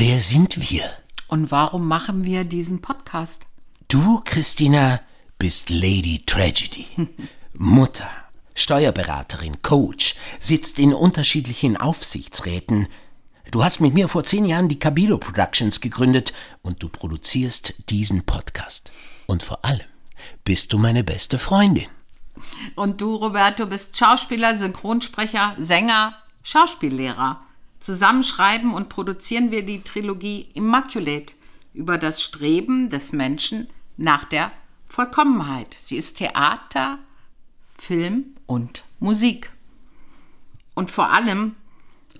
Wer 0.00 0.20
sind 0.20 0.70
wir? 0.70 0.84
Und 1.26 1.50
warum 1.50 1.88
machen 1.88 2.22
wir 2.22 2.44
diesen 2.44 2.80
Podcast? 2.80 3.46
Du, 3.88 4.22
Christina, 4.24 5.00
bist 5.40 5.70
Lady 5.70 6.22
Tragedy. 6.24 6.86
Mutter, 7.54 8.08
Steuerberaterin, 8.54 9.60
Coach, 9.60 10.14
sitzt 10.38 10.78
in 10.78 10.94
unterschiedlichen 10.94 11.76
Aufsichtsräten. 11.76 12.86
Du 13.50 13.64
hast 13.64 13.80
mit 13.80 13.92
mir 13.92 14.06
vor 14.06 14.22
zehn 14.22 14.44
Jahren 14.44 14.68
die 14.68 14.78
Cabilo 14.78 15.18
Productions 15.18 15.80
gegründet 15.80 16.32
und 16.62 16.80
du 16.80 16.88
produzierst 16.88 17.74
diesen 17.90 18.22
Podcast. 18.22 18.92
Und 19.26 19.42
vor 19.42 19.64
allem 19.64 19.88
bist 20.44 20.72
du 20.72 20.78
meine 20.78 21.02
beste 21.02 21.40
Freundin. 21.40 21.88
Und 22.76 23.00
du, 23.00 23.16
Roberto, 23.16 23.66
bist 23.66 23.98
Schauspieler, 23.98 24.56
Synchronsprecher, 24.56 25.56
Sänger, 25.58 26.14
Schauspiellehrer. 26.44 27.47
Zusammen 27.80 28.22
schreiben 28.22 28.74
und 28.74 28.88
produzieren 28.88 29.50
wir 29.50 29.64
die 29.64 29.82
Trilogie 29.82 30.48
Immaculate 30.54 31.34
über 31.74 31.98
das 31.98 32.22
Streben 32.22 32.90
des 32.90 33.12
Menschen 33.12 33.68
nach 33.96 34.24
der 34.24 34.50
Vollkommenheit. 34.86 35.76
Sie 35.80 35.96
ist 35.96 36.16
Theater, 36.18 36.98
Film 37.76 38.36
und 38.46 38.84
Musik. 38.98 39.52
Und 40.74 40.90
vor 40.90 41.12
allem 41.12 41.54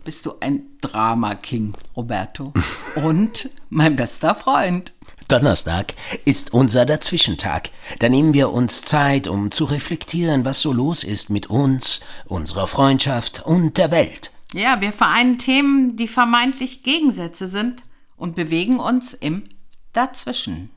bist 0.04 0.26
du 0.26 0.34
ein 0.40 0.62
Drama 0.80 1.34
King, 1.34 1.74
Roberto. 1.96 2.52
Und 2.94 3.50
mein 3.68 3.94
bester 3.94 4.34
Freund. 4.34 4.92
Donnerstag 5.28 5.92
ist 6.24 6.54
unser 6.54 6.86
Dazwischentag. 6.86 7.70
Da 7.98 8.08
nehmen 8.08 8.32
wir 8.32 8.50
uns 8.50 8.82
Zeit, 8.82 9.28
um 9.28 9.50
zu 9.50 9.64
reflektieren, 9.64 10.46
was 10.46 10.62
so 10.62 10.72
los 10.72 11.04
ist 11.04 11.28
mit 11.28 11.48
uns, 11.48 12.00
unserer 12.24 12.66
Freundschaft 12.66 13.44
und 13.44 13.76
der 13.76 13.90
Welt. 13.90 14.30
Ja, 14.54 14.80
wir 14.80 14.94
vereinen 14.94 15.36
Themen, 15.36 15.96
die 15.96 16.08
vermeintlich 16.08 16.82
Gegensätze 16.82 17.48
sind 17.48 17.82
und 18.16 18.34
bewegen 18.34 18.80
uns 18.80 19.12
im 19.12 19.44
Dazwischen. 19.92 20.70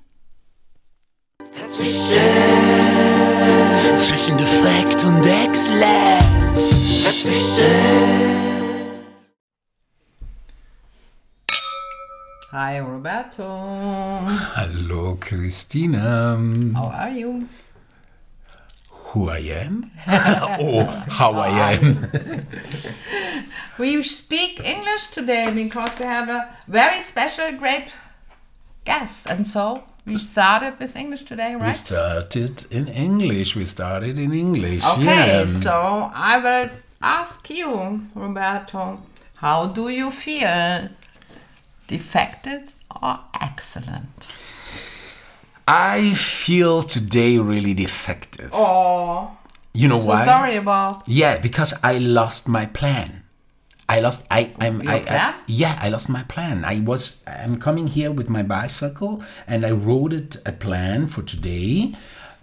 Zwischen 3.99 4.37
Defekt 4.37 5.05
und 5.05 5.25
Exzellenz. 5.25 7.03
Dazwischen. 7.03 7.63
Hi, 12.51 12.79
Roberto. 12.79 13.45
Hallo 14.55 15.15
Christina. 15.17 16.37
How 16.75 16.91
are 16.91 17.09
you? 17.09 17.43
Who 19.11 19.29
I 19.29 19.39
am? 19.63 19.91
or 20.59 20.85
how 21.09 21.33
I 21.33 21.49
am. 21.73 22.45
We 23.77 24.03
speak 24.03 24.63
English 24.63 25.07
today 25.07 25.51
because 25.51 25.97
we 25.97 26.05
have 26.05 26.29
a 26.29 26.49
very 26.67 27.01
special, 27.01 27.51
great 27.53 27.93
guest. 28.85 29.27
And 29.27 29.47
so 29.47 29.83
we 30.05 30.15
started 30.15 30.79
with 30.79 30.95
English 30.95 31.23
today, 31.23 31.55
right? 31.55 31.67
We 31.67 31.73
started 31.73 32.65
in 32.71 32.87
English. 32.87 33.55
We 33.55 33.65
started 33.65 34.19
in 34.19 34.33
English. 34.33 34.83
Okay, 34.93 35.05
yeah. 35.05 35.45
so 35.45 36.11
I 36.13 36.37
will 36.37 36.69
ask 37.01 37.49
you, 37.49 38.01
Roberto, 38.13 38.99
how 39.35 39.67
do 39.67 39.89
you 39.89 40.11
feel? 40.11 40.89
Defected 41.87 42.73
or 43.01 43.19
excellent? 43.41 44.35
I 45.67 46.13
feel 46.13 46.83
today 46.83 47.37
really 47.37 47.73
defective. 47.73 48.49
Oh, 48.53 49.37
you 49.73 49.87
know 49.87 49.99
so 49.99 50.07
why? 50.07 50.25
sorry 50.25 50.55
about. 50.55 51.07
Yeah, 51.07 51.37
because 51.37 51.73
I 51.83 51.97
lost 51.97 52.47
my 52.47 52.65
plan. 52.65 53.23
I 53.87 53.99
lost. 53.99 54.25
I. 54.31 54.53
I'm. 54.59 54.81
Your 54.81 54.91
I, 54.91 54.99
plan? 54.99 55.33
I. 55.33 55.39
Yeah, 55.47 55.77
I 55.81 55.89
lost 55.89 56.09
my 56.09 56.23
plan. 56.23 56.63
I 56.65 56.79
was. 56.79 57.23
I'm 57.27 57.57
coming 57.57 57.87
here 57.87 58.11
with 58.11 58.29
my 58.29 58.43
bicycle, 58.43 59.21
and 59.47 59.65
I 59.65 59.71
wrote 59.71 60.13
it 60.13 60.37
a 60.45 60.51
plan 60.51 61.07
for 61.07 61.21
today, 61.21 61.93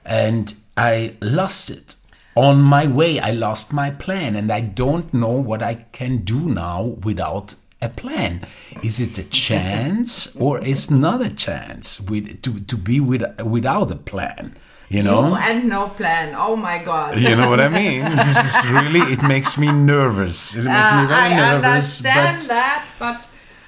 and 0.04 0.54
I 0.76 1.16
lost 1.20 1.70
it. 1.70 1.96
On 2.34 2.62
my 2.62 2.86
way, 2.86 3.18
I 3.18 3.32
lost 3.32 3.72
my 3.72 3.90
plan, 3.90 4.36
and 4.36 4.52
I 4.52 4.60
don't 4.60 5.12
know 5.12 5.32
what 5.32 5.62
I 5.62 5.86
can 5.92 6.18
do 6.18 6.48
now 6.48 6.82
without 7.02 7.54
a 7.80 7.88
plan. 7.88 8.42
Is 8.82 9.00
it 9.00 9.18
a 9.18 9.24
chance 9.24 10.34
or 10.36 10.58
is 10.64 10.90
not 10.90 11.20
a 11.24 11.30
chance 11.30 12.00
with 12.00 12.42
to 12.42 12.60
to 12.60 12.76
be 12.76 13.00
with 13.00 13.22
without 13.42 13.90
a 13.90 13.96
plan? 13.96 14.56
You 14.88 15.02
know. 15.02 15.28
You 15.28 15.34
and 15.36 15.68
no 15.68 15.88
plan. 15.90 16.34
Oh 16.36 16.56
my 16.56 16.82
God. 16.82 17.18
You 17.20 17.36
know 17.36 17.50
what 17.50 17.60
I 17.60 17.68
mean? 17.68 18.04
This 18.26 18.38
is 18.38 18.70
really, 18.70 19.00
it 19.12 19.22
makes 19.22 19.58
me 19.58 19.68
nervous. 19.70 20.56
It 20.56 20.64
makes 20.64 20.92
me 20.92 21.02
Uh, 21.04 21.06
very 21.08 21.32
I 21.34 21.36
nervous. 21.36 22.00
understand 22.00 22.38
But 22.40 22.48
that, 22.48 22.84
but 22.98 23.18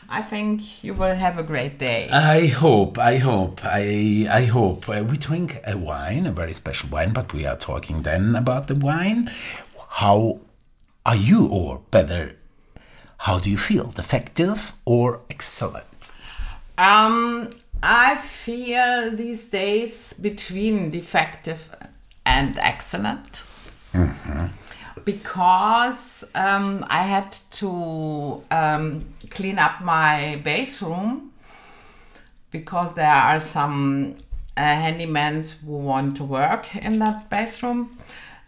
I 0.08 0.22
think 0.22 0.82
you 0.82 0.94
will 0.94 1.14
have 1.14 1.36
a 1.38 1.42
great 1.42 1.78
day. 1.78 2.08
I 2.10 2.46
hope, 2.46 2.98
I 2.98 3.18
hope, 3.18 3.60
I, 3.62 4.26
I 4.32 4.44
hope. 4.46 4.88
Uh, 4.88 5.04
we 5.04 5.18
drink 5.18 5.60
a 5.66 5.76
wine, 5.76 6.24
a 6.26 6.32
very 6.32 6.54
special 6.54 6.88
wine, 6.88 7.12
but 7.12 7.34
we 7.34 7.44
are 7.46 7.56
talking 7.56 8.00
then 8.02 8.34
about 8.34 8.66
the 8.66 8.74
wine. 8.74 9.30
How 10.00 10.40
are 11.04 11.16
you, 11.16 11.46
or 11.46 11.82
better, 11.90 12.34
how 13.20 13.38
do 13.38 13.50
you 13.50 13.58
feel? 13.58 13.84
Defective 13.84 14.72
or 14.86 15.20
excellent? 15.28 16.10
Um, 16.78 17.50
I 17.82 18.16
feel 18.16 19.10
these 19.10 19.48
days 19.48 20.14
between 20.14 20.90
defective 20.90 21.68
and 22.24 22.58
excellent 22.58 23.42
because 25.04 26.24
um, 26.34 26.82
I 26.88 27.02
had 27.02 27.32
to 27.52 28.42
um, 28.50 29.04
clean 29.28 29.58
up 29.58 29.82
my 29.82 30.40
bathroom 30.42 31.32
because 32.50 32.94
there 32.94 33.12
are 33.12 33.40
some 33.40 34.16
uh, 34.56 34.62
handymans 34.62 35.60
who 35.62 35.72
want 35.72 36.16
to 36.16 36.24
work 36.24 36.74
in 36.74 36.98
that 37.00 37.28
bathroom, 37.28 37.98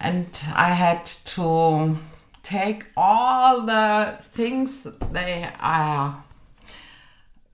and 0.01 0.27
I 0.55 0.71
had 0.71 1.05
to 1.37 1.99
take 2.43 2.87
all 2.97 3.63
the 3.63 4.17
things 4.21 4.87
they 5.13 5.49
are 5.61 6.25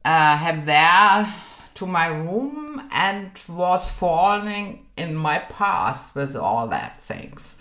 uh, 0.04 0.36
have 0.36 0.64
there 0.64 1.34
to 1.74 1.86
my 1.86 2.06
room 2.06 2.88
and 2.92 3.30
was 3.48 3.90
falling 3.90 4.86
in 4.96 5.14
my 5.14 5.38
past 5.38 6.14
with 6.14 6.34
all 6.34 6.66
that 6.68 7.00
things. 7.00 7.56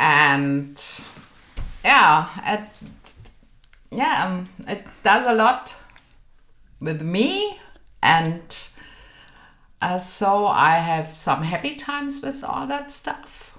And 0.00 0.82
yeah 1.84 2.28
it 2.46 2.92
yeah 3.90 4.26
um, 4.26 4.44
it 4.68 4.86
does 5.02 5.26
a 5.26 5.34
lot 5.34 5.74
with 6.80 7.02
me 7.02 7.58
and 8.02 8.68
uh, 9.80 9.98
so 9.98 10.46
i 10.46 10.76
have 10.76 11.14
some 11.14 11.42
happy 11.42 11.76
times 11.76 12.20
with 12.22 12.44
all 12.44 12.66
that 12.66 12.90
stuff 12.90 13.51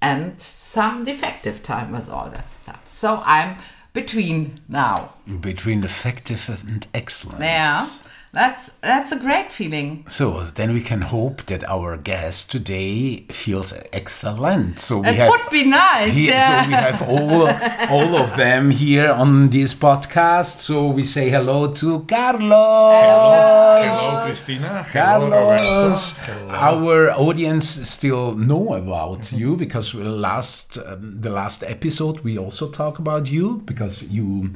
and 0.00 0.40
some 0.40 1.04
defective 1.04 1.62
time 1.62 1.92
with 1.92 2.08
all 2.08 2.28
that 2.30 2.50
stuff. 2.50 2.86
So 2.86 3.22
i'm 3.24 3.56
between 3.92 4.60
now. 4.68 5.14
Between 5.40 5.80
defective 5.80 6.48
and 6.68 6.86
excellent. 6.92 7.40
yeah, 7.40 7.88
that's 8.36 8.68
that's 8.82 9.12
a 9.12 9.18
great 9.18 9.50
feeling. 9.50 10.04
So 10.08 10.42
then 10.58 10.72
we 10.74 10.82
can 10.82 11.00
hope 11.00 11.46
that 11.46 11.64
our 11.64 11.96
guest 11.96 12.50
today 12.50 13.24
feels 13.30 13.72
excellent. 13.92 14.78
So 14.78 14.98
we 14.98 15.08
It 15.08 15.14
have 15.16 15.30
would 15.30 15.48
be 15.50 15.64
nice. 15.64 16.14
Here, 16.14 16.32
yeah. 16.34 16.62
So 16.62 16.68
we 16.68 16.74
have 16.74 17.02
all 17.08 17.42
all 17.96 18.12
of 18.22 18.36
them 18.36 18.70
here 18.70 19.10
on 19.10 19.48
this 19.48 19.72
podcast. 19.74 20.58
So 20.68 20.86
we 20.88 21.04
say 21.04 21.30
hello 21.30 21.72
to 21.80 22.00
Carlos. 22.04 22.50
Hello, 23.86 24.26
Kristina. 24.28 24.84
Hello, 24.84 25.30
Roberto. 25.30 25.64
Carlos, 25.64 26.12
Hello. 26.18 26.48
our 26.50 27.10
audience 27.12 27.66
still 27.88 28.34
know 28.34 28.74
about 28.74 29.32
you 29.32 29.56
because 29.56 29.94
we 29.94 30.02
last 30.04 30.78
um, 30.86 31.20
the 31.20 31.30
last 31.30 31.62
episode 31.64 32.20
we 32.20 32.36
also 32.38 32.68
talk 32.70 32.98
about 32.98 33.30
you 33.30 33.62
because 33.64 34.10
you 34.10 34.50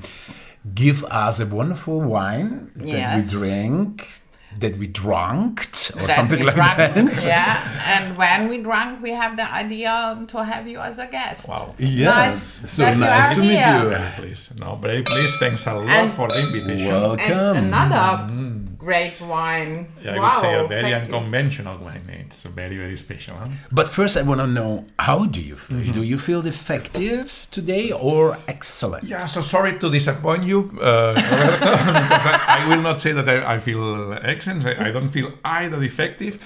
give 0.74 1.04
us 1.04 1.40
a 1.40 1.46
wonderful 1.46 2.00
wine 2.00 2.70
that 2.76 2.86
Yes. 2.86 3.32
we 3.32 3.38
drank, 3.38 4.20
that 4.58 4.76
we 4.78 4.86
drunked 4.88 5.92
or 5.94 6.06
That 6.06 6.10
something 6.10 6.44
like 6.44 6.54
drunk, 6.56 6.76
that. 6.76 7.24
Yeah, 7.24 7.56
and 7.94 8.16
when 8.16 8.48
we 8.48 8.58
drunk, 8.62 9.00
we 9.02 9.10
have 9.10 9.36
the 9.36 9.50
idea 9.50 10.22
to 10.26 10.44
have 10.44 10.66
you 10.68 10.78
as 10.80 10.98
a 10.98 11.06
guest. 11.06 11.48
Wow. 11.48 11.74
Yeah. 11.78 12.06
Nice 12.10 12.48
So 12.70 12.92
nice 12.94 13.30
are 13.30 13.34
to 13.36 13.40
meet 13.40 13.64
you. 13.64 14.22
Please. 14.22 14.50
No, 14.58 14.76
very 14.76 15.02
please. 15.02 15.34
Thanks 15.38 15.66
a 15.66 15.74
lot 15.74 15.88
And- 15.88 16.12
for 16.12 16.28
the 16.28 16.40
invitation. 16.40 16.88
Welcome. 16.92 17.30
And 17.30 17.40
Welcome. 17.40 17.64
another 17.66 18.32
mm. 18.32 18.59
Great 18.80 19.20
wine. 19.20 19.86
Yeah, 20.02 20.14
I 20.14 20.18
wow, 20.18 20.28
would 20.28 20.40
say 20.40 20.54
a 20.54 20.66
very 20.66 20.82
thank 20.82 21.08
you. 21.08 21.14
unconventional 21.14 21.76
wine. 21.78 22.02
It's 22.24 22.42
very, 22.42 22.76
very 22.76 22.96
special. 22.96 23.34
Huh? 23.36 23.48
But 23.70 23.88
first, 23.90 24.16
I 24.16 24.22
want 24.22 24.40
to 24.40 24.46
know 24.46 24.86
how 24.98 25.26
do 25.26 25.40
you 25.40 25.56
feel? 25.56 25.92
Do 25.92 26.02
you 26.02 26.18
feel 26.18 26.42
effective 26.46 27.46
today 27.50 27.92
or 27.92 28.36
excellent? 28.48 29.04
Yeah, 29.04 29.26
so 29.26 29.40
sorry 29.42 29.78
to 29.78 29.90
disappoint 29.90 30.44
you, 30.44 30.58
uh, 30.80 31.12
Roberto, 31.14 31.70
because 32.08 32.26
I, 32.34 32.36
I 32.48 32.68
will 32.68 32.82
not 32.82 33.00
say 33.00 33.12
that 33.12 33.28
I, 33.28 33.54
I 33.54 33.58
feel 33.58 34.14
excellent. 34.22 34.66
I, 34.66 34.88
I 34.88 34.90
don't 34.90 35.08
feel 35.08 35.30
either 35.44 35.78
defective. 35.78 36.38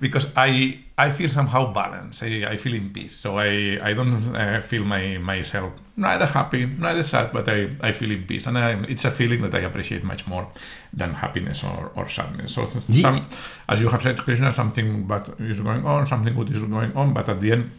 Because 0.00 0.32
I 0.36 0.78
I 0.96 1.10
feel 1.10 1.28
somehow 1.28 1.72
balanced. 1.72 2.22
I, 2.22 2.44
I 2.52 2.56
feel 2.56 2.74
in 2.74 2.90
peace. 2.90 3.16
So 3.16 3.38
I 3.38 3.78
I 3.82 3.94
don't 3.94 4.34
uh, 4.34 4.60
feel 4.60 4.84
my 4.84 5.18
myself 5.18 5.72
neither 5.96 6.26
happy 6.26 6.66
neither 6.66 7.02
sad, 7.02 7.32
but 7.32 7.48
I, 7.48 7.70
I 7.80 7.92
feel 7.92 8.10
in 8.10 8.22
peace, 8.22 8.46
and 8.46 8.58
I, 8.58 8.72
it's 8.88 9.04
a 9.04 9.10
feeling 9.10 9.42
that 9.42 9.54
I 9.54 9.60
appreciate 9.60 10.04
much 10.04 10.26
more 10.26 10.48
than 10.92 11.14
happiness 11.14 11.64
or, 11.64 11.90
or 11.94 12.08
sadness. 12.08 12.54
So 12.54 12.66
some, 12.66 13.26
as 13.68 13.80
you 13.80 13.88
have 13.88 14.02
said, 14.02 14.18
Krishna, 14.18 14.52
something 14.52 15.06
bad 15.06 15.34
is 15.38 15.60
going 15.60 15.84
on, 15.86 16.06
something 16.06 16.34
good 16.34 16.50
is 16.50 16.62
going 16.62 16.96
on, 16.96 17.12
but 17.12 17.28
at 17.28 17.40
the 17.40 17.52
end, 17.52 17.70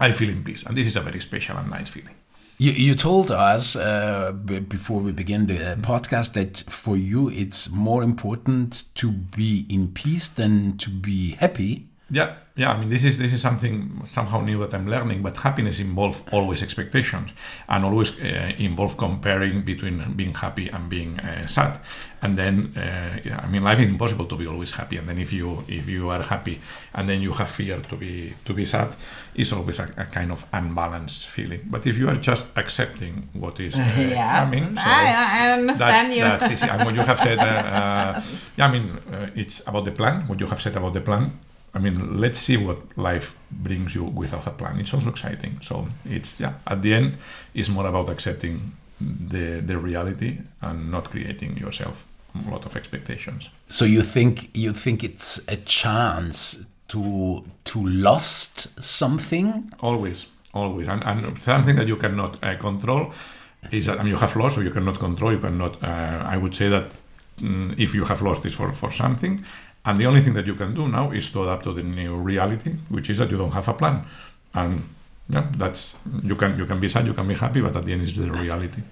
I 0.00 0.12
feel 0.12 0.30
in 0.30 0.42
peace, 0.44 0.64
and 0.66 0.76
this 0.76 0.86
is 0.86 0.96
a 0.96 1.00
very 1.00 1.20
special 1.20 1.56
and 1.56 1.70
nice 1.70 1.88
feeling. 1.88 2.14
You, 2.64 2.72
you 2.72 2.94
told 2.94 3.30
us 3.30 3.76
uh, 3.76 4.32
before 4.32 5.02
we 5.02 5.12
begin 5.12 5.48
the 5.48 5.76
podcast 5.82 6.32
that 6.32 6.64
for 6.66 6.96
you 6.96 7.28
it's 7.28 7.70
more 7.70 8.02
important 8.02 8.84
to 8.94 9.10
be 9.12 9.66
in 9.68 9.88
peace 9.88 10.28
than 10.28 10.78
to 10.78 10.88
be 10.88 11.32
happy. 11.32 11.88
Yeah, 12.14 12.36
yeah. 12.54 12.70
I 12.70 12.78
mean, 12.78 12.90
this 12.90 13.02
is 13.04 13.18
this 13.18 13.32
is 13.32 13.42
something 13.42 14.02
somehow 14.06 14.40
new 14.40 14.58
that 14.60 14.72
I'm 14.72 14.88
learning. 14.88 15.20
But 15.22 15.36
happiness 15.36 15.80
involves 15.80 16.22
always 16.30 16.62
expectations 16.62 17.32
and 17.68 17.84
always 17.84 18.20
uh, 18.20 18.52
involve 18.56 18.96
comparing 18.96 19.62
between 19.62 20.14
being 20.14 20.32
happy 20.32 20.68
and 20.68 20.88
being 20.88 21.18
uh, 21.18 21.48
sad. 21.48 21.80
And 22.22 22.38
then, 22.38 22.72
uh, 22.76 23.18
yeah, 23.24 23.40
I 23.42 23.48
mean, 23.48 23.64
life 23.64 23.80
is 23.80 23.88
impossible 23.88 24.26
to 24.26 24.36
be 24.36 24.46
always 24.46 24.72
happy. 24.72 24.96
And 24.96 25.08
then 25.08 25.18
if 25.18 25.32
you 25.32 25.64
if 25.66 25.88
you 25.88 26.08
are 26.10 26.22
happy 26.22 26.60
and 26.94 27.08
then 27.08 27.20
you 27.20 27.32
have 27.32 27.50
fear 27.50 27.80
to 27.80 27.96
be 27.96 28.34
to 28.44 28.54
be 28.54 28.64
sad, 28.64 28.94
it's 29.34 29.52
always 29.52 29.80
a, 29.80 29.90
a 29.96 30.04
kind 30.04 30.30
of 30.30 30.46
unbalanced 30.52 31.26
feeling. 31.26 31.62
But 31.66 31.84
if 31.84 31.98
you 31.98 32.08
are 32.08 32.20
just 32.30 32.56
accepting 32.56 33.28
what 33.32 33.58
is 33.58 33.74
uh, 33.74 33.78
yeah, 33.98 34.44
coming, 34.44 34.76
so 34.76 34.82
I, 34.86 35.40
I 35.40 35.52
understand 35.58 36.12
that's, 36.12 36.16
you. 36.16 36.22
That's 36.22 36.50
easy. 36.52 36.68
And 36.70 36.84
what 36.84 36.94
you 36.94 37.02
have 37.02 37.20
said, 37.20 37.38
uh, 37.38 37.42
uh, 37.78 38.22
yeah, 38.56 38.66
I 38.68 38.70
mean, 38.70 38.86
uh, 39.12 39.30
it's 39.34 39.66
about 39.66 39.84
the 39.84 39.92
plan. 39.92 40.28
What 40.28 40.38
you 40.38 40.46
have 40.46 40.62
said 40.62 40.76
about 40.76 40.92
the 40.92 41.00
plan. 41.00 41.32
I 41.74 41.80
mean, 41.80 42.20
let's 42.20 42.38
see 42.38 42.56
what 42.56 42.78
life 42.96 43.36
brings 43.50 43.94
you 43.94 44.04
without 44.04 44.46
a 44.46 44.50
plan. 44.50 44.78
It's 44.78 44.94
also 44.94 45.10
exciting. 45.10 45.58
So 45.62 45.88
it's 46.04 46.40
yeah. 46.40 46.54
At 46.66 46.82
the 46.82 46.94
end, 46.94 47.16
it's 47.52 47.68
more 47.68 47.86
about 47.86 48.08
accepting 48.08 48.72
the 49.00 49.60
the 49.60 49.76
reality 49.76 50.38
and 50.60 50.90
not 50.90 51.10
creating 51.10 51.58
yourself 51.58 52.06
a 52.46 52.50
lot 52.50 52.66
of 52.66 52.76
expectations. 52.76 53.50
So 53.68 53.84
you 53.84 54.02
think 54.02 54.50
you 54.56 54.72
think 54.72 55.02
it's 55.04 55.46
a 55.48 55.56
chance 55.56 56.64
to 56.88 57.44
to 57.64 57.86
lost 57.86 58.68
something? 58.82 59.70
Always, 59.80 60.26
always, 60.52 60.88
and, 60.88 61.02
and 61.04 61.38
something 61.38 61.76
that 61.76 61.86
you 61.86 61.96
cannot 61.96 62.42
uh, 62.42 62.56
control 62.56 63.12
is 63.70 63.86
that 63.86 63.98
I 63.98 64.02
mean 64.02 64.12
you 64.12 64.16
have 64.16 64.36
lost, 64.36 64.58
or 64.58 64.62
you 64.62 64.70
cannot 64.70 64.98
control. 64.98 65.32
You 65.32 65.40
cannot. 65.40 65.82
Uh, 65.82 66.34
I 66.34 66.36
would 66.36 66.54
say 66.54 66.68
that 66.68 66.90
mm, 67.38 67.74
if 67.78 67.94
you 67.94 68.04
have 68.04 68.22
lost 68.22 68.42
this 68.42 68.54
for 68.54 68.72
for 68.72 68.92
something, 68.92 69.44
and 69.84 69.98
the 69.98 70.06
only 70.06 70.20
thing 70.20 70.34
that 70.34 70.46
you 70.46 70.54
can 70.54 70.74
do 70.74 70.88
now 70.88 71.10
is 71.10 71.30
to 71.30 71.42
adapt 71.44 71.64
to 71.64 71.72
the 71.72 71.82
new 71.82 72.16
reality, 72.16 72.72
which 72.88 73.10
is 73.10 73.18
that 73.18 73.30
you 73.30 73.36
don't 73.38 73.52
have 73.52 73.68
a 73.68 73.74
plan. 73.74 74.04
And 74.54 74.82
yeah, 75.28 75.46
that's 75.56 75.96
you 76.22 76.36
can 76.36 76.58
you 76.58 76.66
can 76.66 76.80
be 76.80 76.88
sad, 76.88 77.06
you 77.06 77.14
can 77.14 77.26
be 77.28 77.34
happy, 77.34 77.60
but 77.60 77.76
at 77.76 77.84
the 77.84 77.92
end 77.92 78.02
it's 78.02 78.12
the 78.16 78.30
reality. 78.30 78.82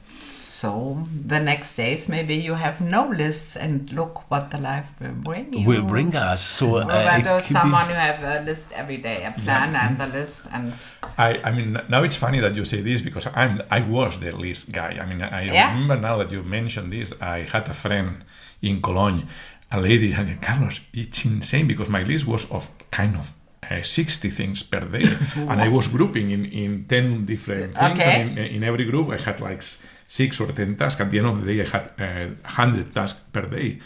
So 0.62 1.04
the 1.26 1.40
next 1.40 1.74
days, 1.74 2.08
maybe 2.08 2.36
you 2.36 2.54
have 2.54 2.80
no 2.80 3.08
lists, 3.08 3.56
and 3.56 3.90
look 3.92 4.30
what 4.30 4.52
the 4.52 4.58
life 4.60 4.92
will 5.00 5.10
bring 5.28 5.52
you. 5.52 5.66
Will 5.66 5.82
bring 5.82 6.14
us. 6.14 6.40
So 6.40 6.76
uh, 6.76 6.80
it 6.80 6.84
Roberto, 6.86 7.38
could 7.38 7.48
be- 7.48 7.52
someone 7.52 7.86
who 7.86 7.94
have 7.94 8.22
a 8.22 8.44
list 8.44 8.70
every 8.72 8.98
day, 8.98 9.24
a 9.24 9.32
plan 9.32 9.74
and 9.74 9.98
the 9.98 10.06
list, 10.06 10.46
and 10.52 10.72
I, 11.18 11.40
I 11.42 11.50
mean 11.50 11.80
now 11.88 12.04
it's 12.04 12.14
funny 12.16 12.38
that 12.40 12.54
you 12.54 12.64
say 12.64 12.80
this 12.80 13.00
because 13.00 13.26
I'm 13.34 13.60
I 13.70 13.80
was 13.80 14.20
the 14.20 14.30
list 14.30 14.70
guy. 14.72 14.98
I 15.02 15.04
mean 15.06 15.20
I 15.20 15.42
Yeah. 15.46 15.72
remember 15.72 15.96
now 15.96 16.16
that 16.18 16.30
you 16.30 16.42
mentioned 16.44 16.92
this. 16.92 17.12
I 17.20 17.38
had 17.40 17.68
a 17.68 17.74
friend 17.74 18.22
in 18.62 18.80
Cologne, 18.80 19.26
a 19.72 19.80
lady, 19.80 20.12
and 20.12 20.40
Carlos, 20.40 20.80
it's 20.92 21.24
insane 21.24 21.66
because 21.66 21.88
my 21.88 22.02
list 22.02 22.26
was 22.26 22.50
of 22.50 22.70
kind 22.90 23.16
of. 23.16 23.32
Uh, 23.70 23.80
60 23.80 24.28
things 24.30 24.62
per 24.64 24.80
day. 24.80 25.16
And 25.36 25.62
I 25.62 25.68
was 25.68 25.86
grouping 25.86 26.30
in, 26.30 26.46
in 26.46 26.84
10 26.88 27.24
different 27.24 27.74
things. 27.74 28.00
Okay. 28.00 28.20
and 28.20 28.38
in, 28.38 28.46
in 28.56 28.64
every 28.64 28.84
group 28.84 29.10
I 29.10 29.18
had 29.18 29.40
like 29.40 29.62
six 30.08 30.40
or 30.40 30.48
10 30.48 30.76
tasks. 30.76 31.00
At 31.00 31.10
the 31.12 31.18
end 31.18 31.28
of 31.28 31.40
the 31.40 31.46
day 31.46 31.62
I 31.62 31.68
had 31.68 31.84
uh, 31.96 32.34
100 32.42 32.92
tasks 32.92 33.20
per 33.32 33.42
day. 33.42 33.78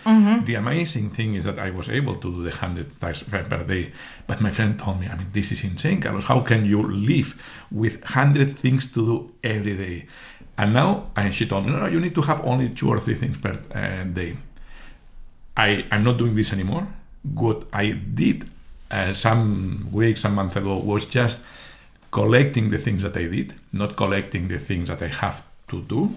The 0.47 0.55
amazing 0.55 1.11
thing 1.11 1.35
is 1.35 1.45
that 1.45 1.59
I 1.59 1.71
was 1.71 1.91
able 1.91 2.15
to 2.15 2.33
do 2.33 2.43
the 2.43 2.51
100 2.51 2.99
tasks 2.99 3.29
per 3.29 3.45
per 3.45 3.65
day. 3.65 3.93
But 4.27 4.41
my 4.41 4.51
friend 4.51 4.79
told 4.79 4.99
me 4.99 5.09
I 5.09 5.15
mean 5.15 5.29
this 5.33 5.53
is 5.53 5.63
insane 5.63 6.01
Carlos. 6.01 6.25
How 6.25 6.41
can 6.41 6.65
you 6.65 6.83
live 6.83 7.31
with 7.71 8.01
100 8.01 8.57
things 8.57 8.91
to 8.95 9.01
do 9.11 9.17
every 9.45 9.77
day? 9.77 10.07
And 10.57 10.73
now 10.73 11.11
and 11.15 11.35
she 11.35 11.47
told 11.47 11.67
me 11.67 11.73
no, 11.73 11.81
no 11.81 11.87
you 11.87 12.01
need 12.01 12.15
to 12.15 12.23
have 12.23 12.41
only 12.47 12.71
two 12.71 12.89
or 12.89 12.99
three 12.99 13.15
things 13.15 13.37
per 13.37 13.61
uh, 13.75 14.05
day 14.05 14.37
I, 15.57 15.85
I'm 15.91 16.05
not 16.05 16.19
doing 16.19 16.35
this 16.35 16.53
anymore. 16.53 16.87
What 17.35 17.65
I 17.73 17.93
did 17.93 18.49
uh, 18.91 19.13
some 19.15 19.89
weeks, 19.93 20.21
some 20.21 20.35
months 20.35 20.57
ago, 20.57 20.79
was 20.79 21.07
just 21.07 21.43
collecting 22.11 22.71
the 22.71 22.79
things 22.79 23.03
that 23.03 23.17
I 23.17 23.27
did, 23.27 23.55
not 23.73 23.97
collecting 23.97 24.49
the 24.49 24.59
things 24.59 24.89
that 24.89 25.03
I 25.03 25.09
have 25.09 25.45
to 25.69 25.83
do. 25.83 26.11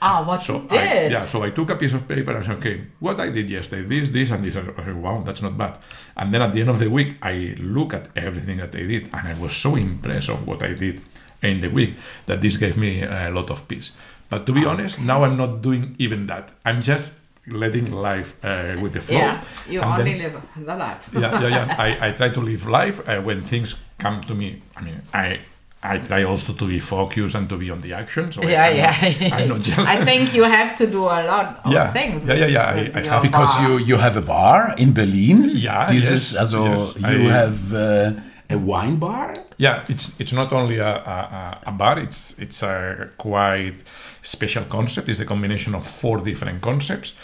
ah, 0.00 0.24
what 0.26 0.42
So 0.42 0.54
you 0.62 0.68
did. 0.68 0.78
I, 0.78 1.06
yeah, 1.08 1.26
so 1.26 1.42
I 1.42 1.50
took 1.50 1.70
a 1.70 1.76
piece 1.76 1.92
of 1.94 2.06
paper 2.08 2.32
and 2.36 2.44
said, 2.44 2.56
okay, 2.58 2.82
what 3.00 3.20
I 3.20 3.30
did 3.30 3.48
yesterday, 3.48 3.86
this, 3.86 4.08
this, 4.08 4.30
and 4.30 4.44
this. 4.44 4.56
I 4.56 4.64
said, 4.64 4.96
wow, 4.96 5.22
that's 5.24 5.42
not 5.42 5.56
bad. 5.56 5.78
And 6.16 6.32
then 6.32 6.42
at 6.42 6.52
the 6.52 6.60
end 6.60 6.70
of 6.70 6.78
the 6.78 6.88
week, 6.90 7.16
I 7.22 7.54
look 7.58 7.94
at 7.94 8.08
everything 8.16 8.58
that 8.58 8.74
I 8.74 8.82
did, 8.86 9.04
and 9.12 9.28
I 9.28 9.34
was 9.34 9.54
so 9.56 9.76
impressed 9.76 10.28
of 10.28 10.46
what 10.46 10.62
I 10.62 10.74
did 10.74 11.00
in 11.42 11.60
the 11.60 11.68
week 11.68 11.94
that 12.26 12.40
this 12.40 12.56
gave 12.56 12.76
me 12.76 13.02
a 13.02 13.30
lot 13.30 13.50
of 13.50 13.66
peace. 13.68 13.92
But 14.28 14.46
to 14.46 14.52
be 14.52 14.64
honest, 14.64 14.98
now 15.00 15.24
I'm 15.24 15.36
not 15.36 15.60
doing 15.62 15.94
even 15.98 16.26
that. 16.28 16.50
I'm 16.64 16.80
just 16.82 17.14
letting 17.46 17.90
life 17.92 18.36
uh, 18.44 18.76
with 18.80 18.92
the 18.92 19.00
flow. 19.00 19.18
yeah, 19.18 19.40
you 19.68 19.80
And 19.80 19.92
only 19.92 20.18
then- 20.18 20.32
live 20.32 20.42
the 20.66 20.76
life. 20.76 21.08
yeah, 21.12 21.40
yeah, 21.40 21.48
yeah. 21.48 21.76
I, 21.86 22.08
I 22.08 22.12
try 22.12 22.28
to 22.30 22.40
live 22.40 22.66
life 22.66 23.00
uh, 23.08 23.20
when 23.20 23.42
things 23.44 23.74
come 23.98 24.20
to 24.24 24.34
me. 24.34 24.62
I 24.76 24.80
mean, 24.82 25.02
I 25.12 25.38
I 25.84 25.98
try 25.98 26.22
also 26.22 26.52
to 26.52 26.66
be 26.68 26.78
focused 26.78 27.34
and 27.34 27.48
to 27.48 27.56
be 27.56 27.68
on 27.68 27.80
the 27.80 27.92
action. 27.92 28.30
So 28.32 28.40
Yeah, 28.42 28.62
I, 28.62 28.68
I'm 28.68 28.76
yeah. 28.76 29.28
Not, 29.28 29.32
I'm 29.42 29.48
not 29.48 29.62
just. 29.76 29.88
I 29.90 30.04
think 30.04 30.32
you 30.32 30.44
have 30.44 30.76
to 30.76 30.86
do 30.86 31.02
a 31.02 31.22
lot 31.26 31.60
of 31.64 31.72
Yeah. 31.72 31.92
things. 31.92 32.24
Yeah, 32.24 32.34
yeah, 32.34 32.46
yeah, 32.46 32.70
I- 32.94 33.00
I 33.00 33.02
have- 33.06 33.22
because 33.22 33.56
bar. 33.58 33.62
you 33.68 33.78
you 33.86 33.96
have 33.98 34.16
a 34.16 34.22
bar 34.22 34.74
in 34.78 34.92
Berlin. 34.92 35.50
Yeah, 35.54 35.86
this 35.88 36.08
yes, 36.10 36.30
is 36.30 36.36
also 36.36 36.62
yes, 36.94 37.12
you 37.12 37.28
I- 37.28 37.32
have 37.32 37.58
uh, 37.74 38.54
a 38.54 38.58
wine 38.58 38.96
bar. 38.96 39.34
Yeah, 39.58 39.82
it's 39.88 40.14
it's 40.20 40.32
not 40.32 40.52
only 40.52 40.78
a, 40.78 40.86
a, 40.86 41.18
a- 41.38 41.58
a 41.66 41.72
bar. 41.72 41.98
It's 41.98 42.36
it's 42.38 42.62
a 42.62 43.08
quite 43.16 43.82
special 44.22 44.64
concept. 44.64 45.08
It's 45.08 45.18
the 45.18 45.24
combination 45.24 45.74
of 45.74 45.86
four 45.86 46.18
different 46.18 46.62
concepts, 46.62 47.14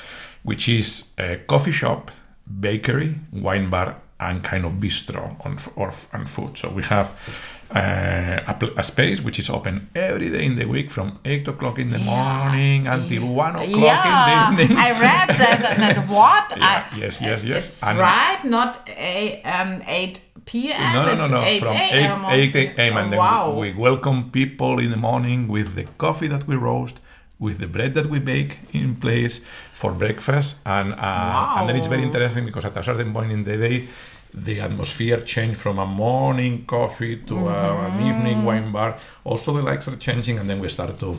which 0.43 0.69
is 0.69 1.11
a 1.19 1.37
coffee 1.47 1.73
shop, 1.73 2.11
bakery, 2.61 3.15
wine 3.33 3.71
bar, 3.71 3.97
and 4.21 4.43
kind 4.43 4.65
of 4.65 4.75
bistro 4.75 5.45
on 5.47 5.59
or 5.77 5.93
and 6.13 6.29
food. 6.29 6.59
So 6.59 6.71
we 6.71 6.83
have. 6.85 7.15
Uh, 7.71 8.41
a, 8.47 8.71
a 8.79 8.83
space 8.83 9.21
which 9.21 9.39
is 9.39 9.51
open 9.51 9.91
every 9.95 10.31
day 10.31 10.47
in 10.47 10.55
the 10.55 10.65
week 10.65 10.91
from 10.91 11.19
8 11.23 11.49
o'clock 11.49 11.79
in 11.79 11.91
the 11.91 11.99
morning 11.99 12.87
until 12.87 13.27
1 13.27 13.57
o'clock 13.57 13.69
yeah, 13.69 14.49
in 14.49 14.57
the 14.57 14.63
evening. 14.63 14.79
I 14.79 14.91
read 14.93 15.29
that. 15.29 15.77
that 15.77 16.09
what? 16.19 16.57
Yeah, 16.57 16.87
I, 16.91 16.97
yes, 16.97 17.21
yes, 17.21 17.45
yes. 17.45 17.67
It's 17.67 17.83
And- 17.83 17.99
right, 17.99 18.43
not 18.45 18.89
a, 18.89 19.43
um, 19.43 19.83
8 19.87 20.21
p.m. 20.47 20.95
No, 20.95 21.05
no, 21.05 21.15
no, 21.15 21.27
no. 21.29 21.43
8 21.43 21.61
From 21.61 21.77
8, 21.77 21.93
a.m. 21.93 22.25
8 22.25 22.79
and 22.79 23.13
then 23.13 23.19
wow. 23.19 23.53
we, 23.53 23.71
we 23.73 23.79
welcome 23.79 24.31
people 24.31 24.79
in 24.79 24.91
the 24.91 24.97
morning 24.97 25.47
with 25.47 25.75
the 25.75 25.85
coffee 25.99 26.29
that 26.29 26.47
we 26.47 26.57
roast, 26.57 27.01
with 27.39 27.59
the 27.59 27.67
bread 27.67 27.93
that 27.95 28.07
we 28.07 28.19
bake 28.19 28.59
in 28.73 28.97
place 28.97 29.45
for 29.73 29.93
breakfast. 29.93 30.61
And, 30.65 30.95
uh, 30.95 31.57
and 31.59 31.69
then 31.69 31.77
it's 31.77 31.87
very 31.87 32.03
interesting 32.03 32.47
because 32.47 32.65
at 32.65 32.77
a 32.77 32.83
certain 32.83 33.13
point 33.13 33.31
in 33.31 33.45
the 33.45 33.57
day, 33.59 33.89
the 34.45 34.61
atmosphere 34.61 35.21
changed 35.21 35.61
from 35.61 35.79
a 35.79 35.87
morning 35.87 36.65
coffee 36.67 37.17
to 37.17 37.49
uh, 37.49 37.91
an 37.91 38.07
evening 38.07 38.45
wine 38.45 38.73
bar. 38.73 38.99
Also, 39.25 39.53
the 39.53 39.63
lights 39.63 39.89
are 39.89 39.97
changing, 39.97 40.39
and 40.39 40.49
then 40.49 40.61
we 40.61 40.69
start 40.69 40.99
to 41.01 41.19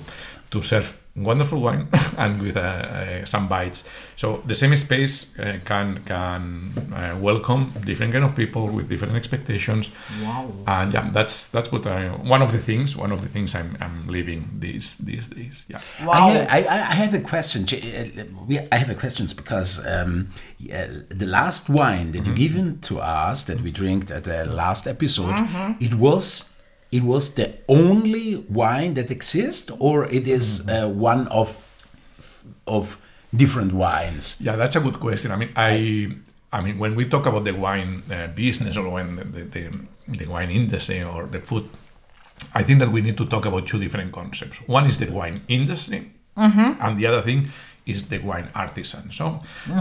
to 0.52 0.62
serve 0.62 0.98
wonderful 1.24 1.60
wine 1.62 1.88
and 2.18 2.42
with 2.42 2.58
uh, 2.58 2.60
uh, 2.60 3.26
some 3.26 3.48
bites. 3.48 3.84
So 4.16 4.42
the 4.46 4.56
same 4.56 4.76
space 4.76 5.38
uh, 5.40 5.60
can 5.66 6.04
can 6.06 6.72
uh, 6.94 7.18
welcome 7.20 7.72
different 7.86 8.14
kind 8.14 8.26
of 8.26 8.36
people 8.36 8.68
with 8.68 8.90
different 8.90 9.16
expectations. 9.16 9.90
Wow. 10.24 10.52
And 10.68 10.94
yeah, 10.94 11.10
that's 11.12 11.50
that's 11.50 11.72
what 11.72 11.86
I 11.88 12.10
one 12.10 12.42
of 12.42 12.52
the 12.52 12.60
things 12.60 12.96
one 12.96 13.12
of 13.12 13.22
the 13.22 13.30
things 13.30 13.56
I'm 13.56 13.78
I'm 13.82 14.08
living 14.08 14.50
these 14.60 14.98
these 14.98 15.28
days. 15.28 15.66
Yeah. 15.68 15.82
Wow. 16.04 16.14
I, 16.14 16.30
have, 16.30 16.48
I, 16.50 16.58
I 16.68 16.96
have 16.96 17.14
a 17.14 17.20
question. 17.22 17.66
We- 18.48 18.60
I 18.72 18.76
have 18.76 18.90
a 18.90 18.96
questions 18.96 19.34
because 19.34 19.86
um, 19.88 20.30
the 20.60 21.26
last 21.26 21.70
wine 21.70 22.12
that 22.12 22.26
you 22.28 22.34
given 22.34 22.80
to 22.82 23.00
us 23.00 23.44
that 23.44 23.62
we 23.62 23.72
drank 23.72 24.12
at 24.12 24.24
the 24.26 24.46
last 24.46 24.88
episode, 24.88 25.36
it 25.80 25.94
was 25.96 26.56
it 26.92 27.04
was 27.04 27.36
the 27.36 27.54
only 27.68 28.38
wine 28.50 28.96
that 28.96 29.12
exists, 29.12 29.72
or 29.80 30.06
it 30.06 30.28
is 30.28 30.68
uh, 30.68 30.88
one 30.88 31.28
of 31.28 31.70
of 32.66 33.02
different 33.36 33.74
wines. 33.74 34.38
Yeah, 34.42 34.56
that's 34.56 34.76
a 34.76 34.80
good 34.80 35.00
question. 35.00 35.32
I 35.32 35.36
mean, 35.36 35.50
I, 35.56 36.10
I 36.52 36.62
mean, 36.62 36.80
when 36.80 36.96
we 36.96 37.06
talk 37.06 37.26
about 37.26 37.44
the 37.44 37.54
wine 37.54 38.04
uh, 38.12 38.28
business 38.28 38.78
or 38.78 38.90
when 38.90 39.16
the, 39.16 39.24
the, 39.24 39.44
the, 39.44 40.18
the 40.18 40.26
wine 40.26 40.50
industry 40.50 41.04
or 41.04 41.28
the 41.28 41.40
food, 41.40 41.70
I 42.56 42.64
think 42.64 42.80
that 42.80 42.92
we 42.92 43.02
need 43.02 43.18
to 43.18 43.26
talk 43.26 43.46
about 43.46 43.68
two 43.68 43.80
different 43.80 44.12
concepts. 44.12 44.58
One 44.68 44.88
is 44.88 44.98
the 44.98 45.12
wine 45.12 45.42
industry, 45.48 46.12
and 46.82 46.98
the 46.98 47.06
other 47.06 47.22
thing 47.22 47.50
is 47.92 48.00
the 48.12 48.20
wine 48.30 48.48
artisan. 48.64 49.04
So 49.12 49.26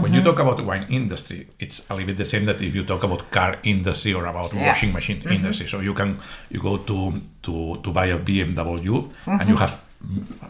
when 0.03 0.11
you 0.15 0.21
talk 0.27 0.39
about 0.39 0.57
the 0.57 0.63
wine 0.71 0.85
industry, 0.99 1.39
it's 1.63 1.77
a 1.89 1.93
little 1.95 2.07
bit 2.07 2.17
the 2.17 2.29
same 2.33 2.45
that 2.49 2.59
if 2.61 2.73
you 2.77 2.83
talk 2.91 3.03
about 3.03 3.21
car 3.37 3.51
industry 3.63 4.13
or 4.19 4.25
about 4.33 4.49
Yeah. 4.53 4.67
washing 4.69 4.91
machine 4.99 5.19
industry. 5.37 5.67
So 5.73 5.77
you 5.87 5.93
can 5.99 6.09
you 6.53 6.59
go 6.69 6.73
to 6.89 6.97
to 7.45 7.53
to 7.83 7.89
buy 7.97 8.07
a 8.17 8.19
BMW 8.27 8.95
and 9.39 9.45
you 9.51 9.57
have 9.63 9.73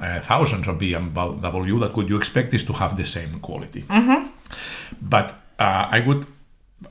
uh, 0.05 0.19
thousands 0.31 0.65
of 0.71 0.75
BMW 0.83 1.75
that 1.83 1.91
could 1.95 2.07
you 2.11 2.17
expect 2.23 2.53
is 2.53 2.63
to 2.69 2.73
have 2.81 2.91
the 3.01 3.05
same 3.05 3.31
quality. 3.47 3.81
But 5.01 5.27
uh, 5.59 5.97
I 5.97 5.99
would, 6.07 6.25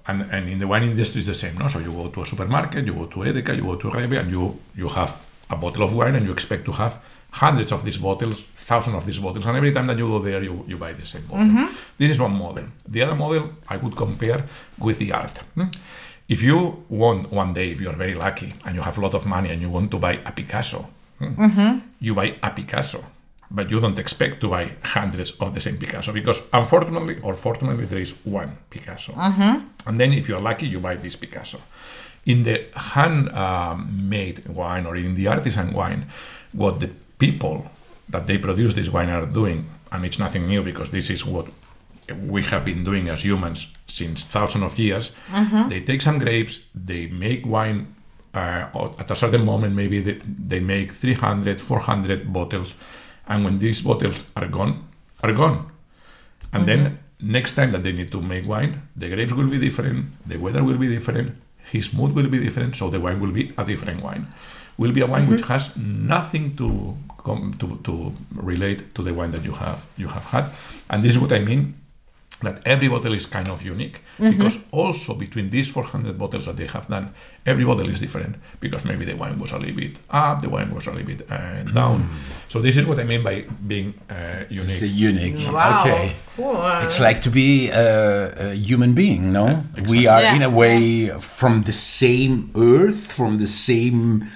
and, 0.07 0.21
and 0.35 0.49
in 0.53 0.59
the 0.59 0.67
wine 0.73 0.85
industry 0.93 1.19
it's 1.21 1.29
the 1.29 1.35
same, 1.45 1.55
no? 1.59 1.69
So 1.69 1.79
you 1.79 1.93
go 1.93 2.09
to 2.15 2.23
a 2.23 2.27
supermarket, 2.27 2.85
you 2.87 2.95
go 2.95 3.07
to 3.07 3.19
Edeka, 3.21 3.53
you 3.57 3.63
go 3.71 3.77
to 3.77 3.89
Rewe, 3.97 4.17
and 4.21 4.31
you 4.31 4.43
you 4.81 4.89
have 4.99 5.13
a 5.51 5.57
bottle 5.57 5.83
of 5.87 5.93
wine, 5.99 6.15
and 6.19 6.25
you 6.27 6.33
expect 6.39 6.65
to 6.67 6.73
have 6.73 6.93
hundreds 7.43 7.73
of 7.73 7.81
these 7.87 7.99
bottles, 8.07 8.39
thousands 8.71 8.97
of 9.01 9.05
these 9.09 9.19
bottles, 9.25 9.47
and 9.49 9.57
every 9.61 9.73
time 9.77 9.87
that 9.91 9.99
you 10.03 10.07
go 10.15 10.19
there, 10.29 10.43
you, 10.49 10.55
you 10.71 10.77
buy 10.85 10.93
the 11.01 11.07
same 11.13 11.25
bottle. 11.31 11.47
This 12.01 12.11
is 12.15 12.19
one 12.27 12.35
model. 12.45 12.65
The 12.95 13.01
other 13.05 13.17
model 13.25 13.45
I 13.75 13.77
would 13.83 13.95
compare 14.05 14.41
with 14.87 14.97
the 15.03 15.09
art. 15.21 15.37
hmm? 15.57 15.69
If 16.35 16.41
you 16.49 16.59
want 17.03 17.21
one 17.43 17.51
day, 17.59 17.67
if 17.75 17.79
you 17.83 17.89
are 17.93 17.99
very 18.05 18.15
lucky 18.27 18.49
and 18.65 18.73
you 18.77 18.83
have 18.89 18.97
a 19.01 19.03
lot 19.07 19.15
of 19.19 19.23
money 19.37 19.49
and 19.53 19.59
you 19.65 19.71
want 19.77 19.89
to 19.95 19.99
buy 20.07 20.15
a 20.31 20.33
Picasso, 20.39 20.81
hmm, 21.19 21.79
you 22.07 22.13
buy 22.21 22.29
a 22.49 22.51
Picasso, 22.59 23.01
but 23.51 23.71
you 23.71 23.81
don't 23.81 23.99
expect 23.99 24.35
to 24.43 24.47
buy 24.57 24.65
hundreds 24.97 25.31
of 25.41 25.49
the 25.55 25.61
same 25.67 25.77
Picasso 25.79 26.13
because 26.13 26.39
unfortunately 26.53 27.17
or 27.27 27.33
fortunately 27.47 27.87
there 27.87 28.03
is 28.07 28.13
one 28.41 28.51
Picasso. 28.69 29.13
And 29.87 29.95
then 30.01 30.11
if 30.13 30.29
you're 30.29 30.43
lucky, 30.51 30.67
you 30.75 30.81
buy 30.89 30.97
this 31.05 31.17
Picasso. 31.17 31.59
In 32.27 32.43
the 32.49 32.57
hand-made 32.93 34.39
wine 34.61 34.85
or 34.89 34.97
in 34.97 35.15
the 35.15 35.27
artisan 35.29 35.73
wine, 35.73 36.03
what 36.53 36.75
the 36.81 36.91
people 37.19 37.57
that 38.09 38.27
they 38.27 38.39
produce 38.39 38.75
this 38.75 38.89
wine 38.89 39.11
are 39.11 39.27
doing, 39.27 39.69
and 39.93 40.05
it's 40.05 40.19
nothing 40.19 40.47
new 40.47 40.63
because 40.63 40.91
this 40.91 41.11
is 41.11 41.25
what 41.25 41.47
we 42.15 42.43
have 42.43 42.65
been 42.65 42.85
doing 42.85 43.09
as 43.09 43.25
humans 43.25 43.69
since 43.87 44.25
thousands 44.25 44.65
of 44.65 44.79
years. 44.79 45.13
Mm-hmm. 45.31 45.69
They 45.69 45.81
take 45.83 46.01
some 46.01 46.19
grapes, 46.19 46.61
they 46.75 47.07
make 47.09 47.47
wine. 47.47 47.95
Uh, 48.35 48.91
at 48.99 49.11
a 49.11 49.17
certain 49.17 49.45
moment, 49.45 49.75
maybe 49.75 50.01
they, 50.01 50.21
they 50.25 50.61
make 50.61 50.93
300, 50.93 51.61
400 51.61 52.33
bottles, 52.33 52.75
and 53.27 53.45
when 53.45 53.59
these 53.59 53.83
bottles 53.83 54.25
are 54.37 54.47
gone, 54.49 54.87
are 55.23 55.33
gone. 55.33 55.71
And 56.53 56.67
then 56.67 56.85
mm-hmm. 56.85 57.33
next 57.33 57.55
time 57.55 57.73
that 57.73 57.83
they 57.83 57.93
need 57.93 58.13
to 58.13 58.21
make 58.21 58.47
wine, 58.47 58.83
the 58.97 59.09
grapes 59.09 59.33
will 59.33 59.49
be 59.49 59.59
different, 59.59 60.07
the 60.29 60.37
weather 60.37 60.63
will 60.63 60.79
be 60.79 60.89
different, 60.89 61.37
his 61.71 61.93
mood 61.93 62.15
will 62.15 62.29
be 62.29 62.39
different, 62.39 62.77
so 62.77 62.91
the 62.91 63.01
wine 63.01 63.21
will 63.21 63.33
be 63.33 63.53
a 63.59 63.65
different 63.65 64.03
wine. 64.03 64.27
Will 64.77 64.93
be 64.93 65.01
a 65.01 65.07
wine 65.07 65.23
mm-hmm. 65.23 65.33
which 65.33 65.47
has 65.47 65.77
nothing 65.77 66.57
to 66.57 66.97
to, 67.61 67.79
to 67.85 68.13
relate 68.35 68.95
to 68.95 69.03
the 69.03 69.13
wine 69.13 69.31
that 69.33 69.45
you 69.45 69.53
have 69.53 69.81
you 69.97 70.09
have 70.09 70.25
had. 70.35 70.45
And 70.91 71.03
this 71.03 71.13
is 71.15 71.19
what 71.19 71.33
I 71.33 71.41
mean 71.41 71.75
that 72.43 72.57
every 72.65 72.87
bottle 72.89 73.15
is 73.15 73.27
kind 73.27 73.49
of 73.49 73.63
unique 73.63 74.01
because 74.21 74.59
also 74.71 75.15
between 75.15 75.51
these 75.51 75.67
400 75.67 76.17
bottles 76.17 76.45
that 76.47 76.57
they 76.57 76.67
have 76.69 76.87
done, 76.89 77.07
every 77.45 77.65
bottle 77.65 77.89
is 77.89 77.99
different 77.99 78.37
because 78.61 78.85
maybe 78.85 79.05
the 79.05 79.15
wine 79.17 79.41
was 79.41 79.51
a 79.53 79.59
little 79.59 79.75
bit 79.75 79.97
up, 80.11 80.41
the 80.43 80.49
wine 80.49 80.73
was 80.73 80.87
a 80.87 80.91
little 80.93 81.07
bit 81.07 81.27
uh, 81.29 81.65
down. 81.75 82.09
So 82.49 82.61
this 82.61 82.77
is 82.77 82.87
what 82.87 83.01
I 83.01 83.05
mean 83.05 83.25
by 83.25 83.45
being 83.67 83.93
uh, 84.09 84.45
It's 84.51 84.83
unique. 84.83 85.35
unique. 85.39 85.53
Wow. 85.53 85.83
Okay. 85.85 86.13
Cool. 86.37 86.63
It's 86.85 87.01
like 87.01 87.23
to 87.23 87.31
be 87.31 87.71
a, 87.71 88.51
a 88.53 88.55
human 88.55 88.93
being, 88.95 89.33
no? 89.33 89.65
We 89.89 90.07
are 90.07 90.23
Yeah. 90.23 90.37
in 90.37 90.43
a 90.43 90.51
way 90.51 91.09
from 91.19 91.63
the 91.63 91.73
same 91.73 92.51
earth, 92.55 93.01
from 93.13 93.39
the 93.39 93.49
same, 93.49 94.27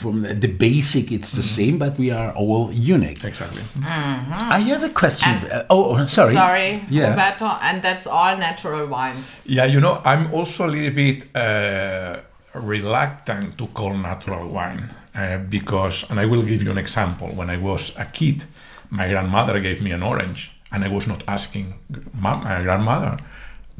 from 0.00 0.22
the, 0.22 0.34
the 0.34 0.48
basic. 0.48 1.12
It's 1.12 1.32
the 1.32 1.42
same, 1.42 1.78
but 1.78 1.98
we 1.98 2.10
are 2.10 2.32
all 2.32 2.70
unique. 2.72 3.24
Exactly. 3.24 3.62
I 3.84 4.58
have 4.70 4.82
a 4.82 4.88
question. 5.02 5.30
Uh, 5.30 5.64
oh, 5.70 5.96
oh, 5.96 6.04
sorry. 6.06 6.34
Sorry, 6.34 6.82
Yeah. 6.88 7.10
Roberto, 7.10 7.46
and 7.60 7.82
that's 7.82 8.06
all 8.06 8.36
natural 8.36 8.86
wines. 8.86 9.30
Yeah, 9.44 9.66
you 9.66 9.80
know, 9.80 10.00
I'm 10.04 10.32
also 10.32 10.66
a 10.66 10.70
little 10.76 10.94
bit 10.94 11.18
uh, 11.36 12.20
reluctant 12.54 13.56
to 13.58 13.66
call 13.68 13.94
natural 13.96 14.48
wine 14.48 14.82
uh, 15.14 15.38
because, 15.38 16.10
and 16.10 16.18
I 16.20 16.26
will 16.26 16.42
give 16.42 16.62
you 16.62 16.70
an 16.70 16.78
example. 16.78 17.28
When 17.28 17.50
I 17.50 17.56
was 17.58 17.92
a 17.98 18.04
kid, 18.06 18.44
my 18.90 19.08
grandmother 19.08 19.60
gave 19.60 19.82
me 19.82 19.92
an 19.92 20.02
orange, 20.02 20.50
and 20.72 20.84
I 20.84 20.88
was 20.88 21.06
not 21.06 21.22
asking, 21.28 21.74
my 22.18 22.32
uh, 22.32 22.62
grandmother, 22.62 23.18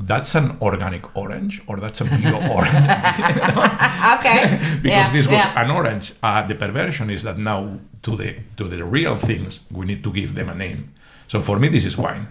that's 0.01 0.35
an 0.35 0.57
organic 0.61 1.05
orange 1.17 1.61
or 1.67 1.77
that's 1.79 2.01
a 2.01 2.05
bio 2.05 2.37
orange? 2.57 2.75
Okay. 4.17 4.59
because 4.83 5.07
Yeah, 5.07 5.13
this 5.13 5.27
was 5.27 5.37
yeah. 5.45 5.63
an 5.63 5.71
orange. 5.71 6.13
Uh, 6.23 6.43
the 6.47 6.55
perversion 6.55 7.11
is 7.11 7.23
that 7.23 7.39
now 7.39 7.79
to 8.03 8.17
the 8.17 8.35
to 8.57 8.65
the 8.69 8.83
real 8.85 9.17
things 9.17 9.61
we 9.71 9.85
need 9.87 10.03
to 10.05 10.11
give 10.13 10.35
them 10.35 10.49
a 10.49 10.55
name. 10.55 10.81
So 11.29 11.41
for 11.43 11.59
me, 11.59 11.69
this 11.69 11.85
is 11.85 11.97
wine, 11.97 12.27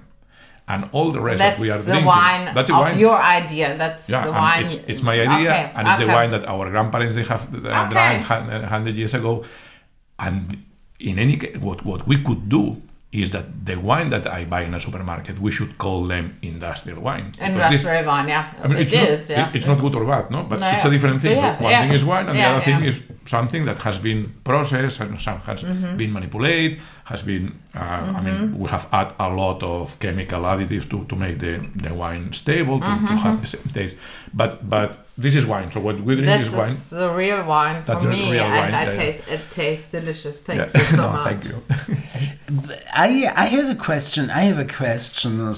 and 0.68 0.90
all 0.92 1.12
the 1.12 1.22
rest 1.22 1.38
That's 1.40 1.56
that 1.58 1.62
we 1.62 1.70
are 1.72 1.78
the 1.78 1.86
drinking. 1.86 2.06
wine 2.06 2.54
that's 2.56 2.70
a 2.70 2.74
of 2.76 2.80
wine. 2.82 3.00
your 3.00 3.18
idea. 3.42 3.78
That's 3.78 4.10
Yeah, 4.10 4.26
the 4.26 4.32
wine. 4.32 4.64
it's, 4.64 4.74
it's 4.92 5.02
my 5.02 5.14
idea, 5.28 5.50
Okay, 5.52 5.72
and 5.76 5.88
it's 5.88 6.00
the 6.00 6.08
wine 6.08 6.32
that 6.32 6.46
our 6.48 6.70
grandparents 6.70 7.16
they 7.16 7.24
have 7.24 7.44
uh, 7.54 7.58
Okay. 7.86 7.90
drank 7.96 8.32
uh, 8.32 8.68
hundred 8.68 8.96
years 8.96 9.14
ago. 9.14 9.44
And 10.18 10.64
in 11.00 11.18
any 11.20 11.38
case, 11.38 11.58
what 11.58 11.86
what 11.86 12.02
we 12.08 12.16
could 12.28 12.50
do 12.50 12.82
is 13.12 13.30
that 13.32 13.46
the 13.66 13.76
wine 13.76 14.10
that 14.10 14.28
I 14.28 14.46
buy 14.46 14.62
in 14.64 14.74
a 14.76 14.80
supermarket, 14.80 15.40
we 15.40 15.50
should 15.52 15.78
call 15.80 16.06
them 16.08 16.38
industrial 16.44 17.02
wine. 17.02 17.32
Industrial 17.42 18.06
wine, 18.06 18.28
yeah. 18.28 18.54
I 18.64 18.68
mean, 18.68 18.78
it 18.78 18.94
it's 18.94 18.94
not, 18.94 19.38
yeah. 19.38 19.50
it- 19.50 19.56
it's 19.56 19.66
not 19.68 19.80
good 19.82 19.96
or 19.96 20.06
bad, 20.06 20.30
no? 20.30 20.44
But 20.44 20.60
No, 20.60 20.70
it's 20.70 20.86
a 20.86 20.92
different 20.92 21.22
thing. 21.22 21.36
Yeah, 21.38 21.60
one 21.62 21.72
yeah. 21.72 21.82
thing 21.82 21.94
is 21.94 22.04
wine, 22.06 22.28
and 22.30 22.38
Yeah, 22.38 22.50
the 22.50 22.56
other 22.58 22.66
thing 22.66 22.84
is 22.84 23.02
something 23.26 23.66
that 23.66 23.80
has 23.80 23.98
been 24.00 24.32
processed 24.44 25.02
and 25.02 25.20
some 25.20 25.40
has 25.40 25.64
Mm-hmm. 25.64 25.98
been 25.98 26.14
manipulated, 26.14 26.80
has 27.06 27.24
been. 27.24 27.54
Uh, 27.76 28.14
I 28.18 28.22
mean, 28.22 28.60
we 28.60 28.70
have 28.70 28.86
add 28.92 29.14
a 29.20 29.30
lot 29.30 29.64
of 29.64 29.98
chemical 30.00 30.42
additives 30.44 30.88
to, 30.92 31.04
to 31.06 31.16
make 31.16 31.40
the, 31.40 31.54
the 31.88 31.94
wine 31.96 32.32
stable 32.34 32.80
to, 32.80 32.86
to 32.86 32.92
Mm-hmm. 32.92 33.18
have 33.26 33.42
the 33.42 33.48
same 33.48 33.72
taste. 33.74 33.98
But 34.34 34.70
but 34.70 34.90
this 35.20 35.36
is 35.36 35.46
wine. 35.46 35.70
So 35.72 35.80
what 35.82 36.00
we 36.08 36.16
drink 36.16 36.28
That's 36.28 36.48
is 36.48 36.56
wine. 36.56 36.70
is 36.70 36.90
the 36.90 37.10
real 37.14 37.44
wine 37.46 37.80
for 37.84 37.92
That's 37.92 38.06
me, 38.06 38.32
real 38.32 38.44
and 38.44 38.54
wine, 38.60 38.74
I 38.74 38.84
yeah, 38.84 38.92
yeah. 38.92 39.02
taste 39.02 39.22
it 39.36 39.42
tastes 39.52 39.92
delicious. 39.92 40.36
Thank 40.40 40.60
Yeah. 40.60 40.80
you 40.80 40.86
so 40.86 40.96
no, 41.04 41.12
much. 41.12 41.26
thank 41.28 41.42
you. 41.50 41.58
I 42.94 43.32
I 43.36 43.46
have 43.58 43.70
a 43.70 43.76
question. 43.76 44.30
I 44.30 44.42
have 44.50 44.60
a 44.60 44.66
question. 44.66 45.52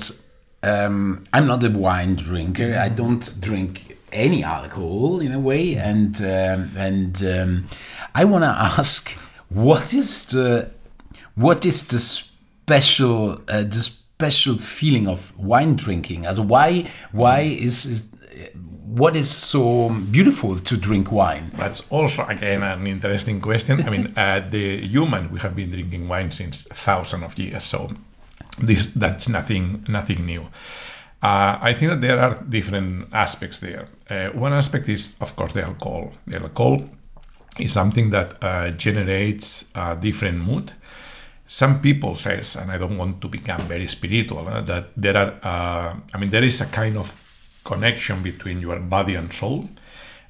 Um, 0.63 1.21
I'm 1.33 1.47
not 1.47 1.63
a 1.63 1.69
wine 1.69 2.15
drinker. 2.15 2.69
I 2.77 2.89
don't 2.89 3.25
drink 3.39 3.97
any 4.11 4.43
alcohol 4.43 5.19
in 5.21 5.31
a 5.31 5.39
way, 5.39 5.75
and 5.91 6.15
um, 6.21 6.71
and 6.87 7.23
um, 7.23 7.65
I 8.13 8.23
want 8.25 8.43
to 8.43 8.49
ask, 8.79 9.11
what 9.49 9.93
is 9.93 10.25
the 10.25 10.69
what 11.35 11.65
is 11.65 11.87
the 11.87 11.99
special 11.99 13.41
uh, 13.47 13.63
the 13.63 13.81
special 13.81 14.55
feeling 14.57 15.07
of 15.07 15.19
wine 15.37 15.75
drinking? 15.75 16.25
As 16.25 16.39
why 16.39 16.87
why 17.11 17.39
is, 17.41 17.85
is 17.85 18.07
what 18.91 19.15
is 19.15 19.29
so 19.29 19.89
beautiful 19.89 20.59
to 20.59 20.75
drink 20.75 21.13
wine? 21.13 21.51
That's 21.55 21.89
also 21.89 22.25
again 22.25 22.61
an 22.61 22.85
interesting 22.85 23.39
question. 23.39 23.81
I 23.87 23.89
mean, 23.89 24.13
uh, 24.17 24.45
the 24.49 24.85
human 24.85 25.31
we 25.31 25.39
have 25.39 25.55
been 25.55 25.69
drinking 25.69 26.09
wine 26.09 26.31
since 26.31 26.63
thousands 26.63 27.23
of 27.23 27.37
years, 27.37 27.63
so 27.63 27.89
this 28.59 28.87
that's 28.87 29.29
nothing 29.29 29.85
nothing 29.87 30.25
new. 30.25 30.41
Uh, 31.23 31.57
I 31.61 31.73
think 31.73 31.91
that 31.91 32.01
there 32.01 32.19
are 32.19 32.43
different 32.49 33.07
aspects 33.13 33.59
there. 33.59 33.87
Uh, 34.09 34.29
one 34.29 34.53
aspect 34.53 34.89
is, 34.89 35.15
of 35.21 35.35
course, 35.35 35.53
the 35.53 35.63
alcohol. 35.63 36.11
The 36.25 36.41
alcohol 36.41 36.81
is 37.59 37.71
something 37.71 38.09
that 38.09 38.43
uh, 38.43 38.71
generates 38.71 39.65
a 39.75 39.95
different 39.95 40.39
mood. 40.39 40.73
Some 41.47 41.79
people 41.79 42.15
says, 42.15 42.55
and 42.55 42.71
I 42.71 42.77
don't 42.77 42.97
want 42.97 43.21
to 43.21 43.27
become 43.27 43.61
very 43.67 43.87
spiritual, 43.87 44.47
uh, 44.47 44.61
that 44.61 44.89
there 44.97 45.15
are. 45.15 45.33
Uh, 45.43 45.95
I 46.13 46.17
mean, 46.17 46.31
there 46.31 46.43
is 46.43 46.59
a 46.59 46.65
kind 46.65 46.97
of 46.97 47.15
connection 47.63 48.23
between 48.23 48.61
your 48.61 48.79
body 48.79 49.15
and 49.15 49.31
soul, 49.31 49.69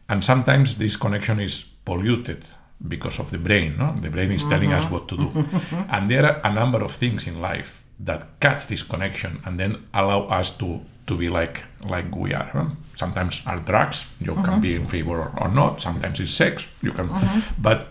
and 0.10 0.24
sometimes 0.24 0.78
this 0.78 0.96
connection 0.98 1.40
is 1.40 1.66
polluted 1.86 2.46
because 2.88 3.20
of 3.20 3.32
the 3.32 3.38
brain. 3.38 3.78
No? 3.78 3.92
The 3.94 4.10
brain 4.10 4.32
is 4.32 4.46
telling 4.46 4.74
us 4.74 4.86
mm-hmm. 4.86 4.94
what 4.94 5.08
to 5.10 5.18
do, 5.18 5.32
and 5.90 6.10
there 6.10 6.26
are 6.26 6.42
a 6.44 6.54
number 6.54 6.82
of 6.84 6.92
things 6.92 7.28
in 7.28 7.42
life 7.42 7.84
that 8.00 8.40
cuts 8.40 8.66
this 8.66 8.84
connection 8.84 9.42
and 9.46 9.60
then 9.60 9.84
allow 9.94 10.24
us 10.24 10.58
to 10.58 10.82
to 11.08 11.18
be 11.18 11.30
like 11.30 11.64
like 11.84 12.16
we 12.16 12.34
are. 12.34 12.50
huh? 12.54 12.70
Sometimes 12.96 13.42
are 13.46 13.58
drugs. 13.58 14.10
You 14.20 14.36
can 14.36 14.62
be 14.62 14.76
in 14.76 14.82
mm-hmm. 14.82 14.90
favor 14.90 15.18
or, 15.22 15.34
or 15.42 15.50
not. 15.50 15.82
Sometimes 15.82 16.20
it's 16.20 16.32
sex. 16.32 16.74
You 16.82 16.92
can, 16.92 17.10
mm-hmm. 17.10 17.62
but 17.62 17.88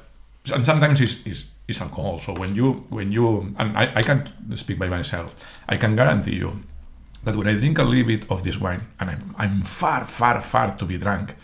and 0.54 0.64
sometimes 0.64 1.00
it's, 1.00 1.26
it's, 1.26 1.46
it's 1.68 1.80
alcohol. 1.80 2.18
So 2.18 2.32
when 2.32 2.54
you 2.54 2.86
when 2.88 3.12
you 3.12 3.54
and 3.58 3.76
I, 3.76 3.92
I 3.96 4.02
can 4.02 4.28
speak 4.56 4.78
by 4.78 4.88
myself, 4.88 5.34
I 5.68 5.76
can 5.76 5.96
guarantee 5.96 6.36
you 6.36 6.62
that 7.24 7.36
when 7.36 7.48
I 7.48 7.54
drink 7.54 7.78
a 7.78 7.82
little 7.82 8.06
bit 8.06 8.30
of 8.30 8.42
this 8.42 8.58
wine 8.58 8.82
and 8.98 9.10
I'm, 9.10 9.34
I'm 9.38 9.62
far, 9.62 10.04
far, 10.04 10.40
far 10.40 10.74
to 10.74 10.84
be 10.84 10.98
drunk, 10.98 11.34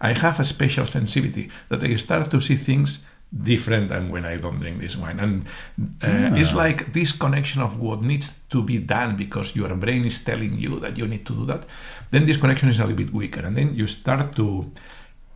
I 0.00 0.12
have 0.12 0.40
a 0.40 0.44
special 0.44 0.84
sensitivity 0.84 1.50
that 1.68 1.82
I 1.82 1.96
start 1.96 2.30
to 2.30 2.40
see 2.40 2.56
things 2.56 3.04
different 3.42 3.88
than 3.88 4.10
when 4.10 4.24
I 4.24 4.36
don't 4.36 4.60
drink 4.60 4.80
this 4.80 4.96
wine. 4.96 5.18
And 5.18 5.46
uh, 6.02 6.36
it's 6.36 6.52
like 6.52 6.92
this 6.92 7.12
connection 7.12 7.62
of 7.62 7.80
what 7.80 8.02
needs 8.02 8.40
to 8.50 8.62
be 8.62 8.78
done 8.78 9.16
because 9.16 9.56
your 9.56 9.74
brain 9.74 10.04
is 10.04 10.22
telling 10.22 10.58
you 10.58 10.78
that 10.80 10.96
you 10.96 11.06
need 11.06 11.26
to 11.26 11.34
do 11.34 11.44
that. 11.46 11.64
Then 12.10 12.26
this 12.26 12.36
connection 12.36 12.68
is 12.68 12.78
a 12.78 12.82
little 12.82 12.96
bit 12.96 13.12
weaker, 13.12 13.40
and 13.40 13.56
then 13.56 13.74
you 13.74 13.86
start 13.86 14.36
to 14.36 14.70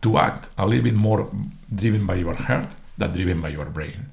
to 0.01 0.17
act 0.17 0.47
a 0.57 0.65
little 0.65 0.83
bit 0.83 0.93
more 0.95 1.29
driven 1.75 2.05
by 2.05 2.15
your 2.15 2.35
heart 2.35 2.69
than 2.97 3.11
driven 3.11 3.41
by 3.41 3.49
your 3.49 3.65
brain. 3.65 4.05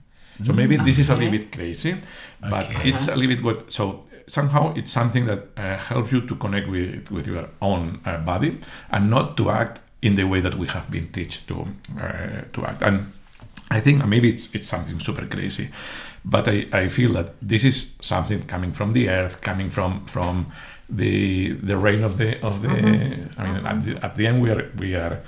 So 0.45 0.53
maybe 0.53 0.77
this 0.77 0.99
is 0.99 1.09
a 1.11 1.15
little 1.15 1.31
bit 1.31 1.53
crazy, 1.53 1.97
but 2.51 2.67
it's 2.85 3.09
a 3.09 3.15
little 3.15 3.37
bit 3.37 3.45
what. 3.45 3.73
So 3.73 4.05
somehow 4.27 4.75
it's 4.75 4.93
something 4.93 5.27
that 5.27 5.49
uh, 5.57 5.77
helps 5.77 6.13
you 6.13 6.21
to 6.27 6.35
connect 6.37 6.69
with 6.69 7.11
with 7.11 7.27
your 7.27 7.49
own 7.61 8.01
uh, 8.05 8.19
body 8.19 8.59
and 8.91 9.11
not 9.11 9.37
to 9.37 9.51
act 9.51 9.81
in 10.03 10.17
the 10.17 10.25
way 10.25 10.41
that 10.41 10.55
we 10.55 10.67
have 10.69 10.91
been 10.91 11.09
taught 11.09 11.41
to 11.47 11.67
uh, 12.01 12.43
to 12.53 12.65
act. 12.67 12.83
And 12.83 13.13
I 13.71 13.81
think 13.81 14.05
maybe 14.07 14.29
it's 14.29 14.55
it's 14.55 14.69
something 14.69 15.01
super 15.01 15.27
crazy, 15.27 15.71
but 16.25 16.49
I, 16.49 16.67
I 16.73 16.89
feel 16.89 17.13
that 17.15 17.35
this 17.41 17.65
is 17.65 17.95
something 18.01 18.43
coming 18.47 18.73
from 18.73 18.93
the 18.93 19.09
earth, 19.09 19.41
coming 19.41 19.71
from 19.71 20.05
from 20.07 20.47
the 20.89 21.53
the 21.53 21.77
rain 21.77 22.05
of 22.05 22.17
the 22.17 22.41
of 22.43 22.63
the. 22.63 22.71
I 22.71 23.53
mean, 23.53 23.67
at, 23.67 23.85
the, 23.85 24.05
at 24.05 24.17
the 24.17 24.27
end 24.27 24.43
we 24.43 24.51
are 24.51 24.71
we 24.79 24.95
are 24.95 25.23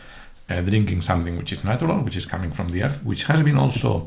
uh, 0.49 0.61
drinking 0.62 1.02
something 1.02 1.37
which 1.37 1.52
is 1.52 1.64
natural, 1.64 2.02
which 2.02 2.17
is 2.17 2.26
coming 2.26 2.52
from 2.52 2.69
the 2.69 2.83
earth, 2.83 3.05
which 3.05 3.25
has 3.25 3.43
been 3.43 3.59
also, 3.59 4.07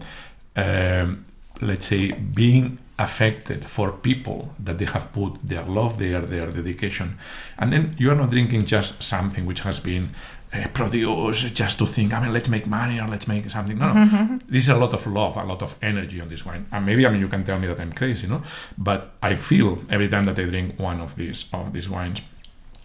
um, 0.55 1.25
let's 1.61 1.87
say, 1.87 2.11
being 2.11 2.77
affected 2.99 3.65
for 3.65 3.91
people 3.91 4.49
that 4.59 4.77
they 4.77 4.85
have 4.85 5.11
put 5.11 5.39
their 5.43 5.63
love 5.63 5.97
there, 5.97 6.21
their 6.21 6.47
dedication, 6.47 7.17
and 7.57 7.71
then 7.71 7.95
you 7.97 8.11
are 8.11 8.15
not 8.15 8.29
drinking 8.29 8.65
just 8.65 9.01
something 9.01 9.45
which 9.45 9.61
has 9.61 9.79
been 9.79 10.09
uh, 10.53 10.67
produced 10.73 11.55
just 11.55 11.77
to 11.77 11.85
think, 11.85 12.13
I 12.13 12.21
mean, 12.21 12.33
let's 12.33 12.49
make 12.49 12.67
money 12.67 12.99
or 12.99 13.07
let's 13.07 13.27
make 13.27 13.49
something. 13.49 13.77
No, 13.77 13.93
no, 13.93 14.39
this 14.47 14.65
is 14.65 14.69
a 14.69 14.77
lot 14.77 14.93
of 14.93 15.07
love, 15.07 15.37
a 15.37 15.43
lot 15.43 15.61
of 15.61 15.75
energy 15.81 16.19
on 16.21 16.29
this 16.29 16.45
wine, 16.45 16.67
and 16.71 16.85
maybe 16.85 17.05
I 17.05 17.09
mean 17.09 17.21
you 17.21 17.27
can 17.27 17.43
tell 17.43 17.57
me 17.57 17.67
that 17.67 17.79
I'm 17.79 17.93
crazy, 17.93 18.27
no, 18.27 18.43
but 18.77 19.13
I 19.21 19.35
feel 19.35 19.79
every 19.89 20.09
time 20.09 20.25
that 20.25 20.37
I 20.37 20.43
drink 20.43 20.79
one 20.79 21.01
of 21.01 21.15
these 21.15 21.45
of 21.53 21.73
these 21.73 21.89
wines 21.89 22.21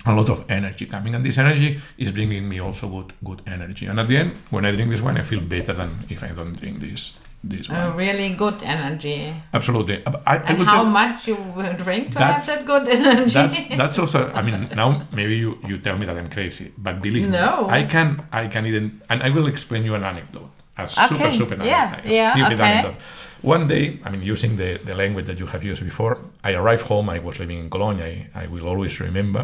a 0.07 0.15
lot 0.15 0.31
of 0.31 0.49
energy 0.49 0.87
coming. 0.87 1.17
And 1.17 1.25
this 1.25 1.37
energy 1.37 1.81
is 1.99 2.13
bringing 2.13 2.49
me 2.49 2.61
also 2.61 2.89
good 2.89 3.13
good 3.25 3.43
energy. 3.47 3.87
And 3.87 3.99
at 3.99 4.07
the 4.07 4.17
end 4.17 4.33
when 4.51 4.65
i 4.65 4.71
drink 4.71 4.91
this 4.91 5.01
wine 5.01 5.19
i 5.19 5.23
feel 5.23 5.41
better 5.41 5.73
than 5.73 5.91
if 6.09 6.23
i 6.23 6.29
don't 6.29 6.55
drink 6.55 6.79
this 6.79 7.19
this 7.45 7.69
wine 7.69 7.79
A 7.79 7.91
really 7.97 8.31
good 8.35 8.63
energy. 8.63 9.33
absolutely 9.53 10.03
I, 10.27 10.37
And 10.37 10.59
how 10.63 10.83
tell- 10.83 10.85
much 11.01 11.29
you 11.29 11.37
will 11.57 11.73
drink 11.75 12.13
to 12.13 12.19
That's- 12.19 12.49
have 12.49 12.59
that 12.59 12.67
good 12.67 12.89
energy? 12.89 13.35
that's 13.35 13.59
that's 13.81 13.99
also 13.99 14.31
i 14.35 14.43
mean 14.43 14.69
now 14.75 14.89
maybe 15.13 15.37
you 15.37 15.51
you 15.69 15.79
tell 15.79 15.97
me 15.99 16.07
that 16.07 16.17
i'm 16.17 16.29
crazy 16.31 16.73
but 16.79 17.01
believe 17.03 17.29
No. 17.31 17.67
me 17.69 17.79
i 17.79 17.83
can 17.85 18.09
i 18.33 18.47
can 18.49 18.67
even 18.67 18.85
and 19.11 19.23
i 19.23 19.29
will 19.31 19.47
explain 19.47 19.85
you 19.85 19.95
an 19.95 20.05
anecdote 20.05 20.51
a 20.79 20.89
super 20.89 21.15
Okay, 21.15 21.31
super 21.41 21.57
yeah, 21.65 21.87
anecdote, 21.93 22.13
yeah, 22.13 22.33
stupid 22.35 22.61
okay. 22.61 22.71
anecdote 22.73 22.97
one 23.43 23.65
day 23.69 23.85
i 24.05 24.11
mean 24.11 24.23
using 24.23 24.57
the, 24.57 24.71
the 24.89 24.95
language 24.95 25.27
that 25.27 25.39
you 25.39 25.47
have 25.47 25.63
used 25.73 25.83
before 25.85 26.19
i 26.49 26.53
arrived 26.61 26.83
home 26.93 27.07
i 27.17 27.19
was 27.19 27.39
living 27.39 27.59
in 27.63 27.71
cologne 27.71 28.01
i, 28.11 28.13
I 28.43 28.47
will 28.53 28.67
always 28.73 28.95
remember 29.01 29.43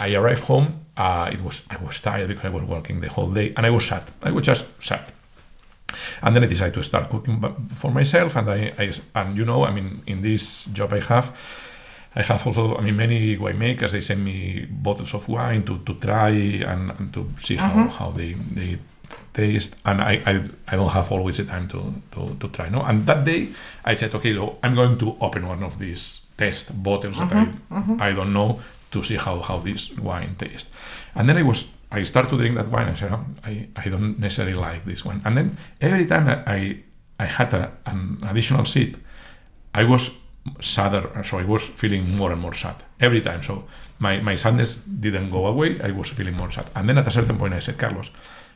i 0.00 0.14
arrived 0.14 0.44
home 0.44 0.66
uh, 0.96 1.28
it 1.34 1.40
was 1.46 1.56
i 1.74 1.76
was 1.86 2.00
tired 2.00 2.28
because 2.28 2.44
i 2.50 2.52
was 2.58 2.64
working 2.74 3.00
the 3.00 3.08
whole 3.08 3.30
day 3.40 3.52
and 3.56 3.62
i 3.66 3.70
was 3.70 3.84
sad 3.86 4.04
i 4.22 4.30
was 4.30 4.44
just 4.46 4.64
sad 4.80 5.02
and 6.22 6.34
then 6.34 6.44
I 6.44 6.46
decided 6.46 6.74
to 6.74 6.82
start 6.82 7.08
cooking 7.08 7.42
for 7.74 7.90
myself. 7.90 8.36
And 8.36 8.50
I, 8.50 8.72
I, 8.78 8.92
and 9.14 9.36
you 9.36 9.44
know, 9.44 9.64
I 9.64 9.70
mean, 9.70 10.02
in 10.06 10.22
this 10.22 10.64
job 10.66 10.92
I 10.92 11.00
have, 11.00 11.36
I 12.14 12.22
have 12.22 12.46
also, 12.46 12.76
I 12.76 12.80
mean, 12.80 12.96
many 12.96 13.36
winemakers. 13.36 13.92
They 13.92 14.00
send 14.00 14.24
me 14.24 14.66
bottles 14.70 15.14
of 15.14 15.28
wine 15.28 15.64
to, 15.64 15.78
to 15.78 15.94
try 15.94 16.30
and, 16.30 16.90
and 16.98 17.12
to 17.12 17.28
see 17.38 17.56
how, 17.56 17.68
mm-hmm. 17.68 17.88
how 17.88 18.10
they 18.10 18.32
they 18.32 18.78
taste. 19.34 19.76
And 19.84 20.00
I, 20.00 20.22
I 20.26 20.42
I 20.66 20.76
don't 20.76 20.90
have 20.90 21.12
always 21.12 21.36
the 21.36 21.44
time 21.44 21.68
to 21.68 21.92
to, 22.12 22.34
to 22.40 22.48
try. 22.48 22.70
No, 22.70 22.82
and 22.82 23.06
that 23.06 23.24
day 23.24 23.48
I 23.84 23.96
said, 23.96 24.14
okay, 24.14 24.34
so 24.34 24.58
I'm 24.62 24.74
going 24.74 24.96
to 24.98 25.16
open 25.20 25.46
one 25.46 25.62
of 25.62 25.78
these 25.78 26.22
test 26.38 26.82
bottles 26.82 27.18
that 27.18 27.32
I 27.32 27.44
mm-hmm. 27.44 27.76
Mm-hmm. 27.76 28.02
I 28.02 28.12
don't 28.12 28.32
know 28.32 28.60
to 28.92 29.02
see 29.02 29.16
how 29.16 29.40
how 29.40 29.58
this 29.58 29.92
wine 29.98 30.36
tastes. 30.38 30.70
And 31.14 31.28
then 31.28 31.36
I 31.36 31.42
was 31.42 31.68
I 31.90 32.02
start 32.02 32.28
to 32.30 32.36
drink 32.36 32.56
that 32.56 32.68
wine. 32.68 32.88
I 32.88 32.94
said, 32.94 33.12
oh, 33.12 33.24
I, 33.44 33.68
I 33.76 33.88
don't 33.88 34.18
necessarily 34.18 34.54
like 34.54 34.84
this 34.84 35.04
one. 35.04 35.22
And 35.24 35.36
then 35.36 35.58
every 35.80 36.06
time 36.06 36.28
I 36.28 36.42
I, 36.46 36.82
I 37.18 37.26
had 37.26 37.54
a, 37.54 37.72
an 37.86 38.18
additional 38.22 38.64
sip, 38.64 38.96
I 39.72 39.84
was 39.84 40.10
sadder. 40.60 41.22
So 41.24 41.38
I 41.38 41.44
was 41.44 41.64
feeling 41.64 42.16
more 42.16 42.32
and 42.32 42.40
more 42.40 42.54
sad 42.54 42.76
every 43.00 43.20
time. 43.20 43.42
So 43.42 43.64
my, 43.98 44.20
my 44.20 44.34
sadness 44.34 44.76
didn't 44.76 45.30
go 45.30 45.46
away. 45.46 45.80
I 45.80 45.90
was 45.90 46.08
feeling 46.08 46.36
more 46.36 46.50
sad. 46.50 46.66
And 46.74 46.88
then 46.88 46.98
at 46.98 47.06
a 47.06 47.10
certain 47.10 47.38
point, 47.38 47.54
I 47.54 47.60
said, 47.60 47.78
Carlos, 47.78 48.10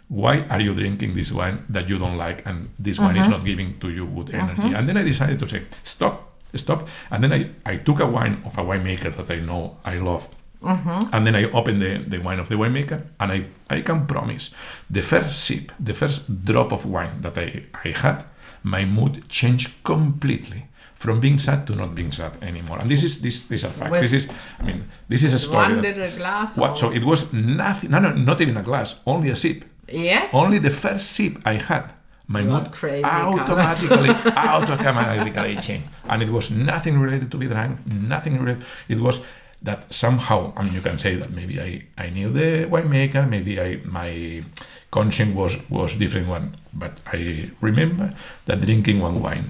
why 0.09 0.41
are 0.51 0.61
you 0.61 0.75
drinking 0.75 1.15
this 1.15 1.31
wine 1.31 1.65
that 1.69 1.89
you 1.89 1.99
don't 1.99 2.17
like 2.17 2.45
and 2.45 2.71
this 2.79 2.99
wine 2.99 3.17
is 3.17 3.29
uh-huh. 3.29 3.39
not 3.39 3.45
giving 3.45 3.79
to 3.79 3.91
you 3.91 4.07
good 4.07 4.35
uh-huh. 4.35 4.49
energy? 4.51 4.75
And 4.75 4.89
then 4.89 4.97
I 4.97 5.03
decided 5.03 5.39
to 5.39 5.49
say, 5.49 5.63
stop, 5.83 6.33
stop. 6.55 6.89
And 7.11 7.23
then 7.23 7.33
I, 7.33 7.51
I 7.65 7.77
took 7.77 8.01
a 8.01 8.07
wine 8.07 8.43
of 8.45 8.59
a 8.59 8.63
winemaker 8.63 9.17
that 9.17 9.31
I 9.31 9.41
know 9.41 9.77
I 9.85 9.99
love. 9.99 10.29
Mm-hmm. 10.63 11.15
And 11.15 11.27
then 11.27 11.35
I 11.37 11.45
opened 11.45 11.81
the, 11.81 11.99
the 12.07 12.19
wine 12.19 12.39
of 12.39 12.49
the 12.49 12.57
winemaker, 12.57 13.03
and 13.19 13.33
I, 13.33 13.45
I 13.71 13.81
can 13.81 14.07
promise 14.07 14.55
the 14.91 15.01
first 15.01 15.43
sip, 15.45 15.73
the 15.81 15.95
first 15.95 16.45
drop 16.45 16.73
of 16.73 16.85
wine 16.85 17.21
that 17.23 17.39
I, 17.39 17.63
I 17.85 17.89
had, 17.91 18.25
my 18.63 18.85
mood 18.85 19.27
changed 19.29 19.83
completely 19.83 20.65
from 20.95 21.19
being 21.19 21.39
sad 21.39 21.67
to 21.67 21.75
not 21.75 21.95
being 21.95 22.13
sad 22.13 22.37
anymore. 22.43 22.79
And 22.79 22.91
this 22.91 23.03
is 23.03 23.23
this 23.23 23.47
these 23.47 23.65
are 23.65 23.73
facts. 23.73 23.91
With- 23.91 24.03
this 24.03 24.13
is 24.13 24.29
I 24.59 24.63
mean 24.65 24.85
this 25.09 25.23
is 25.23 25.33
a 25.33 25.39
story. 25.39 25.73
One 25.73 25.81
little 25.83 26.11
glass. 26.19 26.59
what, 26.59 26.77
so 26.77 26.93
it 26.93 27.03
was 27.05 27.33
nothing. 27.33 27.91
No, 27.91 28.01
no, 28.01 28.13
not 28.13 28.39
even 28.43 28.59
a 28.59 28.63
glass. 28.63 29.01
Only 29.07 29.31
a 29.31 29.37
sip. 29.37 29.65
yes. 29.89 30.35
Only 30.35 30.59
the 30.59 30.69
first 30.71 31.13
sip 31.13 31.39
I 31.47 31.55
had, 31.55 31.95
my 32.29 32.43
mood 32.43 32.71
crazy, 32.71 33.03
automatically, 33.03 34.11
automatically 34.37 35.57
changed. 35.57 35.89
And 36.07 36.23
it 36.23 36.29
was 36.29 36.51
nothing 36.51 37.01
related 37.01 37.31
to 37.31 37.39
be 37.39 37.47
drunk, 37.47 37.87
nothing 37.87 38.39
related. 38.39 38.63
It 38.89 39.01
was 39.01 39.25
that 39.63 39.93
somehow, 39.93 40.53
I 40.57 40.63
mean, 40.65 40.75
you 40.75 40.81
can 40.81 40.99
say 40.99 41.17
that 41.17 41.31
maybe 41.31 41.61
I, 41.61 41.85
I 41.99 42.11
knew 42.11 42.33
the 42.33 42.67
winemaker, 42.67 43.29
maybe 43.29 43.61
I 43.61 43.81
my 43.85 44.43
conscience 44.91 45.35
was, 45.35 45.71
was 45.71 45.95
different 45.97 46.29
one. 46.29 46.57
But 46.73 47.01
I 47.07 47.51
remember 47.61 48.13
that 48.47 48.61
drinking 48.61 49.01
one 49.01 49.21
wine 49.21 49.47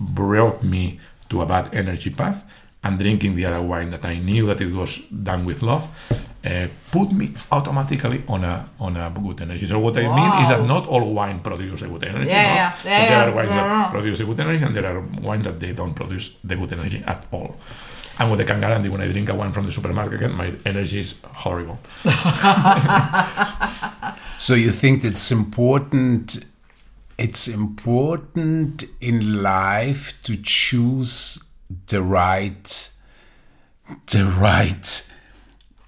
brought 0.00 0.62
me 0.62 1.00
to 1.28 1.42
a 1.42 1.46
bad 1.46 1.74
energy 1.74 2.10
path 2.10 2.44
and 2.82 2.98
drinking 2.98 3.34
the 3.36 3.46
other 3.46 3.62
wine 3.62 3.90
that 3.90 4.04
I 4.04 4.18
knew 4.18 4.46
that 4.46 4.60
it 4.60 4.72
was 4.72 4.98
done 4.98 5.44
with 5.44 5.62
love 5.62 5.88
uh, 6.44 6.68
put 6.90 7.10
me 7.12 7.32
automatically 7.50 8.22
on 8.28 8.44
a 8.44 8.66
on 8.78 8.96
a 8.96 9.10
good 9.10 9.40
energy. 9.40 9.66
So 9.66 9.78
what 9.78 9.96
I 9.96 10.02
mean 10.02 10.42
is 10.42 10.48
that 10.50 10.64
not 10.64 10.86
all 10.86 11.12
wine 11.12 11.40
produce 11.40 11.82
a 11.82 11.88
good 11.88 12.04
energy. 12.04 12.30
Yeah, 12.30 12.42
no? 12.42 12.54
yeah, 12.54 12.72
so 12.72 12.88
yeah, 12.88 13.08
there 13.08 13.28
are 13.28 13.34
wines 13.34 13.50
No, 13.50 13.56
that 13.56 13.90
produce 13.90 14.20
a 14.20 14.24
good 14.24 14.40
energy 14.40 14.64
and 14.64 14.76
there 14.76 14.86
are 14.86 15.00
wines 15.00 15.44
that 15.44 15.58
they 15.58 15.72
don't 15.72 15.94
produce 15.94 16.36
the 16.44 16.56
good 16.56 16.72
energy 16.72 17.02
at 17.06 17.26
all. 17.30 17.56
And 18.18 18.30
what 18.30 18.40
I 18.40 18.44
can 18.44 18.60
guarantee 18.60 18.88
when 18.88 19.00
I 19.00 19.08
drink 19.08 19.28
a 19.28 19.34
wine 19.34 19.52
from 19.52 19.66
the 19.66 19.72
supermarket, 19.72 20.32
my 20.32 20.54
energy 20.64 21.00
is 21.00 21.20
horrible. 21.24 21.78
So 24.44 24.52
you 24.52 24.72
think 24.72 25.04
it's 25.04 25.32
important 25.32 26.44
it's 27.16 27.48
important 27.48 28.84
in 29.00 29.42
life 29.42 30.22
to 30.24 30.36
choose 30.36 31.42
the 31.86 32.02
right 32.02 32.90
the 34.08 34.26
right 34.26 35.12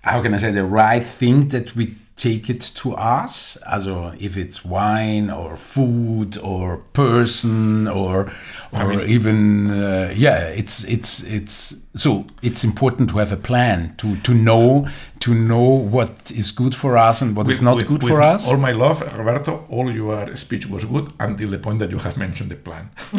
how 0.03 0.23
can 0.23 0.33
I 0.33 0.39
say 0.39 0.53
the 0.53 0.65
right 0.65 1.05
thing 1.05 1.49
that 1.49 1.77
we 1.77 1.97
take 2.17 2.49
it 2.49 2.63
to 2.77 2.95
us 2.95 3.59
also 3.71 4.15
if 4.19 4.39
it's 4.39 4.65
wine 4.65 5.29
or 5.29 5.55
food 5.57 6.39
or 6.39 6.79
person 6.95 7.87
or 7.87 8.33
or 8.73 9.03
even 9.03 9.71
uh, 9.71 10.15
yeah 10.17 10.49
it's 10.49 10.83
it's 10.85 11.23
it's 11.25 11.75
so 11.97 12.27
it's 12.43 12.63
important 12.65 13.09
to 13.11 13.19
have 13.19 13.33
a 13.33 13.37
plan 13.37 13.95
to 13.97 14.17
to 14.27 14.33
know 14.35 14.87
to 15.19 15.35
know 15.35 15.65
what 15.97 16.31
is 16.31 16.51
good 16.51 16.75
for 16.75 16.97
us 17.09 17.23
and 17.23 17.35
what 17.37 17.47
is 17.49 17.59
With- 17.59 17.63
not 17.69 17.77
with- 17.77 17.89
good 17.89 18.03
with 18.03 18.13
for 18.13 18.21
us 18.35 18.49
All 18.51 18.59
my 18.59 18.73
love, 18.73 19.01
Roberto, 19.19 19.53
all 19.71 19.91
your 19.91 20.37
speech 20.37 20.65
was 20.75 20.85
good 20.85 21.07
until 21.19 21.49
the 21.51 21.59
point 21.59 21.79
that 21.81 21.91
you 21.91 21.99
have 21.99 22.17
mentioned 22.19 22.51
the 22.51 22.57
plan. 22.57 22.85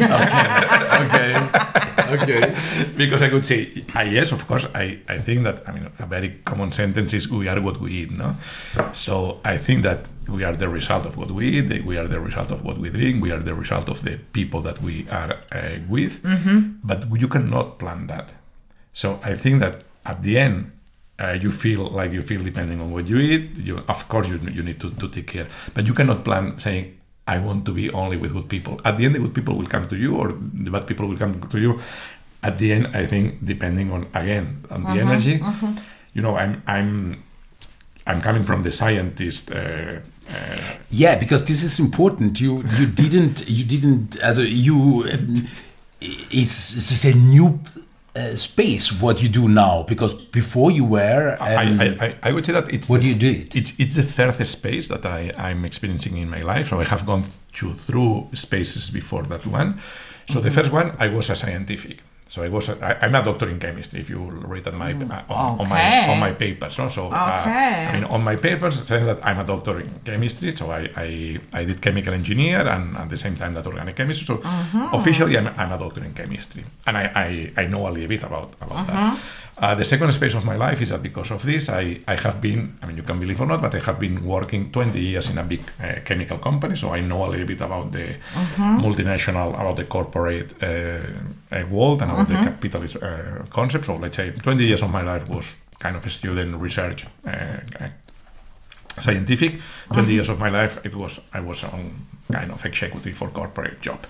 okay 1.02 1.30
okay 2.14 2.54
because 2.96 3.22
I 3.22 3.28
could 3.28 3.44
say, 3.44 3.60
ah, 3.94 4.02
yes, 4.02 4.32
of 4.32 4.46
course, 4.48 4.66
I, 4.74 4.98
I 5.08 5.18
think 5.18 5.42
that, 5.44 5.68
I 5.68 5.72
mean, 5.72 5.86
a 5.98 6.06
very 6.06 6.30
common 6.44 6.72
sentence 6.72 7.12
is 7.14 7.30
we 7.30 7.48
are 7.48 7.60
what 7.60 7.80
we 7.80 7.90
eat, 7.92 8.10
no? 8.10 8.36
So 8.92 9.40
I 9.44 9.56
think 9.58 9.82
that 9.82 10.00
we 10.28 10.44
are 10.44 10.54
the 10.54 10.68
result 10.68 11.04
of 11.06 11.16
what 11.16 11.30
we 11.30 11.48
eat, 11.58 11.68
that 11.68 11.84
we 11.84 11.96
are 11.98 12.06
the 12.08 12.20
result 12.20 12.50
of 12.50 12.62
what 12.64 12.78
we 12.78 12.90
drink, 12.90 13.22
we 13.22 13.30
are 13.32 13.40
the 13.50 13.54
result 13.54 13.88
of 13.88 14.02
the 14.02 14.18
people 14.32 14.60
that 14.62 14.80
we 14.82 15.06
are 15.10 15.32
uh, 15.52 15.78
with, 15.88 16.20
but 16.84 16.98
you 17.20 17.28
cannot 17.28 17.78
plan 17.78 18.06
that. 18.06 18.32
So 18.92 19.20
I 19.22 19.34
think 19.36 19.60
that 19.60 19.84
at 20.04 20.22
the 20.22 20.38
end, 20.38 20.72
uh, 21.20 21.32
you 21.40 21.50
feel 21.50 21.88
like 21.90 22.12
you 22.12 22.22
feel 22.22 22.42
depending 22.42 22.80
on 22.80 22.90
what 22.92 23.06
you 23.08 23.18
eat. 23.18 23.56
You, 23.56 23.82
of 23.88 24.08
course, 24.08 24.28
you, 24.28 24.38
you 24.52 24.62
need 24.62 24.80
to, 24.80 24.90
to 24.90 25.08
take 25.08 25.26
care, 25.26 25.46
but 25.74 25.86
you 25.86 25.94
cannot 25.94 26.24
plan 26.24 26.58
saying, 26.60 26.94
I 27.26 27.38
want 27.38 27.64
to 27.66 27.72
be 27.72 27.90
only 27.92 28.16
with 28.16 28.32
good 28.32 28.48
people. 28.48 28.80
At 28.84 28.96
the 28.96 29.04
end, 29.04 29.14
the 29.14 29.18
good 29.18 29.34
people 29.34 29.54
will 29.56 29.66
come 29.66 29.84
to 29.86 29.96
you, 29.96 30.16
or 30.16 30.32
the 30.32 30.70
bad 30.70 30.86
people 30.86 31.06
will 31.08 31.16
come 31.18 31.40
to 31.40 31.58
you. 31.58 31.80
At 32.42 32.58
the 32.58 32.72
end, 32.72 32.86
I 32.94 33.04
think 33.06 33.44
depending 33.44 33.92
on 33.92 34.06
again 34.14 34.64
on 34.70 34.82
the 34.84 35.00
energy, 35.00 35.40
you 36.14 36.22
know, 36.22 36.36
I'm 36.36 36.62
I'm 36.66 37.22
I'm 38.06 38.20
coming 38.22 38.44
from 38.44 38.62
the 38.62 38.72
scientist. 38.72 39.50
Uh, 39.50 39.98
uh, 40.30 40.78
Yeah, 40.90 41.16
because 41.18 41.44
this 41.44 41.62
is 41.62 41.78
important. 41.80 42.40
You 42.40 42.62
you 42.78 42.86
didn't 42.86 43.44
you 43.48 43.64
didn't 43.64 44.22
also 44.24 44.42
you 44.42 45.04
um, 45.12 45.46
is 46.30 46.52
is 46.76 47.04
a 47.04 47.12
new 47.14 47.58
uh, 48.18 48.34
space 48.36 48.84
what 49.02 49.16
you 49.22 49.28
do 49.40 49.48
now 49.48 49.82
because 49.92 50.12
before 50.40 50.70
you 50.78 50.84
were 50.84 51.36
um, 51.40 51.80
I, 51.80 51.86
I, 52.06 52.08
I, 52.28 52.32
would 52.32 52.44
say 52.46 52.52
that 52.58 52.66
it's 52.74 52.88
What 52.88 53.00
the- 53.00 53.02
do 53.02 53.08
you 53.12 53.18
do? 53.28 53.32
It's 53.58 53.72
it's 53.82 53.94
the 54.00 54.02
third 54.16 54.46
space 54.46 54.88
that 54.92 55.04
I 55.06 55.20
I'm 55.48 55.64
experiencing 55.64 56.16
in 56.16 56.28
my 56.36 56.42
life. 56.52 56.68
So 56.70 56.80
I 56.80 56.84
have 56.94 57.04
gone 57.06 57.24
through 57.54 57.74
through 57.86 58.28
spaces 58.34 58.90
before 58.90 59.22
that 59.32 59.44
one. 59.46 59.70
So 60.28 60.34
Mm-hmm. 60.34 60.42
the 60.48 60.50
first 60.50 60.72
one 60.72 60.88
I 61.04 61.08
was 61.16 61.30
a 61.30 61.36
scientific. 61.36 61.96
So 62.28 62.42
I 62.42 62.48
was 62.48 62.68
a, 62.68 62.74
I, 62.84 63.06
I'm 63.06 63.14
a 63.14 63.22
doctor 63.24 63.48
in 63.48 63.58
chemistry. 63.58 64.00
If 64.00 64.10
you 64.10 64.18
read 64.52 64.66
at 64.66 64.74
my 64.74 64.92
uh, 64.92 65.22
on, 65.32 65.60
on 65.60 65.68
my 65.68 65.76
on 66.12 66.18
my 66.20 66.32
papers, 66.32 66.76
no? 66.78 66.88
so 66.88 67.08
uh, 67.08 67.42
I 67.90 67.94
mean 67.94 68.04
on 68.04 68.22
my 68.22 68.36
papers 68.36 68.80
it 68.80 68.84
says 68.84 69.04
that 69.06 69.18
I'm 69.26 69.38
a 69.38 69.44
doctor 69.44 69.80
in 69.80 69.88
chemistry. 70.04 70.54
So 70.54 70.70
I 70.70 70.90
I, 70.96 71.38
I 71.52 71.64
did 71.64 71.80
chemical 71.80 72.12
engineer 72.12 72.60
and 72.68 72.96
at 72.98 73.08
the 73.08 73.16
same 73.16 73.34
time 73.36 73.54
that 73.54 73.66
organic 73.66 73.96
chemistry. 73.96 74.26
So 74.26 74.42
officially 74.92 75.38
I'm, 75.38 75.48
I'm 75.56 75.72
a 75.72 75.78
doctor 75.78 76.02
in 76.04 76.12
chemistry, 76.12 76.64
and 76.86 76.96
I, 76.98 77.04
I, 77.56 77.62
I 77.62 77.66
know 77.66 77.88
a 77.88 77.90
little 77.90 78.08
bit 78.08 78.22
about 78.22 78.52
about 78.60 78.86
that. 78.88 79.18
Uh, 79.60 79.74
the 79.74 79.84
second 79.84 80.12
space 80.12 80.34
of 80.34 80.44
my 80.44 80.54
life 80.54 80.80
is 80.80 80.90
that 80.90 81.02
because 81.02 81.32
of 81.32 81.42
this, 81.42 81.68
I, 81.68 82.00
I 82.06 82.14
have 82.14 82.40
been, 82.40 82.78
I 82.80 82.86
mean, 82.86 82.96
you 82.96 83.02
can 83.02 83.18
believe 83.18 83.40
or 83.40 83.46
not, 83.46 83.60
but 83.60 83.74
I 83.74 83.80
have 83.80 83.98
been 83.98 84.24
working 84.24 84.70
20 84.70 85.00
years 85.00 85.28
in 85.30 85.38
a 85.38 85.42
big 85.42 85.62
uh, 85.82 86.00
chemical 86.04 86.38
company. 86.38 86.76
So 86.76 86.94
I 86.94 87.00
know 87.00 87.26
a 87.26 87.28
little 87.28 87.46
bit 87.46 87.60
about 87.60 87.90
the 87.90 88.14
multinational, 88.56 89.48
about 89.60 89.76
the 89.76 89.84
corporate 89.84 90.54
uh, 90.62 91.00
uh, 91.50 91.66
world 91.66 92.02
and 92.02 92.12
about 92.12 92.28
the 92.28 92.34
capitalist 92.34 92.96
uh, 93.02 93.42
concept. 93.50 93.86
So 93.86 93.96
let's 93.96 94.16
say 94.16 94.30
20 94.30 94.64
years 94.64 94.82
of 94.82 94.92
my 94.92 95.02
life 95.02 95.28
was 95.28 95.44
kind 95.80 95.96
of 95.96 96.06
a 96.06 96.10
student 96.10 96.54
research 96.56 97.06
uh, 97.26 97.30
uh, 97.80 97.88
scientific. 99.00 99.60
20 99.92 100.12
years 100.12 100.28
of 100.28 100.38
my 100.38 100.50
life, 100.50 100.78
it 100.84 100.94
was 100.94 101.20
I 101.32 101.40
was 101.40 101.64
on 101.64 102.06
kind 102.32 102.52
of 102.52 102.64
executive 102.64 103.16
for 103.16 103.28
corporate 103.30 103.80
job. 103.80 104.06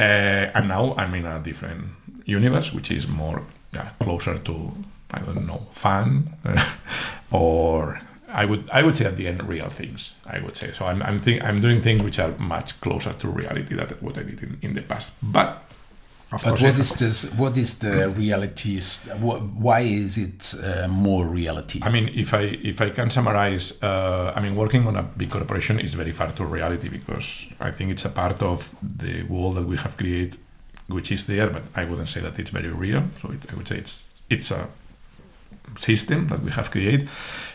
Uh, 0.00 0.50
and 0.54 0.68
now 0.68 0.94
I'm 0.96 1.14
in 1.14 1.26
a 1.26 1.40
different 1.40 1.84
universe, 2.24 2.72
which 2.72 2.90
is 2.90 3.06
more 3.06 3.42
yeah, 3.72 3.90
closer 4.00 4.38
to 4.38 4.72
I 5.10 5.20
don't 5.20 5.46
know 5.46 5.66
fun 5.70 6.36
or 7.30 8.00
I 8.28 8.44
would 8.46 8.70
I 8.70 8.82
would 8.82 8.96
say 8.96 9.04
at 9.04 9.16
the 9.16 9.28
end 9.28 9.46
real 9.46 9.68
things. 9.68 10.12
I 10.26 10.40
would 10.40 10.56
say 10.56 10.72
so. 10.72 10.86
I'm 10.86 11.02
I'm, 11.02 11.18
think, 11.18 11.42
I'm 11.42 11.60
doing 11.60 11.80
things 11.80 12.02
which 12.02 12.18
are 12.18 12.32
much 12.38 12.80
closer 12.80 13.12
to 13.12 13.28
reality 13.28 13.74
than 13.74 13.88
what 14.00 14.16
I 14.18 14.22
did 14.22 14.42
in, 14.42 14.58
in 14.62 14.74
the 14.74 14.82
past. 14.82 15.12
But 15.22 15.62
of 16.32 16.42
But 16.44 16.52
what 16.62 16.78
is 16.78 16.94
this? 16.94 17.32
What 17.34 17.58
is 17.58 17.78
the 17.78 18.08
reality? 18.08 18.80
Why 19.20 19.80
is 19.80 20.16
it 20.16 20.54
uh, 20.64 20.88
more 20.88 21.26
reality? 21.26 21.80
I 21.82 21.90
mean, 21.90 22.08
if 22.14 22.32
I 22.32 22.58
if 22.62 22.80
I 22.80 22.90
can 22.90 23.10
summarize, 23.10 23.82
uh, 23.82 24.32
I 24.34 24.40
mean, 24.40 24.56
working 24.56 24.86
on 24.86 24.96
a 24.96 25.02
big 25.02 25.30
corporation 25.30 25.78
is 25.78 25.94
very 25.94 26.12
far 26.12 26.32
to 26.32 26.44
reality 26.44 26.88
because 26.88 27.46
I 27.60 27.70
think 27.70 27.90
it's 27.90 28.06
a 28.06 28.08
part 28.08 28.42
of 28.42 28.74
the 28.82 29.24
world 29.24 29.56
that 29.56 29.66
we 29.66 29.76
have 29.76 29.96
created, 29.96 30.38
which 30.92 31.10
is 31.10 31.26
there, 31.26 31.48
but 31.48 31.62
I 31.74 31.84
wouldn't 31.84 32.08
say 32.08 32.20
that 32.20 32.38
it's 32.38 32.50
very 32.50 32.68
real. 32.68 33.04
So 33.20 33.32
it, 33.32 33.40
I 33.50 33.54
would 33.54 33.68
say 33.68 33.78
it's 33.78 34.08
it's 34.30 34.50
a 34.50 34.68
system 35.76 36.28
that 36.28 36.40
we 36.40 36.50
have 36.50 36.70
created. 36.70 37.08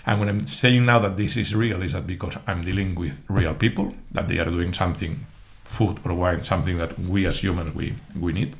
And 0.05 0.19
when 0.19 0.29
I'm 0.29 0.47
saying 0.47 0.85
now 0.85 0.99
that 0.99 1.17
this 1.17 1.37
is 1.37 1.53
real, 1.55 1.81
is 1.81 1.93
that 1.93 2.07
because 2.07 2.37
I'm 2.47 2.63
dealing 2.63 2.95
with 2.95 3.21
real 3.27 3.53
people 3.53 3.93
that 4.11 4.27
they 4.27 4.39
are 4.39 4.45
doing 4.45 4.73
something, 4.73 5.25
food 5.63 5.99
or 6.03 6.13
wine, 6.13 6.43
something 6.43 6.77
that 6.77 6.97
we 6.99 7.25
as 7.27 7.41
humans 7.43 7.75
we 7.75 7.95
we 8.19 8.33
need. 8.33 8.55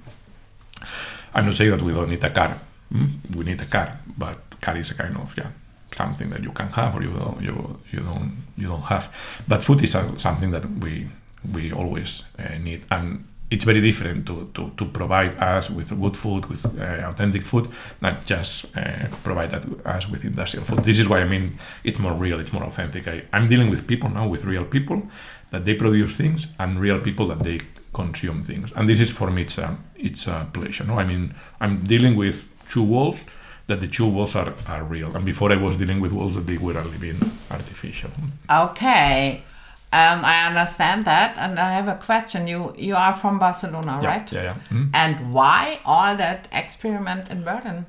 I'm 1.33 1.45
not 1.45 1.55
saying 1.55 1.71
that 1.71 1.81
we 1.81 1.93
don't 1.93 2.09
need 2.09 2.23
a 2.23 2.29
car. 2.29 2.59
mm? 2.93 3.35
We 3.35 3.45
need 3.45 3.61
a 3.61 3.65
car, 3.65 3.99
but 4.17 4.37
car 4.61 4.77
is 4.77 4.91
a 4.91 4.95
kind 4.95 5.17
of 5.17 5.37
yeah 5.37 5.51
something 5.93 6.29
that 6.29 6.43
you 6.43 6.51
can 6.51 6.67
have 6.69 6.95
or 6.95 7.01
you 7.01 7.11
don't 7.11 7.41
you, 7.41 7.79
you 7.91 7.99
don't 7.99 8.31
you 8.57 8.67
don't 8.67 8.83
have. 8.83 9.11
But 9.47 9.63
food 9.63 9.83
is 9.83 9.95
a, 9.95 10.19
something 10.19 10.51
that 10.51 10.65
we 10.79 11.07
we 11.53 11.71
always 11.71 12.23
uh, 12.37 12.57
need, 12.59 12.83
and 12.91 13.25
it's 13.49 13.63
very 13.63 13.79
different 13.79 14.25
to, 14.27 14.49
to, 14.53 14.71
to 14.75 14.85
provide 14.85 15.35
us 15.37 15.69
with 15.69 15.89
good 15.99 16.17
food, 16.17 16.45
with 16.47 16.65
uh, 16.65 17.09
authentic 17.09 17.45
food, 17.45 17.69
not 18.01 18.25
just 18.25 18.75
uh, 18.75 19.07
provide 19.23 19.51
that 19.51 19.65
us 19.85 20.09
with 20.09 20.25
industrial 20.25 20.65
food. 20.65 20.79
This 20.83 20.99
is 20.99 21.07
why 21.07 21.19
I 21.21 21.25
mean 21.25 21.57
it's 21.83 21.99
more 21.99 22.13
real, 22.13 22.39
it's 22.39 22.51
more 22.51 22.63
authentic. 22.63 23.07
I, 23.07 23.23
I'm 23.31 23.47
dealing 23.47 23.69
with 23.69 23.87
people 23.87 24.09
now, 24.09 24.27
with 24.27 24.43
real 24.43 24.65
people 24.65 25.03
that 25.51 25.63
they 25.63 25.75
produce 25.75 26.15
things, 26.15 26.47
and 26.59 26.79
real 26.79 26.99
people 26.99 27.27
that 27.29 27.43
they 27.43 27.61
consume 27.93 28.43
things. 28.43 28.71
And 28.75 28.87
this 28.89 28.99
is 28.99 29.09
for 29.09 29.31
me, 29.31 29.43
it's 29.43 29.57
a 29.57 29.77
it's 29.95 30.27
a 30.27 30.47
pleasure. 30.51 30.83
No, 30.83 30.99
I 30.99 31.05
mean 31.05 31.33
I'm 31.61 31.83
dealing 31.83 32.15
with 32.17 32.43
two 32.69 32.83
walls 32.83 33.23
that 33.67 33.79
the 33.79 33.87
two 33.87 34.07
walls 34.07 34.35
are, 34.35 34.53
are 34.67 34.83
real. 34.83 35.15
And 35.15 35.25
before 35.25 35.51
I 35.51 35.57
was 35.57 35.77
dealing 35.77 35.99
with 35.99 36.11
walls 36.11 36.35
that 36.35 36.47
they 36.47 36.57
were 36.57 36.73
living 36.73 37.19
artificial. 37.51 38.11
Okay. 38.49 39.43
Um, 39.93 40.25
I 40.25 40.47
understand 40.47 41.05
that, 41.05 41.37
and 41.37 41.57
I 41.57 41.71
have 41.71 41.87
a 41.87 41.95
question. 41.95 42.47
You 42.47 42.73
you 42.77 42.95
are 42.95 43.13
from 43.15 43.39
Barcelona, 43.39 43.99
Yeah, 44.01 44.09
right? 44.09 44.31
yeah, 44.33 44.43
yeah. 44.43 44.55
Mm. 44.69 44.89
And 44.93 45.33
why 45.33 45.79
all 45.85 46.15
that 46.17 46.47
experiment 46.51 47.29
in 47.29 47.43
Berlin? 47.43 47.85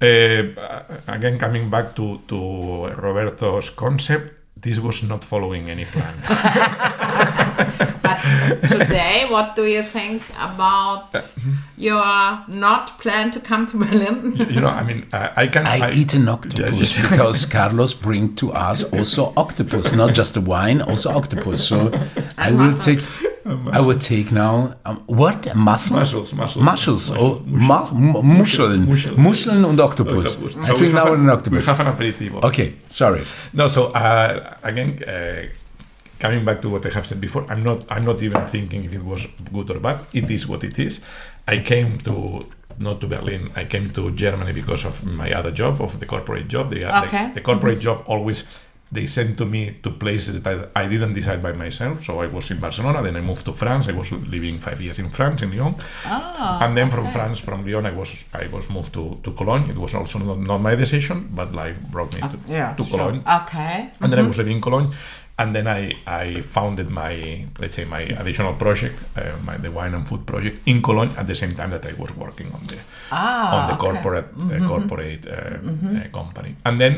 Uh, 0.00 0.82
again, 1.08 1.38
coming 1.38 1.68
back 1.68 1.94
to, 1.96 2.20
to 2.28 2.86
Roberto's 3.02 3.68
concept, 3.70 4.40
this 4.56 4.78
was 4.80 5.02
not 5.02 5.24
following 5.24 5.68
any 5.70 5.84
plan. 5.84 6.14
But 8.02 8.18
today, 8.68 9.26
what 9.28 9.54
do 9.56 9.64
you 9.66 9.82
think 9.82 10.22
about 10.38 11.14
your 11.76 12.04
not 12.48 12.98
plan 12.98 13.30
to 13.32 13.40
come 13.40 13.66
to 13.66 13.76
Berlin? 13.76 14.36
you 14.50 14.60
know, 14.60 14.68
I 14.68 14.82
mean, 14.82 15.06
I, 15.12 15.30
I 15.42 15.46
can. 15.48 15.66
I, 15.66 15.92
eat 15.92 16.14
an 16.14 16.28
octopus 16.28 16.78
yes. 16.96 17.10
because 17.10 17.46
Carlos 17.46 17.94
bring 17.94 18.34
to 18.36 18.52
us 18.52 18.82
also 18.92 19.32
octopus, 19.36 19.92
not 19.92 20.14
just 20.14 20.34
the 20.34 20.40
wine, 20.40 20.80
also 20.82 21.10
octopus. 21.10 21.66
So 21.66 21.92
I 22.38 22.50
will 22.52 22.78
take. 22.78 23.00
I 23.72 23.80
will 23.80 23.98
take 23.98 24.30
now 24.32 24.74
um, 24.84 25.02
what 25.06 25.54
mussel? 25.56 25.96
Mussels, 25.96 26.32
mussels. 26.34 26.62
mussels, 26.62 27.10
oh, 27.16 27.40
Mussels. 27.46 27.92
mu- 27.92 28.12
mu- 28.12 28.22
Muscheln, 28.22 28.86
Muscheln. 28.86 29.16
Muscheln 29.16 29.64
und 29.64 29.80
Octopus. 29.80 30.36
Octopus. 30.36 30.56
I 30.58 30.66
So 30.68 30.76
drink 30.76 30.94
now 30.94 31.06
a- 31.08 31.14
an 31.14 31.30
octopus. 31.30 31.66
We 31.66 31.72
have 31.72 31.80
an 31.80 31.86
aperitivo. 31.86 32.42
Okay, 32.44 32.74
sorry. 32.88 33.22
No, 33.54 33.66
so 33.66 33.86
uh, 33.92 34.56
again, 34.62 35.02
uh, 35.08 35.46
coming 36.20 36.44
back 36.44 36.62
to 36.62 36.68
what 36.68 36.86
I 36.86 36.90
have 36.90 37.06
said 37.06 37.20
before, 37.20 37.44
I'm 37.50 37.62
not. 37.64 37.90
I'm 37.90 38.04
not 38.04 38.22
even 38.22 38.46
thinking 38.46 38.84
if 38.84 38.92
it 38.92 39.04
was 39.04 39.26
good 39.52 39.70
or 39.70 39.80
bad. 39.80 39.98
It 40.12 40.30
is 40.30 40.46
what 40.46 40.62
it 40.64 40.78
is. 40.78 41.04
I 41.48 41.58
came 41.58 41.98
to 42.06 42.46
not 42.78 43.00
to 43.00 43.06
Berlin. 43.06 43.50
I 43.56 43.64
came 43.64 43.90
to 43.90 44.10
Germany 44.12 44.52
because 44.52 44.84
of 44.84 45.04
my 45.04 45.32
other 45.32 45.50
job, 45.50 45.80
of 45.82 46.00
the 46.00 46.06
corporate 46.06 46.48
job. 46.48 46.70
The, 46.70 46.80
the- 46.80 47.02
Okay. 47.04 47.30
the, 47.34 47.40
corporate 47.40 47.78
mm-hmm. 47.78 48.02
job 48.02 48.04
always 48.06 48.44
they 48.92 49.06
sent 49.06 49.38
to 49.38 49.46
me 49.46 49.76
to 49.82 49.90
places 49.90 50.42
that 50.42 50.70
I, 50.74 50.82
I 50.82 50.88
didn't 50.88 51.14
decide 51.14 51.40
by 51.40 51.52
myself. 51.52 52.02
So 52.04 52.20
I 52.20 52.26
was 52.26 52.50
in 52.50 52.58
Barcelona, 52.58 53.02
then 53.02 53.16
I 53.16 53.20
moved 53.20 53.44
to 53.44 53.52
France. 53.52 53.88
I 53.88 53.92
was 53.92 54.10
living 54.10 54.58
five 54.58 54.80
years 54.80 54.98
in 54.98 55.10
France, 55.10 55.42
in 55.42 55.50
Lyon. 55.52 55.76
Ah, 56.04 56.64
and 56.64 56.76
then 56.76 56.90
from 56.90 57.08
France, 57.08 57.38
from 57.38 57.64
Lyon, 57.64 57.86
I 57.86 57.92
was 57.92 58.24
I 58.34 58.48
was 58.48 58.68
moved 58.68 58.92
to, 58.94 59.20
to 59.22 59.30
Cologne. 59.32 59.70
It 59.70 59.76
was 59.76 59.94
also 59.94 60.18
not, 60.18 60.38
not 60.40 60.58
my 60.58 60.74
decision, 60.74 61.28
but 61.32 61.52
life 61.54 61.78
brought 61.92 62.12
me 62.14 62.20
uh, 62.20 62.28
to, 62.30 62.38
yeah, 62.48 62.74
to 62.74 62.82
sure. 62.82 62.98
Cologne. 62.98 63.22
Okay. 63.42 63.90
And 64.00 64.12
then 64.12 64.18
I 64.18 64.22
mm-hmm. 64.22 64.28
was 64.28 64.38
living 64.38 64.56
in 64.56 64.62
Cologne. 64.62 64.92
And 65.42 65.48
then 65.56 65.66
I, 65.66 65.80
I 66.06 66.42
founded 66.56 66.88
my, 67.02 67.14
let's 67.62 67.76
say, 67.78 67.84
my 67.96 68.02
additional 68.20 68.54
project, 68.64 68.96
uh, 69.16 69.22
my, 69.48 69.56
the 69.64 69.70
wine 69.78 69.94
and 69.98 70.04
food 70.10 70.22
project 70.32 70.56
in 70.66 70.82
Cologne 70.82 71.12
at 71.20 71.26
the 71.26 71.34
same 71.42 71.54
time 71.54 71.70
that 71.76 71.84
I 71.90 71.94
was 72.02 72.10
working 72.24 72.48
on 72.56 72.62
the, 72.70 72.76
Ah, 73.10 73.56
on 73.56 73.62
the 73.70 73.74
okay. 73.76 73.86
corporate, 73.86 74.28
uh, 74.52 74.68
corporate 74.72 75.24
uh, 75.26 75.32
uh, 75.32 76.08
company. 76.18 76.50
And 76.66 76.74
then 76.82 76.94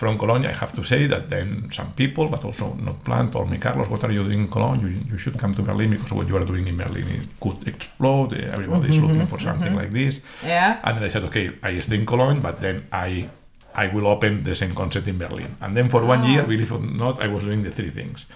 from 0.00 0.16
Cologne, 0.22 0.46
I 0.46 0.52
have 0.62 0.72
to 0.78 0.82
say 0.84 1.08
that 1.08 1.28
then 1.34 1.48
some 1.72 1.90
people, 2.02 2.28
but 2.28 2.44
also 2.44 2.66
not 2.88 2.96
planned, 3.06 3.32
told 3.32 3.50
me, 3.50 3.58
Carlos, 3.58 3.88
what 3.92 4.02
are 4.04 4.12
you 4.12 4.22
doing 4.24 4.42
in 4.44 4.48
Cologne? 4.48 4.80
You, 4.84 4.90
you 5.12 5.18
should 5.18 5.36
come 5.42 5.52
to 5.54 5.62
Berlin 5.62 5.90
because 5.90 6.12
what 6.12 6.28
you 6.28 6.36
are 6.36 6.46
doing 6.52 6.66
in 6.68 6.76
Berlin 6.76 7.06
it 7.18 7.28
could 7.44 7.58
explode. 7.72 8.32
Uh, 8.34 8.52
Everybody 8.56 8.88
is 8.88 8.98
looking 8.98 9.26
for 9.26 9.38
something 9.40 9.74
like 9.74 9.90
this. 9.92 10.22
Yeah. 10.44 10.78
And 10.84 10.92
then 10.96 11.04
I 11.04 11.08
said, 11.08 11.24
okay, 11.24 11.46
I 11.62 11.78
stay 11.80 11.96
in 12.00 12.06
Cologne, 12.06 12.40
but 12.40 12.60
then 12.60 12.76
I 13.08 13.28
I 13.74 13.88
will 13.88 14.06
open 14.06 14.44
the 14.44 14.54
same 14.54 14.74
concept 14.74 15.08
in 15.08 15.18
Berlin. 15.18 15.56
And 15.60 15.76
then 15.76 15.88
for 15.88 16.04
one 16.04 16.20
ah. 16.20 16.26
year, 16.26 16.42
believe 16.42 16.72
it 16.72 16.74
or 16.74 16.80
not, 16.80 17.22
I 17.22 17.28
was 17.28 17.44
doing 17.44 17.62
the 17.62 17.70
three 17.70 17.90
things: 17.90 18.26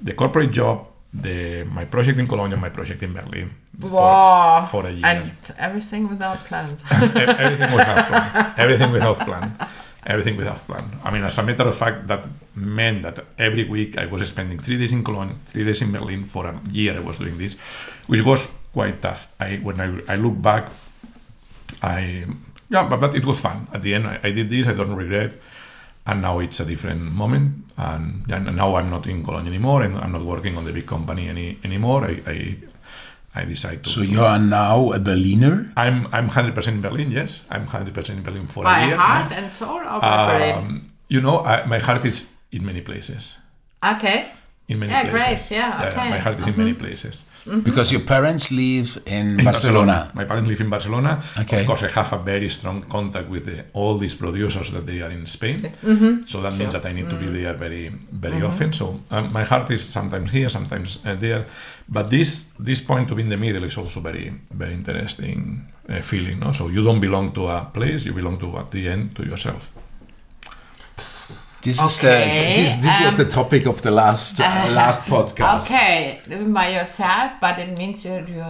the 0.00 0.12
corporate 0.12 0.50
job, 0.50 0.86
the 1.12 1.64
my 1.64 1.84
project 1.84 2.18
in 2.18 2.26
Cologne, 2.26 2.52
and 2.52 2.60
my 2.60 2.70
project 2.70 3.02
in 3.02 3.12
Berlin. 3.12 3.50
for- 3.80 3.90
Wow. 3.90 4.68
For, 4.70 4.86
a 4.86 4.90
year. 4.90 5.06
And 5.06 5.32
everything 5.58 6.08
without 6.08 6.38
plans. 6.44 6.82
Everything 6.90 7.72
without 7.72 8.06
plan. 8.08 8.54
Everything 8.56 8.92
without 8.92 9.18
plan. 9.18 9.44
Everything 10.06 10.36
without 10.36 10.66
plan. 10.66 10.84
I 11.02 11.10
mean, 11.10 11.24
as 11.24 11.38
a 11.38 11.42
matter 11.42 11.66
of 11.66 11.76
fact, 11.76 12.06
that 12.08 12.26
meant 12.54 13.02
that 13.02 13.24
every 13.38 13.64
week 13.64 13.96
I 13.96 14.06
was 14.06 14.28
spending 14.28 14.58
three 14.58 14.76
days 14.76 14.92
in 14.92 15.02
Cologne, 15.02 15.40
three 15.46 15.64
days 15.64 15.80
in 15.80 15.92
Berlin. 15.92 16.24
For 16.24 16.46
a 16.46 16.60
year, 16.70 16.94
I 16.96 17.00
was 17.00 17.18
doing 17.18 17.38
this, 17.38 17.56
which 18.06 18.22
was 18.22 18.48
quite 18.72 19.00
tough. 19.00 19.28
I 19.40 19.56
when 19.56 19.80
I, 19.80 20.12
I 20.12 20.16
look 20.16 20.40
back, 20.42 20.70
I 21.82 22.26
yeah, 22.68 22.88
but, 22.88 23.00
but 23.00 23.14
it 23.14 23.24
was 23.24 23.40
fun. 23.40 23.68
At 23.72 23.82
the 23.82 23.94
end, 23.94 24.06
I, 24.06 24.20
I 24.22 24.30
did 24.32 24.48
this. 24.48 24.66
I 24.66 24.74
don't 24.74 24.94
regret. 24.94 25.34
And 26.06 26.20
now 26.20 26.38
it's 26.38 26.60
a 26.60 26.64
different 26.64 27.12
moment. 27.12 27.64
And, 27.76 28.30
and 28.30 28.56
now 28.56 28.76
I'm 28.76 28.90
not 28.90 29.06
in 29.06 29.24
Cologne 29.24 29.46
anymore, 29.46 29.82
and 29.82 29.96
I'm 29.96 30.12
not 30.12 30.22
working 30.22 30.56
on 30.56 30.64
the 30.64 30.72
big 30.72 30.86
company 30.86 31.28
any 31.28 31.58
anymore. 31.64 32.04
I 32.04 32.20
I, 32.26 32.56
I 33.34 33.44
decide 33.46 33.82
to. 33.84 33.90
So 33.90 34.02
you 34.02 34.22
are 34.22 34.38
now 34.38 34.92
a 34.92 34.98
Berliner. 34.98 35.72
I'm 35.76 36.06
I'm 36.12 36.28
hundred 36.28 36.54
percent 36.54 36.76
in 36.76 36.82
Berlin. 36.82 37.10
Yes, 37.10 37.42
I'm 37.50 37.66
hundred 37.66 37.94
percent 37.94 38.18
in 38.18 38.24
Berlin 38.24 38.46
for 38.46 38.64
by 38.64 38.80
a 38.80 38.86
year. 38.86 38.96
heart 38.96 39.32
and 39.32 39.50
soul 39.50 39.80
or 39.80 40.00
by 40.00 40.38
brain? 40.38 40.54
Um, 40.54 40.90
you 41.08 41.20
know, 41.20 41.40
I, 41.40 41.64
my 41.66 41.78
heart 41.78 42.04
is 42.04 42.30
in 42.52 42.64
many 42.64 42.80
places. 42.80 43.36
Okay. 43.82 44.30
In 44.68 44.78
many 44.78 44.92
Yeah, 44.92 45.10
great. 45.10 45.24
places. 45.24 45.50
Yeah, 45.50 45.88
okay. 45.92 46.10
my 46.10 46.18
heart 46.18 46.38
is 46.40 46.46
in 46.46 46.56
many 46.56 46.74
places. 46.74 47.22
Because 47.62 47.92
your 47.92 48.00
parents 48.00 48.50
live 48.50 49.02
in, 49.04 49.38
In 49.38 49.44
Barcelona. 49.44 50.10
My 50.14 50.24
parents 50.24 50.48
live 50.48 50.62
in 50.62 50.70
Barcelona. 50.70 51.22
Okay. 51.38 51.60
Of 51.60 51.66
course, 51.66 51.82
I 51.82 51.88
have 51.90 52.10
a 52.14 52.18
very 52.18 52.48
strong 52.48 52.82
contact 52.84 53.28
with 53.28 53.44
the, 53.44 53.64
all 53.74 53.98
these 53.98 54.14
producers 54.14 54.70
that 54.72 54.86
they 54.86 55.02
are 55.02 55.10
in 55.10 55.26
Spain. 55.26 55.58
So 56.26 56.40
that 56.40 56.54
means 56.56 56.72
that 56.72 56.86
I 56.86 56.92
need 56.92 57.10
to 57.10 57.16
be 57.16 57.26
there 57.26 57.52
very, 57.52 57.88
very 58.10 58.40
often. 58.42 58.72
So 58.72 59.00
um, 59.10 59.30
my 59.32 59.44
heart 59.44 59.70
is 59.70 59.84
sometimes 59.84 60.30
here, 60.32 60.48
sometimes 60.48 60.98
uh, 61.04 61.16
there. 61.16 61.44
But 61.86 62.08
this 62.08 62.44
this 62.58 62.80
point 62.80 63.08
to 63.08 63.14
be 63.14 63.20
in 63.22 63.28
the 63.28 63.36
middle 63.36 63.64
is 63.64 63.76
also 63.76 64.00
very, 64.00 64.32
very 64.50 64.72
interesting 64.72 65.70
uh, 65.86 66.00
feeling. 66.00 66.38
No? 66.40 66.52
So 66.52 66.68
you 66.68 66.82
don't 66.82 67.00
belong 67.00 67.32
to 67.32 67.48
a 67.48 67.68
place; 67.74 68.06
you 68.06 68.14
belong 68.14 68.38
to 68.38 68.56
at 68.56 68.70
the 68.70 68.88
end 68.88 69.14
to 69.16 69.22
yourself. 69.22 69.70
This 71.64 71.80
is 71.80 71.98
the 72.00 72.08
this, 72.08 72.76
this 72.76 73.04
was 73.04 73.14
um, 73.14 73.24
the 73.24 73.30
topic 73.30 73.66
of 73.66 73.80
the 73.80 73.90
last 73.90 74.38
uh, 74.40 74.44
last 74.80 75.06
podcast. 75.06 75.70
Okay, 75.70 76.20
living 76.28 76.52
by 76.52 76.68
yourself, 76.68 77.40
but 77.40 77.58
it 77.58 77.78
means 77.78 78.04
you 78.04 78.16
you 78.28 78.44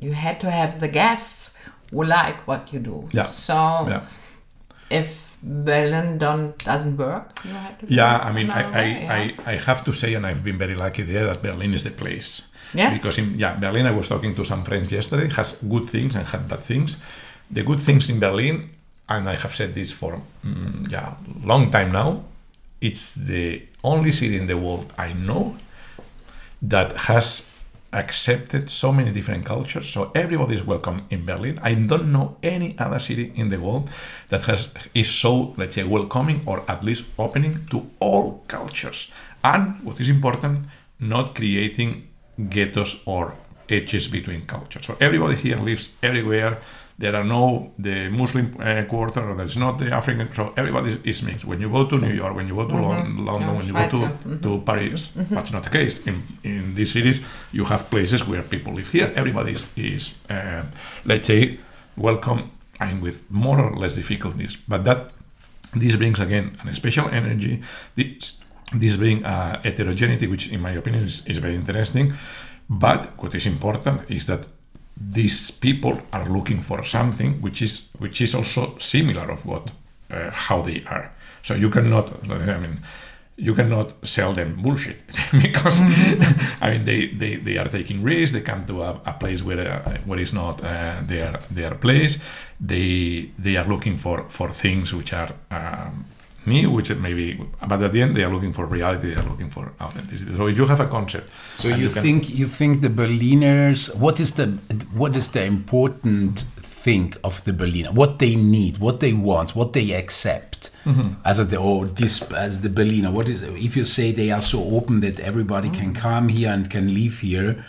you 0.00 0.12
had 0.12 0.40
to 0.40 0.50
have 0.50 0.80
the 0.80 0.88
guests 0.88 1.56
who 1.92 2.02
like 2.02 2.46
what 2.48 2.72
you 2.72 2.80
do. 2.80 3.08
Yeah. 3.12 3.22
So 3.24 3.54
Yeah. 3.88 4.02
if 4.90 5.36
Berlin 5.42 6.18
don't 6.18 6.58
doesn't 6.64 6.96
work, 6.96 7.26
you 7.44 7.52
had 7.52 7.78
to. 7.80 7.86
Yeah, 7.88 8.18
I 8.28 8.32
mean, 8.32 8.50
I, 8.50 8.62
way, 8.70 8.90
yeah. 9.02 9.12
I, 9.14 9.50
I, 9.50 9.54
I 9.54 9.58
have 9.58 9.84
to 9.84 9.92
say, 9.92 10.14
and 10.14 10.26
I've 10.26 10.42
been 10.42 10.58
very 10.58 10.74
lucky 10.74 11.02
there, 11.04 11.26
that 11.26 11.42
Berlin 11.42 11.74
is 11.74 11.82
the 11.84 11.90
place. 11.90 12.42
Yeah. 12.74 12.92
Because 12.92 13.18
in 13.18 13.38
yeah, 13.38 13.54
Berlin, 13.54 13.86
I 13.86 13.92
was 13.92 14.08
talking 14.08 14.34
to 14.34 14.44
some 14.44 14.64
friends 14.64 14.90
yesterday, 14.92 15.28
has 15.34 15.62
good 15.62 15.88
things 15.88 16.16
and 16.16 16.26
had 16.26 16.48
bad 16.48 16.60
things. 16.60 16.96
The 17.50 17.62
good 17.62 17.80
things 17.80 18.08
in 18.10 18.18
Berlin, 18.18 18.70
and 19.08 19.28
I 19.28 19.36
have 19.36 19.54
said 19.54 19.74
this 19.74 19.92
for 19.92 20.20
mm, 20.44 20.90
yeah, 20.90 21.14
long 21.42 21.70
time 21.70 21.92
now, 21.92 22.24
it's 22.80 23.14
the 23.14 23.62
only 23.82 24.12
city 24.12 24.36
in 24.36 24.46
the 24.46 24.56
world 24.56 24.92
I 24.98 25.12
know 25.12 25.56
that 26.62 26.92
has 27.02 27.50
accepted 27.92 28.68
so 28.70 28.92
many 28.92 29.10
different 29.10 29.44
cultures. 29.44 29.88
So 29.88 30.10
everybody 30.14 30.54
is 30.54 30.62
welcome 30.62 31.06
in 31.10 31.24
Berlin. 31.24 31.58
I 31.62 31.74
don't 31.74 32.12
know 32.12 32.36
any 32.42 32.76
other 32.78 32.98
city 32.98 33.32
in 33.34 33.48
the 33.48 33.58
world 33.58 33.88
that 34.28 34.42
has 34.42 34.72
is 34.92 35.08
so 35.08 35.54
let's 35.56 35.76
say 35.76 35.84
welcoming 35.84 36.42
or 36.46 36.62
at 36.68 36.84
least 36.84 37.04
opening 37.18 37.64
to 37.66 37.88
all 38.00 38.44
cultures. 38.48 39.08
And 39.42 39.82
what 39.82 40.00
is 40.00 40.08
important, 40.08 40.66
not 41.00 41.34
creating 41.34 42.08
ghettos 42.50 43.02
or 43.06 43.34
edges 43.68 44.08
between 44.08 44.44
cultures. 44.44 44.86
So 44.86 44.96
everybody 45.00 45.36
here 45.36 45.56
lives 45.56 45.90
everywhere. 46.02 46.58
There 46.98 47.14
are 47.14 47.24
no 47.24 47.72
the 47.78 48.08
Muslim 48.08 48.46
uh, 48.58 48.84
quarter, 48.88 49.20
or 49.30 49.34
there's 49.36 49.56
not 49.56 49.78
the 49.78 49.92
African. 49.92 50.28
So 50.34 50.52
everybody 50.56 50.98
is, 51.04 51.22
mixed. 51.22 51.44
When 51.44 51.60
you 51.60 51.68
go 51.70 51.84
to 51.86 51.98
New 51.98 52.14
York, 52.14 52.34
when 52.34 52.48
you 52.48 52.54
go 52.54 52.66
to 52.66 52.74
Lon- 52.74 53.24
London, 53.24 53.56
when 53.56 53.66
you 53.66 53.74
go 53.74 53.88
to, 53.88 54.38
to 54.38 54.60
Paris, 54.64 55.12
that's 55.30 55.52
not 55.52 55.62
the 55.64 55.70
case. 55.70 56.00
In 56.06 56.22
in 56.42 56.74
these 56.74 56.92
cities, 56.92 57.20
you 57.52 57.64
have 57.66 57.90
places 57.90 58.26
where 58.26 58.42
people 58.42 58.72
live 58.74 58.88
here. 58.92 59.12
Everybody 59.14 59.52
is, 59.52 59.66
is 59.76 60.18
uh, 60.30 60.62
let's 61.04 61.26
say, 61.26 61.58
welcome 61.96 62.50
and 62.80 63.02
with 63.02 63.22
more 63.30 63.60
or 63.60 63.76
less 63.76 63.96
difficulties. 63.96 64.56
But 64.68 64.84
that 64.84 65.10
this 65.74 65.96
brings 65.96 66.20
again 66.20 66.56
a 66.66 66.74
special 66.74 67.08
energy. 67.08 67.60
This 67.94 68.38
this 68.74 68.96
brings 68.96 69.22
uh, 69.24 69.60
heterogeneity, 69.64 70.26
which 70.26 70.50
in 70.50 70.60
my 70.60 70.72
opinion 70.72 71.04
is, 71.04 71.22
is 71.26 71.38
very 71.38 71.54
interesting. 71.54 72.14
But 72.68 73.22
what 73.22 73.34
is 73.34 73.46
important 73.46 74.10
is 74.10 74.26
that 74.26 74.46
these 74.96 75.50
people 75.50 76.00
are 76.12 76.28
looking 76.28 76.60
for 76.60 76.82
something 76.82 77.40
which 77.42 77.60
is 77.60 77.90
which 77.98 78.20
is 78.20 78.34
also 78.34 78.76
similar 78.78 79.30
of 79.30 79.44
what 79.44 79.70
uh, 80.10 80.30
how 80.30 80.62
they 80.62 80.82
are. 80.86 81.12
So 81.42 81.54
you 81.54 81.70
cannot, 81.70 82.10
I 82.30 82.58
mean, 82.58 82.80
you 83.36 83.54
cannot 83.54 84.06
sell 84.06 84.32
them 84.32 84.60
bullshit 84.62 85.02
because 85.42 85.80
I 86.60 86.70
mean 86.70 86.84
they, 86.84 87.08
they, 87.08 87.36
they 87.36 87.58
are 87.58 87.68
taking 87.68 88.02
risks. 88.02 88.32
They 88.32 88.40
come 88.40 88.64
to 88.66 88.82
a, 88.82 89.00
a 89.04 89.12
place 89.12 89.42
where 89.42 89.82
uh, 89.86 89.98
where 90.06 90.18
is 90.18 90.32
not 90.32 90.64
uh, 90.64 91.02
their 91.02 91.38
their 91.50 91.74
place. 91.74 92.22
They 92.60 93.30
they 93.38 93.56
are 93.56 93.68
looking 93.68 93.96
for 93.98 94.24
for 94.28 94.48
things 94.48 94.94
which 94.94 95.12
are. 95.12 95.30
Um, 95.50 96.06
new, 96.46 96.70
which 96.70 96.90
it 96.90 97.00
may 97.00 97.12
be, 97.12 97.40
but 97.66 97.82
at 97.82 97.92
the 97.92 98.02
end 98.02 98.16
they 98.16 98.24
are 98.24 98.32
looking 98.32 98.52
for 98.52 98.66
reality. 98.66 99.14
They 99.14 99.20
are 99.20 99.28
looking 99.28 99.50
for 99.50 99.72
authenticity. 99.80 100.36
So 100.36 100.46
if 100.46 100.56
you 100.56 100.66
have 100.66 100.80
a 100.80 100.86
concept, 100.86 101.30
So 101.54 101.68
you 101.68 101.88
can- 101.88 102.02
think 102.02 102.30
you 102.40 102.48
think 102.48 102.80
the 102.82 102.90
Berliners? 102.90 103.94
What 103.94 104.20
is 104.20 104.30
the 104.34 104.46
what 104.94 105.16
is 105.16 105.28
the 105.28 105.44
important 105.44 106.44
thing 106.86 107.14
of 107.24 107.42
the 107.44 107.52
Berliner? 107.52 107.92
What 107.92 108.18
they 108.18 108.36
need, 108.36 108.78
what 108.78 109.00
they 109.00 109.12
want, 109.12 109.56
what 109.56 109.72
they 109.72 109.92
accept 109.92 110.70
mm-hmm. 110.84 111.14
as 111.24 111.38
a 111.38 111.44
the 111.44 111.58
or 111.58 111.86
this 111.86 112.14
as 112.32 112.60
the 112.60 112.70
Berliner? 112.70 113.10
What 113.10 113.28
is 113.28 113.42
if 113.42 113.76
you 113.76 113.84
say 113.84 114.12
they 114.12 114.30
are 114.30 114.40
so 114.54 114.58
open 114.76 115.00
that 115.00 115.18
everybody 115.20 115.70
can 115.70 115.92
mm. 115.92 115.96
come 115.96 116.28
here 116.28 116.50
and 116.50 116.70
can 116.70 116.94
live 116.94 117.18
here? 117.20 117.64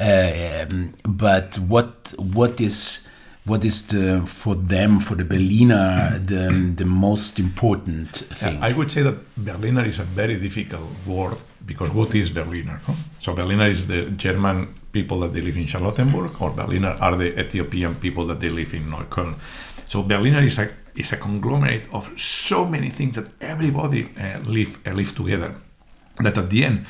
Uh, 0.00 0.62
um, 0.62 0.94
but 1.04 1.58
what 1.72 2.14
what 2.16 2.60
is 2.60 3.08
what 3.44 3.64
is 3.64 3.86
the 3.86 4.22
for 4.26 4.54
them 4.54 5.00
for 5.00 5.14
the 5.14 5.24
Berliner 5.24 6.18
the 6.18 6.74
the 6.76 6.84
most 6.84 7.38
important 7.38 8.10
thing? 8.10 8.62
I 8.62 8.72
would 8.72 8.90
say 8.92 9.02
that 9.02 9.16
Berliner 9.36 9.84
is 9.84 9.98
a 9.98 10.04
very 10.04 10.36
difficult 10.36 10.88
word 11.06 11.36
because 11.64 11.90
what 11.90 12.14
is 12.14 12.30
Berliner? 12.30 12.80
no? 12.86 12.94
So 13.18 13.34
Berliner 13.34 13.68
is 13.70 13.86
the 13.86 14.10
German 14.16 14.74
people 14.92 15.20
that 15.20 15.32
they 15.32 15.40
live 15.40 15.56
in 15.56 15.66
Charlottenburg, 15.66 16.40
or 16.40 16.50
Berliner 16.50 16.96
are 17.00 17.16
the 17.16 17.38
Ethiopian 17.38 17.94
people 17.94 18.26
that 18.26 18.40
they 18.40 18.50
live 18.50 18.74
in 18.74 18.90
Neukölln. 18.90 19.36
So 19.88 20.02
Berliner 20.02 20.42
is 20.42 20.58
a 20.58 20.68
is 20.94 21.12
a 21.12 21.16
conglomerate 21.16 21.86
of 21.92 22.12
so 22.20 22.66
many 22.66 22.90
things 22.90 23.16
that 23.16 23.30
everybody 23.40 24.10
uh, 24.18 24.40
live 24.46 24.78
uh, 24.86 24.92
live 24.92 25.14
together. 25.14 25.54
That 26.18 26.36
at 26.36 26.50
the 26.50 26.64
end, 26.64 26.86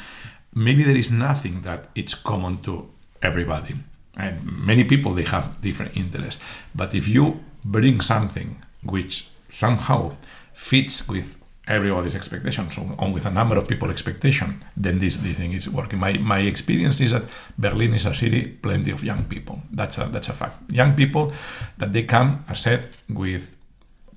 maybe 0.55 0.83
there 0.83 0.97
is 0.97 1.11
nothing 1.11 1.63
that 1.63 1.89
it's 1.95 2.15
common 2.15 2.59
to 2.63 2.91
everybody. 3.23 3.75
And 4.17 4.45
many 4.45 4.85
people 4.85 5.15
they 5.15 5.25
have 5.25 5.61
different 5.63 5.97
interests. 5.97 6.43
But 6.75 6.95
if 6.95 7.09
you 7.09 7.41
bring 7.65 8.01
something 8.01 8.57
which 8.83 9.29
somehow 9.49 10.17
fits 10.53 11.09
with 11.09 11.37
everybody's 11.69 12.17
expectations 12.17 12.77
or 12.77 13.13
with 13.13 13.25
a 13.27 13.31
number 13.31 13.57
of 13.57 13.69
people 13.69 13.91
expectation, 13.91 14.61
then 14.77 14.99
this, 14.99 15.17
this 15.17 15.37
thing 15.37 15.53
is 15.53 15.69
working. 15.69 15.99
My 15.99 16.15
my 16.19 16.41
experience 16.41 17.01
is 17.01 17.13
that 17.13 17.25
Berlin 17.57 17.95
is 17.95 18.07
a 18.07 18.15
city 18.15 18.47
plenty 18.63 18.91
of 18.91 19.05
young 19.05 19.25
people. 19.25 19.63
That's 19.71 19.99
a 19.99 20.05
that's 20.07 20.29
a 20.29 20.33
fact. 20.33 20.71
Young 20.71 20.95
people 20.95 21.33
that 21.79 21.93
they 21.93 22.03
come, 22.03 22.45
I 22.49 22.55
said, 22.55 22.83
with 23.09 23.57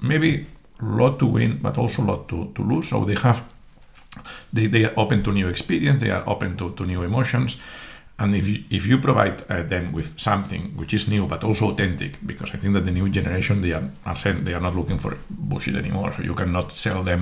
maybe 0.01 0.47
lot 0.81 1.19
to 1.19 1.25
win, 1.25 1.59
but 1.61 1.77
also 1.77 2.01
lot 2.01 2.27
to, 2.29 2.51
to 2.55 2.61
lose. 2.63 2.89
So 2.89 3.05
they 3.05 3.15
have 3.15 3.43
they, 4.51 4.67
they 4.67 4.85
are 4.85 4.93
open 4.97 5.23
to 5.23 5.31
new 5.31 5.47
experience 5.47 6.01
they 6.01 6.11
are 6.11 6.23
open 6.27 6.55
to, 6.57 6.71
to 6.73 6.85
new 6.85 7.01
emotions 7.01 7.59
and 8.23 8.35
if 8.35 8.47
you, 8.47 8.57
if 8.69 8.83
you 8.89 8.97
provide 8.97 9.37
uh, 9.49 9.63
them 9.73 9.91
with 9.91 10.07
something 10.19 10.63
which 10.79 10.93
is 10.93 11.07
new 11.07 11.27
but 11.27 11.43
also 11.43 11.63
authentic 11.71 12.11
because 12.25 12.49
i 12.55 12.57
think 12.57 12.73
that 12.73 12.85
the 12.85 12.95
new 12.99 13.07
generation 13.09 13.61
they 13.61 13.73
are, 13.73 13.87
are 14.05 14.15
saying 14.15 14.43
they 14.43 14.53
are 14.53 14.61
not 14.67 14.75
looking 14.75 14.97
for 14.97 15.11
bullshit 15.29 15.75
anymore 15.75 16.09
so 16.15 16.21
you 16.23 16.35
cannot 16.41 16.71
sell 16.71 17.03
them 17.03 17.21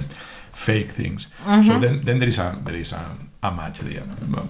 fake 0.54 0.92
things. 0.92 1.28
So 1.66 1.80
then, 1.80 2.02
then 2.02 2.20
there 2.20 2.28
is 2.28 2.40
a 2.40 2.58
there 2.64 2.76
is 2.76 2.94
a, 2.94 3.18
a 3.44 3.52
match 3.52 3.80
there. 3.80 4.04
But 4.30 4.44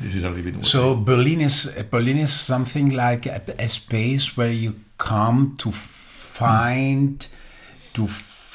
this 0.00 0.14
is 0.14 0.24
a 0.24 0.28
little 0.28 0.44
bit 0.44 0.56
what 0.56 0.66
So 0.66 0.94
Berlin 0.94 1.40
is 1.40 1.72
Berlin 1.90 2.18
is 2.18 2.32
something 2.32 2.90
like 2.90 3.26
a, 3.26 3.42
a 3.58 3.68
space 3.68 4.36
where 4.36 4.52
you 4.52 4.74
come 4.98 5.56
to 5.58 5.70
find 5.72 7.26
to 7.94 8.06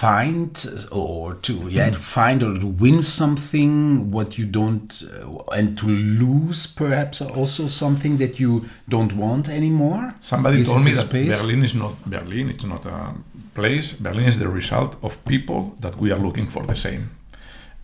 find 0.02 0.52
or 0.92 1.36
to 1.48 1.54
yeah 1.70 1.90
to 1.92 2.00
find 2.00 2.42
or 2.44 2.54
to 2.64 2.68
win 2.84 3.02
something 3.02 3.72
what 4.16 4.30
you 4.40 4.46
don't 4.60 5.04
uh, 5.04 5.58
and 5.58 5.68
to 5.78 5.88
lose 5.88 6.60
perhaps 6.82 7.22
also 7.22 7.68
something 7.68 8.18
that 8.18 8.34
you 8.40 8.52
don't 8.90 9.14
want 9.14 9.48
anymore. 9.50 10.04
Somebody 10.20 10.60
Is 10.62 10.68
told 10.70 10.86
me 10.86 10.92
that 10.94 11.06
space? 11.10 11.42
Berlin 11.42 11.64
is 11.64 11.74
not 11.76 11.94
Berlin. 12.06 12.50
It's 12.50 12.66
not 12.74 12.86
a 12.86 13.14
place. 13.54 13.88
Berlin 14.06 14.26
is 14.28 14.38
the 14.40 14.50
result 14.50 14.96
of 15.02 15.12
people 15.26 15.62
that 15.84 15.96
we 16.02 16.12
are 16.14 16.20
looking 16.28 16.48
for 16.50 16.64
the 16.66 16.76
same, 16.76 17.04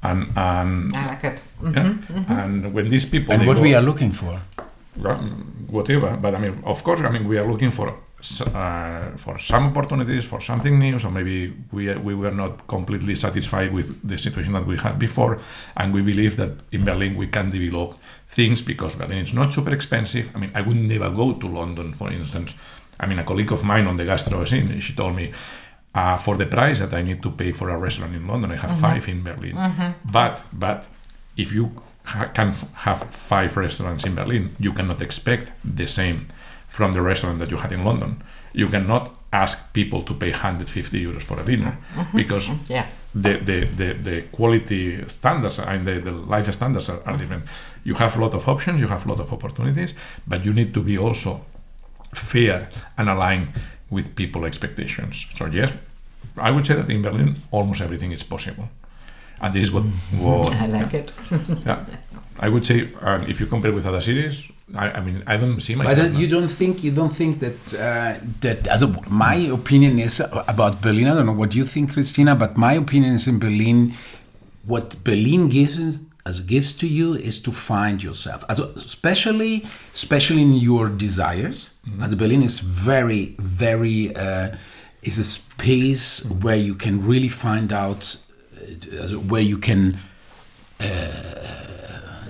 and 0.02 0.20
and 0.36 0.96
I 0.96 1.08
like 1.12 1.24
it. 1.32 1.38
yeah, 1.76 1.94
and 2.42 2.74
when 2.74 2.90
these 2.90 3.06
people 3.10 3.34
And 3.34 3.46
what 3.48 3.58
go- 3.58 3.64
we 3.64 3.76
are 3.78 3.86
looking 3.86 4.12
for. 4.14 4.40
whatever. 5.70 6.18
But 6.22 6.34
I 6.36 6.40
mean, 6.40 6.54
of 6.64 6.84
course, 6.84 7.02
I 7.02 7.10
mean 7.10 7.28
we 7.28 7.38
are 7.40 7.48
looking 7.52 7.72
for 7.72 7.88
s- 7.90 7.94
uh, 8.42 9.12
for 9.18 9.40
some 9.40 9.68
opportunities, 9.68 10.26
for 10.26 10.42
something 10.42 10.80
new. 10.80 11.00
So 11.00 11.10
maybe 11.10 11.54
we 11.72 11.94
we 12.08 12.14
were 12.16 12.36
not 12.44 12.54
completely 12.68 13.16
satisfied 13.16 13.72
with 13.74 13.88
the 14.10 14.18
situation 14.18 14.54
that 14.54 14.66
we 14.68 14.78
had 14.78 14.98
before, 15.00 15.38
and 15.76 15.94
we 15.94 16.02
believe 16.02 16.36
that 16.38 16.52
in 16.72 16.84
Berlin 16.86 17.16
we 17.18 17.28
can 17.28 17.50
develop 17.52 17.90
things 18.30 18.62
because 18.62 18.96
Berlin 18.98 19.20
is 19.24 19.34
not 19.34 19.54
super 19.54 19.74
expensive. 19.74 20.26
I 20.36 20.40
mean, 20.40 20.52
I 20.60 20.62
would 20.62 20.78
never 20.78 21.10
go 21.10 21.34
to 21.34 21.48
London, 21.48 21.94
for 21.94 22.12
instance. 22.12 22.56
I 23.00 23.06
mean, 23.08 23.20
a 23.20 23.24
colleague 23.24 23.54
of 23.54 23.64
mine 23.64 23.88
on 23.88 23.98
the 23.98 24.06
gastro 24.06 24.46
scene, 24.46 24.80
she 24.80 24.94
told 24.94 25.16
me. 25.16 25.32
Uh, 25.96 26.16
for 26.18 26.38
the 26.38 26.46
price 26.46 26.80
that 26.80 26.94
I 26.94 27.02
need 27.02 27.22
to 27.24 27.32
pay 27.32 27.52
for 27.52 27.70
a 27.70 27.78
restaurant 27.78 28.14
in 28.14 28.28
London, 28.28 28.52
I 28.52 28.56
have 28.58 28.72
five 28.82 29.08
in 29.12 29.24
Berlin. 29.24 29.56
But 30.12 30.44
but 30.54 30.86
if 31.36 31.52
you 31.54 31.72
ha- 32.04 32.30
can 32.34 32.50
f- 32.50 32.70
have 32.86 33.00
five 33.10 33.58
restaurants 33.58 34.06
in 34.06 34.14
Berlin, 34.14 34.52
you 34.60 34.74
cannot 34.74 35.02
expect 35.02 35.46
the 35.78 35.88
same 35.88 36.18
from 36.68 36.92
the 36.94 37.02
restaurant 37.02 37.40
that 37.40 37.50
you 37.50 37.58
had 37.58 37.72
in 37.72 37.84
London. 37.84 38.22
you 38.54 38.68
cannot 38.68 39.12
ask 39.32 39.72
people 39.74 40.02
to 40.02 40.14
pay 40.14 40.32
150 40.32 41.04
euros 41.06 41.24
for 41.24 41.40
a 41.40 41.44
dinner 41.44 41.78
mm-hmm. 41.78 42.00
Mm-hmm. 42.00 42.18
because 42.18 42.50
Yeah. 42.68 42.86
the, 43.14 43.34
the, 43.38 43.66
the, 43.66 43.94
the 43.94 44.22
quality 44.32 45.04
standards 45.08 45.60
and 45.60 45.86
the, 45.86 46.00
the 46.00 46.12
life 46.12 46.52
standards 46.52 46.90
are, 46.90 46.94
are 46.94 47.00
mm-hmm. 47.00 47.18
different. 47.18 47.44
You 47.84 47.96
have 47.96 48.18
a 48.18 48.22
lot 48.22 48.34
of 48.34 48.48
options, 48.48 48.80
you 48.80 48.88
have 48.88 49.06
a 49.06 49.10
lot 49.10 49.20
of 49.20 49.32
opportunities, 49.32 49.94
but 50.26 50.44
you 50.46 50.54
need 50.54 50.74
to 50.74 50.82
be 50.82 50.98
also 50.98 51.46
fair 52.14 52.68
and 52.98 53.10
aligned 53.10 53.50
with 53.90 54.16
people 54.16 54.46
expectations. 54.46 55.28
So 55.36 55.46
yes, 55.46 55.74
I 56.38 56.50
would 56.52 56.66
say 56.66 56.76
that 56.76 56.90
in 56.90 57.02
Berlin 57.02 57.36
almost 57.52 57.82
everything 57.82 58.12
is 58.12 58.24
possible. 58.24 58.70
And 59.40 59.54
this 59.54 59.68
is 59.68 59.72
what, 59.72 59.84
what 60.18 60.54
I 60.64 60.66
like 60.66 60.94
it. 60.94 61.14
yeah, 61.66 61.86
I 62.40 62.50
would 62.50 62.66
say 62.66 62.88
uh, 63.02 63.24
if 63.28 63.40
you 63.40 63.46
compare 63.48 63.72
with 63.72 63.86
other 63.86 64.02
cities, 64.02 64.44
I, 64.76 64.92
I 64.92 65.02
mean 65.02 65.24
I 65.26 65.38
don't 65.38 65.60
see 65.62 65.76
But 65.76 66.00
uh, 66.00 66.04
you 66.22 66.28
don't 66.28 66.48
think 66.48 66.84
you 66.84 66.92
don't 66.92 67.16
think 67.16 67.40
that 67.40 67.74
uh, 67.74 68.20
that 68.42 68.68
as 68.68 68.84
my 69.10 69.36
opinion 69.36 70.00
is 70.00 70.20
about 70.20 70.82
Berlin. 70.82 71.08
I 71.08 71.16
don't 71.16 71.26
know 71.26 71.34
what 71.34 71.56
you 71.56 71.66
think, 71.66 71.94
Kristina, 71.94 72.38
but 72.38 72.58
my 72.58 72.74
opinion 72.74 73.14
is 73.14 73.28
in 73.28 73.40
Berlin. 73.40 73.94
What 74.66 74.98
Berlin 75.04 75.48
gives 75.48 76.02
as 76.26 76.42
gives 76.42 76.74
to 76.74 76.88
you 76.88 77.14
is 77.14 77.40
to 77.42 77.52
find 77.54 78.04
yourself, 78.04 78.44
as 78.50 78.60
especially 78.60 79.66
especially 79.94 80.42
in 80.42 80.54
your 80.54 80.90
desires. 80.90 81.80
As 82.02 82.14
Berlin 82.16 82.44
is 82.44 82.60
very 82.60 83.36
very 83.40 84.16
uh, 84.16 84.50
is 85.02 85.18
a 85.18 85.24
space 85.24 86.30
where 86.44 86.58
you 86.58 86.76
can 86.76 87.06
really 87.06 87.30
find 87.30 87.72
out 87.72 88.18
uh, 88.62 89.08
where 89.32 89.42
you 89.42 89.58
can 89.58 89.98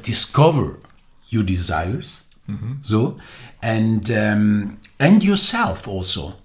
discover 0.04 0.80
your 1.30 1.44
desires 1.44 2.28
so 2.82 3.18
and 3.62 4.10
um, 4.12 4.80
and 5.00 5.24
yourself 5.24 5.88
also. 5.88 6.36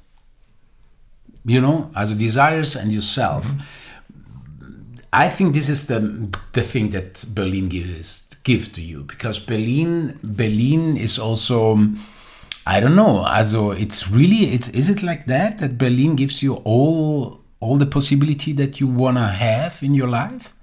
You 1.44 1.60
know 1.60 1.90
as 1.94 2.14
desires 2.14 2.76
and 2.76 2.92
yourself. 2.92 3.52
I 5.12 5.28
think 5.28 5.54
this 5.54 5.68
is 5.68 5.86
the 5.86 6.00
the 6.52 6.62
thing 6.62 6.90
that 6.90 7.24
berlin 7.34 7.68
gives 7.68 8.30
gives 8.44 8.68
to 8.70 8.80
you 8.80 9.04
because 9.04 9.38
berlin 9.38 10.18
berlin 10.22 10.96
is 10.96 11.18
also 11.18 11.78
i 12.66 12.80
don't 12.80 12.96
know 12.96 13.24
also 13.24 13.70
it's 13.70 14.10
really 14.10 14.46
it's 14.54 14.68
is 14.70 14.88
it 14.88 15.02
like 15.02 15.26
that 15.26 15.58
that 15.58 15.78
berlin 15.78 16.16
gives 16.16 16.42
you 16.42 16.54
all 16.64 17.40
all 17.60 17.76
the 17.76 17.86
possibility 17.86 18.52
that 18.52 18.80
you 18.80 18.88
want 18.88 19.16
to 19.16 19.22
have 19.22 19.80
in 19.82 19.94
your 19.94 20.08
life 20.08 20.54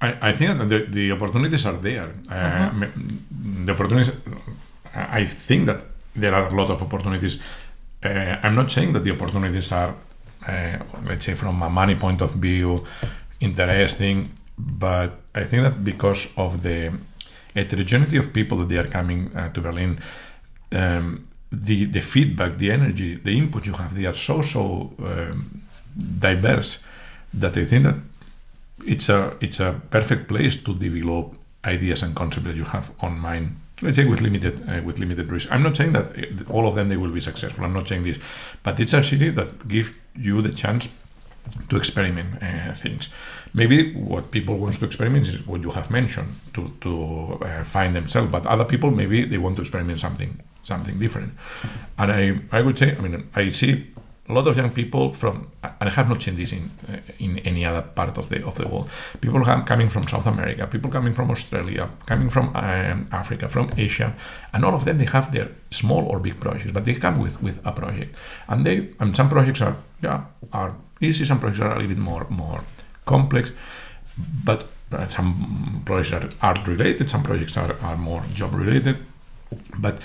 I, 0.00 0.28
I 0.30 0.32
think 0.32 0.58
that 0.58 0.68
the, 0.68 0.86
the 0.90 1.12
opportunities 1.12 1.66
are 1.66 1.76
there. 1.76 2.12
Uh, 2.30 2.70
m- 2.84 3.24
The 3.66 3.72
opportunities, 3.72 4.12
I 4.94 5.24
think 5.26 5.66
that 5.66 5.80
there 6.14 6.34
are 6.34 6.46
a 6.48 6.54
lot 6.54 6.70
of 6.70 6.82
opportunities. 6.82 7.40
Uh, 8.04 8.36
I'm 8.42 8.54
not 8.54 8.70
saying 8.70 8.92
that 8.94 9.04
the 9.04 9.10
opportunities 9.12 9.72
are, 9.72 9.94
uh, 10.48 10.78
let's 11.06 11.24
say, 11.26 11.34
from 11.34 11.62
a 11.62 11.68
money 11.68 11.94
point 11.96 12.20
of 12.22 12.30
view, 12.34 12.84
interesting, 13.40 14.30
but 14.56 15.10
I 15.34 15.44
think 15.44 15.62
that 15.62 15.84
because 15.84 16.28
of 16.36 16.62
the 16.62 16.92
heterogeneity 17.54 18.16
of 18.18 18.32
people 18.32 18.58
that 18.58 18.68
they 18.68 18.78
are 18.78 18.88
coming 18.88 19.30
uh, 19.36 19.52
to 19.52 19.60
Berlin, 19.60 19.98
um, 20.72 21.26
the 21.50 21.86
the 21.86 22.00
feedback, 22.00 22.56
the 22.58 22.70
energy, 22.70 23.16
the 23.22 23.30
input 23.36 23.66
you 23.66 23.74
have, 23.74 23.94
they 23.94 24.06
are 24.06 24.14
so 24.16 24.42
so 24.42 24.92
um, 24.98 25.62
diverse 26.20 26.78
that 27.40 27.56
I 27.56 27.64
think 27.66 27.84
that 27.84 27.94
it's 28.86 29.08
a 29.08 29.36
it's 29.40 29.60
a 29.60 29.80
perfect 29.90 30.28
place 30.28 30.62
to 30.62 30.74
develop 30.74 31.34
ideas 31.64 32.02
and 32.02 32.14
concepts 32.14 32.46
that 32.46 32.56
you 32.56 32.64
have 32.64 32.90
on 33.00 33.18
mind. 33.18 33.56
Let's 33.82 33.96
say 33.96 34.04
with 34.04 34.20
limited 34.20 34.68
uh, 34.68 34.82
with 34.82 34.98
limited 34.98 35.30
risk. 35.30 35.52
I'm 35.52 35.62
not 35.62 35.76
saying 35.76 35.92
that 35.92 36.06
uh, 36.06 36.52
all 36.52 36.66
of 36.66 36.74
them 36.74 36.88
they 36.88 36.96
will 36.96 37.12
be 37.12 37.20
successful. 37.20 37.64
I'm 37.64 37.72
not 37.72 37.88
saying 37.88 38.04
this, 38.04 38.18
but 38.62 38.80
it's 38.80 38.92
a 38.92 39.02
city 39.02 39.30
that 39.30 39.68
gives 39.68 39.90
you 40.16 40.42
the 40.42 40.52
chance 40.52 40.88
to 41.68 41.76
experiment 41.76 42.42
uh, 42.42 42.72
things. 42.72 43.08
Maybe 43.54 43.94
what 43.94 44.30
people 44.30 44.58
want 44.58 44.74
to 44.76 44.84
experiment 44.84 45.26
is 45.26 45.46
what 45.46 45.62
you 45.62 45.70
have 45.70 45.90
mentioned 45.90 46.28
to 46.54 46.72
to 46.80 47.38
uh, 47.42 47.64
find 47.64 47.94
themselves, 47.94 48.30
but 48.30 48.46
other 48.46 48.64
people 48.64 48.90
maybe 48.90 49.24
they 49.24 49.38
want 49.38 49.56
to 49.56 49.62
experiment 49.62 50.00
something 50.00 50.40
something 50.62 50.98
different. 50.98 51.32
And 51.98 52.12
I 52.12 52.40
I 52.58 52.62
would 52.62 52.78
say 52.78 52.96
I 52.96 53.00
mean 53.00 53.28
I 53.34 53.50
see 53.50 53.86
a 54.28 54.32
lot 54.32 54.46
of 54.46 54.56
young 54.56 54.70
people 54.70 55.10
from 55.12 55.48
and 55.62 55.88
I 55.88 55.92
have 55.92 56.08
not 56.08 56.22
seen 56.22 56.36
this 56.36 56.52
in 56.52 56.70
in 57.18 57.38
any 57.38 57.64
other 57.64 57.82
part 57.82 58.18
of 58.18 58.28
the 58.28 58.44
of 58.44 58.54
the 58.56 58.68
world. 58.68 58.90
People 59.20 59.42
coming 59.64 59.88
from 59.88 60.02
South 60.04 60.26
America, 60.26 60.66
people 60.66 60.90
coming 60.90 61.14
from 61.14 61.30
Australia, 61.30 61.88
coming 62.06 62.30
from 62.30 62.48
um, 62.54 63.06
Africa, 63.10 63.48
from 63.48 63.70
Asia, 63.76 64.14
and 64.52 64.64
all 64.64 64.74
of 64.74 64.84
them 64.84 64.98
they 64.98 65.06
have 65.06 65.32
their 65.32 65.48
small 65.70 66.04
or 66.06 66.20
big 66.20 66.38
projects, 66.40 66.72
but 66.72 66.84
they 66.84 66.94
come 66.94 67.18
with 67.18 67.42
with 67.42 67.58
a 67.64 67.72
project, 67.72 68.14
and 68.48 68.66
they 68.66 68.88
and 69.00 69.16
some 69.16 69.28
projects 69.28 69.62
are 69.62 69.76
yeah 70.02 70.20
are 70.52 70.74
easy, 71.00 71.24
some 71.24 71.40
projects 71.40 71.60
are 71.60 71.72
a 71.72 71.78
little 71.78 71.88
bit 71.88 71.98
more 71.98 72.26
more 72.28 72.60
complex, 73.04 73.52
but 74.44 74.68
uh, 74.92 75.06
some 75.06 75.82
projects 75.84 76.12
are 76.12 76.48
art 76.48 76.66
related, 76.66 77.10
some 77.10 77.22
projects 77.22 77.56
are, 77.56 77.76
are 77.82 77.96
more 77.96 78.22
job 78.34 78.54
related, 78.54 78.96
but 79.78 80.00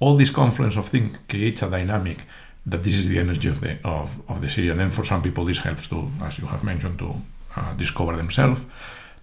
all 0.00 0.16
this 0.16 0.30
confluence 0.30 0.76
of 0.76 0.86
things 0.86 1.16
creates 1.28 1.62
a 1.62 1.70
dynamic 1.70 2.18
that 2.66 2.82
this 2.82 2.94
is 2.94 3.08
the 3.08 3.18
energy 3.18 3.48
of 3.48 3.60
the 3.60 3.78
of, 3.84 4.20
of 4.28 4.40
the 4.40 4.48
city. 4.48 4.68
And 4.68 4.78
then 4.78 4.90
for 4.90 5.04
some 5.04 5.22
people 5.22 5.44
this 5.44 5.58
helps 5.58 5.86
to 5.88 6.10
as 6.22 6.38
you 6.38 6.46
have 6.46 6.64
mentioned 6.64 6.98
to 6.98 7.14
uh, 7.56 7.74
discover 7.74 8.16
themselves. 8.16 8.64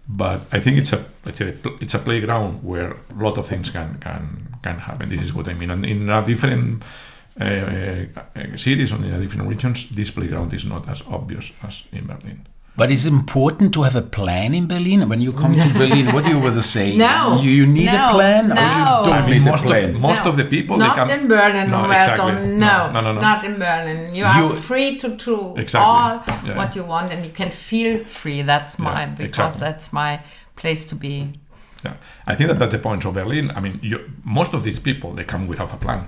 But 0.07 0.41
I 0.51 0.59
think 0.59 0.77
it's 0.77 0.93
a 0.93 1.05
let's 1.25 1.37
say 1.39 1.55
it's 1.79 1.93
a 1.93 1.99
playground 1.99 2.63
where 2.63 2.91
a 2.91 3.23
lot 3.23 3.37
of 3.37 3.47
things 3.47 3.69
can 3.69 3.95
can 3.99 4.57
can 4.63 4.79
happen. 4.79 5.09
This 5.09 5.21
is 5.21 5.33
what 5.33 5.47
I 5.47 5.53
mean. 5.53 5.71
And 5.71 5.85
in 5.85 6.09
a 6.09 6.25
different 6.25 6.83
uh, 7.39 7.43
uh, 7.43 8.57
cities 8.57 8.91
or 8.91 8.97
in 8.97 9.13
a 9.13 9.19
different 9.19 9.47
regions 9.47 9.89
this 9.89 10.11
playground 10.11 10.53
is 10.53 10.65
not 10.65 10.89
as 10.89 11.03
obvious 11.07 11.53
as 11.63 11.83
in 11.91 12.05
Berlin 12.05 12.45
But 12.79 12.91
it's 12.91 13.05
important 13.05 13.73
to 13.75 13.81
have 13.83 13.95
a 13.97 14.01
plan 14.01 14.53
in 14.59 14.65
Berlin. 14.73 14.99
When 15.09 15.19
you 15.19 15.33
come 15.33 15.53
to 15.53 15.69
Berlin, 15.81 16.05
what 16.13 16.23
do 16.25 16.29
you 16.35 16.39
want 16.39 16.55
to 16.55 16.61
say? 16.61 16.95
No. 16.95 17.37
You, 17.43 17.51
you 17.59 17.65
need 17.67 17.89
a 17.89 17.97
No. 18.03 18.09
plan 18.13 18.45
or 18.45 18.55
you 18.55 18.85
don't 19.07 19.07
I 19.09 19.21
mean, 19.27 19.29
need 19.43 19.47
a 19.47 19.51
most 19.51 19.63
plan? 19.69 19.95
of, 19.95 20.01
most 20.09 20.23
No. 20.23 20.29
of 20.29 20.37
the 20.37 20.45
people 20.45 20.77
not 20.77 20.95
they 20.95 21.01
come 21.01 21.09
in 21.17 21.27
Berlin, 21.27 21.69
no, 21.71 21.81
Roberto. 21.83 22.11
exactly. 22.27 22.47
No, 22.67 22.75
no, 22.93 23.01
no, 23.01 23.11
no. 23.15 23.21
not 23.29 23.43
in 23.49 23.55
Berlin. 23.59 24.15
You 24.15 24.23
are 24.23 24.39
You- 24.43 24.55
free 24.69 24.97
to 25.03 25.09
do 25.09 25.37
Exactly. 25.57 25.85
all 25.91 26.11
Yeah. 26.47 26.57
what 26.59 26.69
you 26.77 26.83
want, 26.93 27.11
and 27.13 27.25
you 27.25 27.33
can 27.41 27.51
feel 27.51 27.97
free. 27.97 28.41
That's 28.53 28.79
my 28.79 29.01
Yeah, 29.01 29.15
because 29.23 29.55
exactly. 29.55 29.59
that's 29.67 29.87
my 30.01 30.11
place 30.55 30.85
to 30.91 30.95
be. 30.95 31.15
Yeah, 31.85 31.93
I 32.31 32.33
think 32.35 32.47
that 32.49 32.59
that's 32.59 32.75
the 32.77 32.79
point. 32.87 33.03
of 33.05 33.13
Berlin, 33.13 33.45
I 33.57 33.59
mean, 33.65 33.75
you, 33.81 33.97
most 34.23 34.53
of 34.53 34.63
these 34.63 34.79
people 34.79 35.09
they 35.17 35.25
come 35.33 35.43
without 35.51 35.71
a 35.73 35.77
plan 35.85 36.01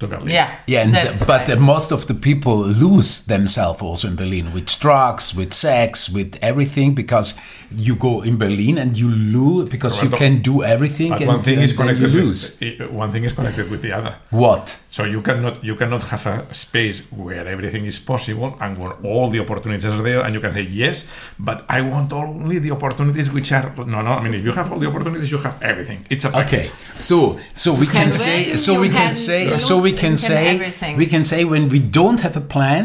to 0.00 0.06
Berlin. 0.08 0.28
Yeah, 0.28 0.58
Yeah, 0.66 0.82
and 0.82 0.92
that's 0.94 1.22
but 1.24 1.46
right. 1.48 1.56
uh, 1.56 1.60
most 1.60 1.92
of 1.92 2.06
the 2.06 2.14
people 2.14 2.56
lose 2.66 3.20
themselves 3.26 3.80
also 3.80 4.08
in 4.08 4.16
Berlin 4.16 4.52
with 4.52 4.66
drugs, 4.80 5.34
with 5.34 5.52
sex, 5.52 6.10
with 6.10 6.36
everything 6.42 6.94
because 6.94 7.34
you 7.76 7.94
go 7.96 8.22
in 8.22 8.36
Berlin 8.36 8.78
and 8.78 8.96
you 8.96 9.08
lose 9.08 9.68
because 9.68 10.02
you 10.02 10.10
can 10.10 10.40
do 10.42 10.62
everything 10.62 11.10
But 11.10 11.20
and, 11.22 11.28
one 11.28 11.42
thing 11.42 11.54
and 11.54 11.64
is 11.64 11.76
then 11.76 11.88
you 11.88 11.94
connected. 11.94 12.10
lose. 12.24 12.58
With, 12.60 12.80
i- 12.80 12.86
one 12.86 13.10
thing 13.12 13.24
is 13.24 13.32
connected 13.32 13.70
with 13.70 13.82
the 13.82 13.92
other. 13.92 14.16
What? 14.30 14.78
So 14.90 15.02
you 15.04 15.22
cannot 15.22 15.64
you 15.64 15.74
cannot 15.74 16.02
have 16.04 16.24
a 16.26 16.54
space 16.54 17.00
where 17.10 17.46
everything 17.48 17.84
is 17.86 17.98
possible 17.98 18.56
and 18.60 18.78
where 18.78 18.92
all 19.02 19.28
the 19.28 19.40
opportunities 19.40 19.86
are 19.86 20.02
there, 20.02 20.20
and 20.24 20.32
you 20.34 20.40
can 20.40 20.52
say 20.54 20.62
yes, 20.62 21.08
but 21.38 21.64
I 21.68 21.80
want 21.80 22.12
only 22.12 22.58
the 22.60 22.70
opportunities 22.70 23.28
which 23.32 23.50
are 23.50 23.72
no 23.76 24.02
no. 24.02 24.12
I 24.12 24.22
mean, 24.22 24.34
if 24.34 24.44
you 24.44 24.52
have 24.52 24.70
all 24.70 24.78
the 24.78 24.86
opportunities, 24.86 25.30
you 25.32 25.38
have 25.38 25.60
everything. 25.62 26.06
It's 26.10 26.24
a 26.24 26.30
package. 26.30 26.66
Okay, 26.68 26.70
so 26.98 27.40
so 27.54 27.72
we 27.74 27.86
can, 27.86 28.04
can 28.04 28.12
say 28.12 28.54
so 28.56 28.80
we 28.80 28.88
can, 28.88 29.06
can 29.06 29.14
say 29.16 29.50
lose, 29.50 29.66
so 29.66 29.80
we 29.84 29.92
can 29.92 30.00
can 30.10 30.16
say 30.28 30.44
everything. 30.54 30.96
we 30.96 31.06
can 31.06 31.24
say 31.24 31.40
when 31.52 31.64
we 31.74 31.78
don't 31.98 32.20
have 32.26 32.36
a 32.36 32.44
plan, 32.54 32.84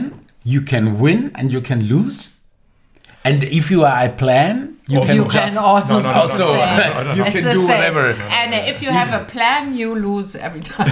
you 0.54 0.62
can 0.72 1.00
win 1.04 1.32
and 1.38 1.46
you 1.56 1.62
can 1.70 1.80
lose, 1.94 2.18
and 3.28 3.44
if 3.60 3.66
you 3.72 3.80
are 3.86 4.06
a 4.06 4.14
plan, 4.24 4.56
you 4.90 5.02
can 5.06 5.16
you 5.18 5.26
just 5.26 5.56
can 5.56 5.64
also, 5.64 6.00
No, 6.00 6.12
no, 6.12 6.20
also 6.22 6.46
you. 7.18 7.24
It's 7.26 7.34
can 7.36 7.54
do 7.54 7.62
same. 7.62 7.68
whatever 7.68 8.06
And 8.40 8.50
if 8.72 8.82
you 8.82 8.90
have 8.90 9.12
a 9.22 9.24
plan, 9.34 9.62
you 9.80 9.94
lose 9.94 10.36
every 10.36 10.62
time. 10.62 10.90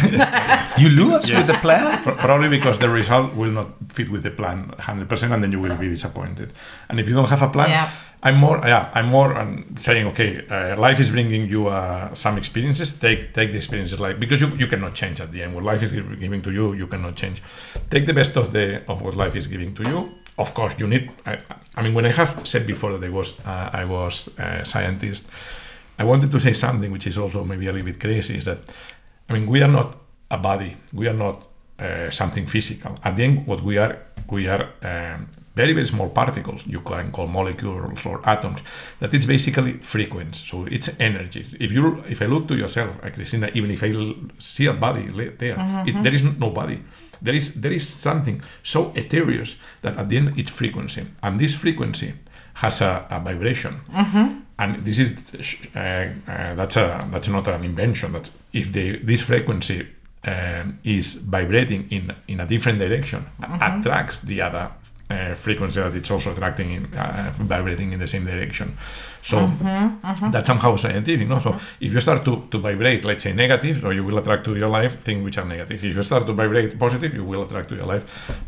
you 0.82 0.90
lose 0.90 1.32
with 1.32 1.48
the 1.48 1.58
plan. 1.66 2.04
Probably 2.04 2.50
because 2.58 2.78
the 2.78 2.90
result 2.90 3.34
will 3.34 3.52
not 3.52 3.70
fit 3.90 4.10
with 4.14 4.22
the 4.22 4.30
plan 4.32 4.58
100%, 4.78 5.34
and 5.34 5.42
then 5.44 5.52
you 5.52 5.60
will 5.60 5.76
be 5.78 5.90
disappointed. 5.90 6.54
And 6.90 7.00
if 7.00 7.10
you 7.10 7.16
don't 7.16 7.30
have 7.30 7.42
a 7.42 7.50
plan, 7.50 7.70
Yeah. 7.70 7.90
I'm 8.24 8.38
more, 8.38 8.58
yeah, 8.66 8.90
I'm 8.94 9.08
more 9.10 9.38
um, 9.38 9.78
saying, 9.78 10.08
okay, 10.08 10.46
uh, 10.50 10.76
life 10.76 11.00
is 11.00 11.12
bringing 11.12 11.48
you 11.48 11.68
uh, 11.68 12.14
some 12.16 12.38
experiences. 12.38 12.98
Take 12.98 13.34
take 13.34 13.52
the 13.52 13.58
experiences, 13.58 14.00
like 14.00 14.20
because 14.20 14.42
you, 14.42 14.48
you 14.58 14.68
cannot 14.68 14.96
change 14.96 15.22
at 15.22 15.32
the 15.32 15.44
end. 15.44 15.54
What 15.54 15.64
life 15.64 15.84
is 15.84 15.92
giving 15.92 16.42
to 16.42 16.52
you, 16.52 16.74
you 16.74 16.88
cannot 16.88 17.16
change. 17.16 17.44
Take 17.92 18.08
the 18.08 18.14
best 18.14 18.36
of 18.36 18.52
the 18.52 18.82
of 18.88 19.02
what 19.04 19.16
life 19.16 19.36
is 19.36 19.46
giving 19.48 19.76
to 19.76 19.84
you. 19.90 20.10
Of 20.38 20.54
course, 20.54 20.76
you 20.80 20.88
need. 20.88 21.12
I, 21.26 21.40
I 21.76 21.84
mean, 21.84 21.94
when 21.94 22.06
I 22.06 22.12
have 22.12 22.48
said 22.48 22.66
before 22.66 22.92
that 22.98 23.04
I 23.04 23.10
was 23.10 23.40
uh, 23.46 23.70
I 23.72 23.86
was 23.86 24.30
a 24.38 24.66
scientist, 24.66 25.28
I 26.00 26.04
wanted 26.04 26.32
to 26.32 26.40
say 26.40 26.54
something 26.54 26.92
which 26.92 27.06
is 27.06 27.18
also 27.18 27.44
maybe 27.44 27.68
a 27.68 27.72
little 27.72 27.86
bit 27.86 28.00
crazy. 28.00 28.36
Is 28.38 28.46
that 28.46 28.60
I 29.30 29.34
mean, 29.34 29.46
we 29.46 29.62
are 29.62 29.72
not 29.72 29.96
a 30.32 30.38
body. 30.38 30.76
We 30.92 31.08
are 31.08 31.14
not 31.14 31.48
uh, 31.80 32.10
something 32.10 32.48
physical. 32.48 32.98
At 33.04 33.16
the 33.16 33.24
end, 33.24 33.46
what 33.46 33.62
we 33.62 33.78
are, 33.78 34.00
we 34.30 34.48
are 34.48 34.70
um, 34.82 35.28
very 35.62 35.74
very 35.74 35.88
small 35.94 36.10
particles 36.22 36.62
you 36.76 36.82
can 36.82 37.12
call 37.16 37.28
molecules 37.40 38.06
or 38.06 38.18
atoms 38.34 38.60
that 39.00 39.14
it's 39.14 39.28
basically 39.36 39.74
frequency. 39.96 40.46
So 40.52 40.56
it's 40.76 40.90
energy. 41.00 41.44
If 41.66 41.70
you 41.76 41.84
if 42.14 42.22
i 42.22 42.28
look 42.34 42.48
to 42.48 42.56
yourself 42.64 42.92
uh, 43.04 43.10
Kristina 43.16 43.48
even 43.58 43.70
if 43.72 43.82
I 43.84 43.92
see 44.40 44.68
a 44.68 44.74
body 44.74 45.06
there 45.44 45.58
it, 45.90 45.96
there 46.04 46.16
is 46.18 46.24
no 46.24 46.50
body 46.62 46.80
there 47.22 47.36
is 47.36 47.48
there 47.62 47.74
is 47.74 47.88
something 47.88 48.42
so 48.64 48.92
ethereal 48.96 49.46
that 49.82 49.98
at 49.98 50.10
the 50.10 50.18
end 50.18 50.34
it's 50.40 50.52
frequency. 50.52 51.04
And 51.24 51.40
this 51.40 51.54
frequency 51.56 52.14
has 52.56 52.82
a, 52.82 53.06
a 53.10 53.20
vibration. 53.20 53.74
And 54.60 54.84
this 54.86 54.98
is 55.00 55.10
uh, 55.76 55.80
uh, 55.80 56.56
that's 56.56 56.78
a 56.78 57.08
that's 57.12 57.28
not 57.28 57.48
an 57.48 57.64
invention. 57.64 58.12
That's 58.14 58.32
if 58.54 58.72
the 58.74 58.98
this 58.98 59.22
frequency 59.22 59.88
um, 60.26 60.80
is 60.84 61.14
vibrating 61.16 61.88
in 61.90 62.14
in 62.28 62.40
a 62.40 62.46
different 62.46 62.80
direction 62.80 63.26
attracts 63.62 64.20
the 64.20 64.42
other 64.42 64.72
uh, 65.10 65.34
frequency 65.36 65.80
that 65.80 65.96
it's 65.96 66.12
also 66.12 66.32
attracting 66.32 66.72
in 66.72 66.84
uh, 66.98 67.32
vibrating 67.38 67.94
in 67.94 68.00
the 68.00 68.08
same 68.08 68.26
direction. 68.26 68.78
So 69.22 69.38
that's 70.32 70.48
somehow 70.48 70.76
scientific 70.76 71.28
no? 71.28 71.40
So 71.40 71.56
if 71.80 71.94
you 71.94 72.02
start 72.02 72.26
to, 72.26 72.44
to 72.52 72.58
vibrate 72.60 73.06
let's 73.06 73.24
say 73.24 73.34
negative 73.34 73.80
so 73.82 73.90
you 73.92 74.04
will 74.04 74.18
attract 74.18 74.44
to 74.46 74.56
your 74.56 74.70
life 74.70 75.00
things 75.00 75.24
which 75.24 75.38
are 75.38 75.46
negative. 75.46 75.84
If 75.84 75.96
you 75.96 76.04
start 76.04 76.26
to 76.26 76.34
vibrate 76.34 76.78
positive 76.78 77.14
you 77.14 77.24
will 77.24 77.44
attract 77.44 77.70
to 77.70 77.76
your 77.76 77.86
life 77.86 78.04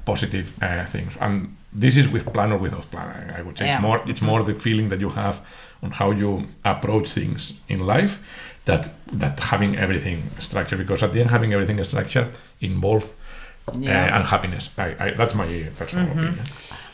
positive 0.05 0.47
uh, 0.61 0.85
things. 0.85 1.15
And 1.21 1.55
this 1.71 1.95
is 1.97 2.09
with 2.09 2.31
plan 2.33 2.51
or 2.51 2.57
without 2.57 2.89
plan 2.91 3.33
I- 3.37 3.41
would 3.41 3.57
say. 3.57 3.65
Yeah. 3.65 3.73
it's 3.75 3.81
more 3.81 4.01
it's 4.11 4.21
more 4.21 4.43
the 4.43 4.53
feeling 4.53 4.89
that 4.89 4.99
you 4.99 5.09
have 5.09 5.41
on 5.83 5.91
how 5.91 6.11
you 6.11 6.43
approach 6.65 7.07
things 7.09 7.59
in 7.69 7.79
life 7.85 8.19
that 8.65 8.89
that 9.13 9.39
having 9.51 9.77
everything 9.77 10.23
structured 10.39 10.79
because 10.79 11.01
at 11.03 11.11
the 11.13 11.19
end 11.21 11.29
having 11.29 11.53
everything 11.53 11.81
structured 11.83 12.27
involve 12.59 13.05
Yeah. 13.77 14.13
uh, 14.15 14.19
unhappiness 14.19 14.69
I, 14.77 14.95
I, 14.99 15.11
that's 15.11 15.35
my 15.35 15.45
uh, 15.45 15.69
personal 15.77 16.05
mm-hmm. 16.05 16.19
opinion 16.19 16.45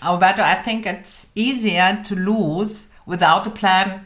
Alberto, 0.01 0.43
I 0.43 0.55
think 0.55 0.85
it's 0.85 1.27
easier 1.35 2.01
to 2.05 2.15
lose 2.15 2.87
without 3.07 3.47
a 3.47 3.49
plan 3.49 4.05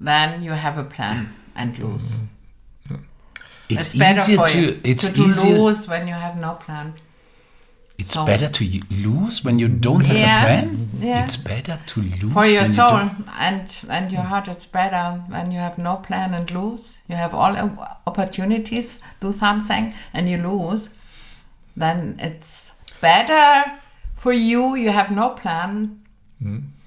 than 0.00 0.42
you 0.42 0.52
have 0.52 0.78
a 0.78 0.84
plan 0.84 1.26
mm. 1.26 1.32
and 1.56 1.78
lose. 1.78 2.12
Mm-hmm. 2.12 2.96
It's, 3.68 3.86
It's, 3.86 3.94
better 3.98 4.20
easier 4.20 4.36
for 4.36 4.46
to 4.48 4.60
you 4.60 4.80
it's 4.84 5.08
to, 5.08 5.14
to 5.14 5.22
easier 5.24 5.58
lose 5.58 5.88
when 5.88 6.06
you 6.06 6.14
have 6.14 6.36
no 6.36 6.54
plan. 6.54 6.94
it's 7.98 8.14
so- 8.14 8.26
better 8.26 8.48
to 8.48 8.64
lose 8.90 9.44
when 9.44 9.58
you 9.58 9.68
don't 9.68 10.04
have 10.06 10.16
Yeah, 10.16 10.42
a 10.42 10.46
plan. 10.62 10.88
yeah. 11.00 11.24
It's 11.24 11.36
better 11.36 11.78
to 11.86 12.00
lose 12.02 12.32
For 12.32 12.46
your 12.46 12.62
when 12.62 12.70
you 12.70 12.76
soul 12.76 13.10
and 13.38 13.76
and 13.88 14.12
your 14.12 14.22
heart, 14.22 14.48
it's 14.48 14.66
better 14.66 15.04
when 15.28 15.50
you 15.52 15.58
have 15.58 15.78
no 15.78 15.96
plan 15.96 16.34
and 16.34 16.50
lose. 16.50 16.98
You 17.08 17.16
have 17.16 17.34
all 17.34 17.56
o- 17.56 17.86
opportunities, 18.06 19.00
do 19.20 19.32
something, 19.32 19.94
and 20.12 20.28
you 20.28 20.38
lose. 20.38 20.90
Then 21.76 22.16
it's 22.18 22.72
better 23.00 23.78
for 24.14 24.32
you. 24.32 24.74
You 24.76 24.90
have 24.90 25.10
no 25.10 25.30
plan, 25.30 26.00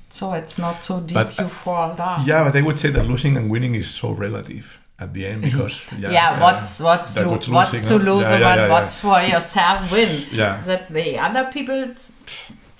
so 0.10 0.34
it's 0.34 0.58
not 0.58 0.84
so 0.84 1.00
deep. 1.02 1.14
But, 1.16 1.38
you 1.40 1.48
fall 1.48 1.94
down. 1.96 2.26
yeah 2.26 2.44
but 2.44 2.56
i 2.56 2.62
would 2.62 2.80
say 2.80 2.90
that 2.92 3.06
losing 3.08 3.36
and 3.38 3.50
winning 3.52 3.76
is 3.76 3.90
so 3.90 4.12
relative 4.12 4.80
at 5.00 5.14
the 5.14 5.26
end 5.26 5.42
because 5.42 5.92
yeah, 6.00 6.12
yeah, 6.12 6.42
what's 6.42 6.80
what's 6.80 7.18
lo- 7.18 7.32
what's 7.32 7.48
what's 7.50 7.82
to 7.90 7.96
lose 7.98 8.22
Yeah, 8.22 8.32
and 8.34 8.42
yeah, 8.42 8.48
what- 8.50 8.58
yeah, 8.58 8.66
yeah. 8.68 8.72
what's 8.76 9.00
for 9.00 9.20
yourself 9.22 9.92
win 9.92 10.12
Yeah. 10.42 10.62
that 10.66 10.88
the 10.90 11.20
other 11.20 11.46
people 11.52 11.94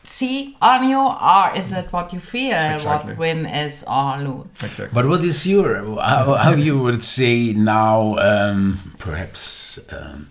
see 0.04 0.56
on 0.62 0.88
you 0.88 1.00
or 1.00 1.46
is 1.58 1.72
it 1.72 1.92
what 1.92 2.14
you 2.14 2.20
feel 2.20 2.74
Exactly. 2.76 3.12
what 3.12 3.18
win 3.20 3.46
is 3.46 3.84
or 3.88 4.18
lose 4.20 4.48
exactly 4.62 4.94
But 4.94 5.06
what 5.08 5.22
is 5.24 5.46
your 5.48 5.70
how, 6.02 6.34
how 6.36 6.54
you 6.54 6.80
would 6.86 7.04
say 7.04 7.54
now? 7.54 8.16
Um, 8.18 8.80
perhaps 9.00 9.80
um, 9.92 10.28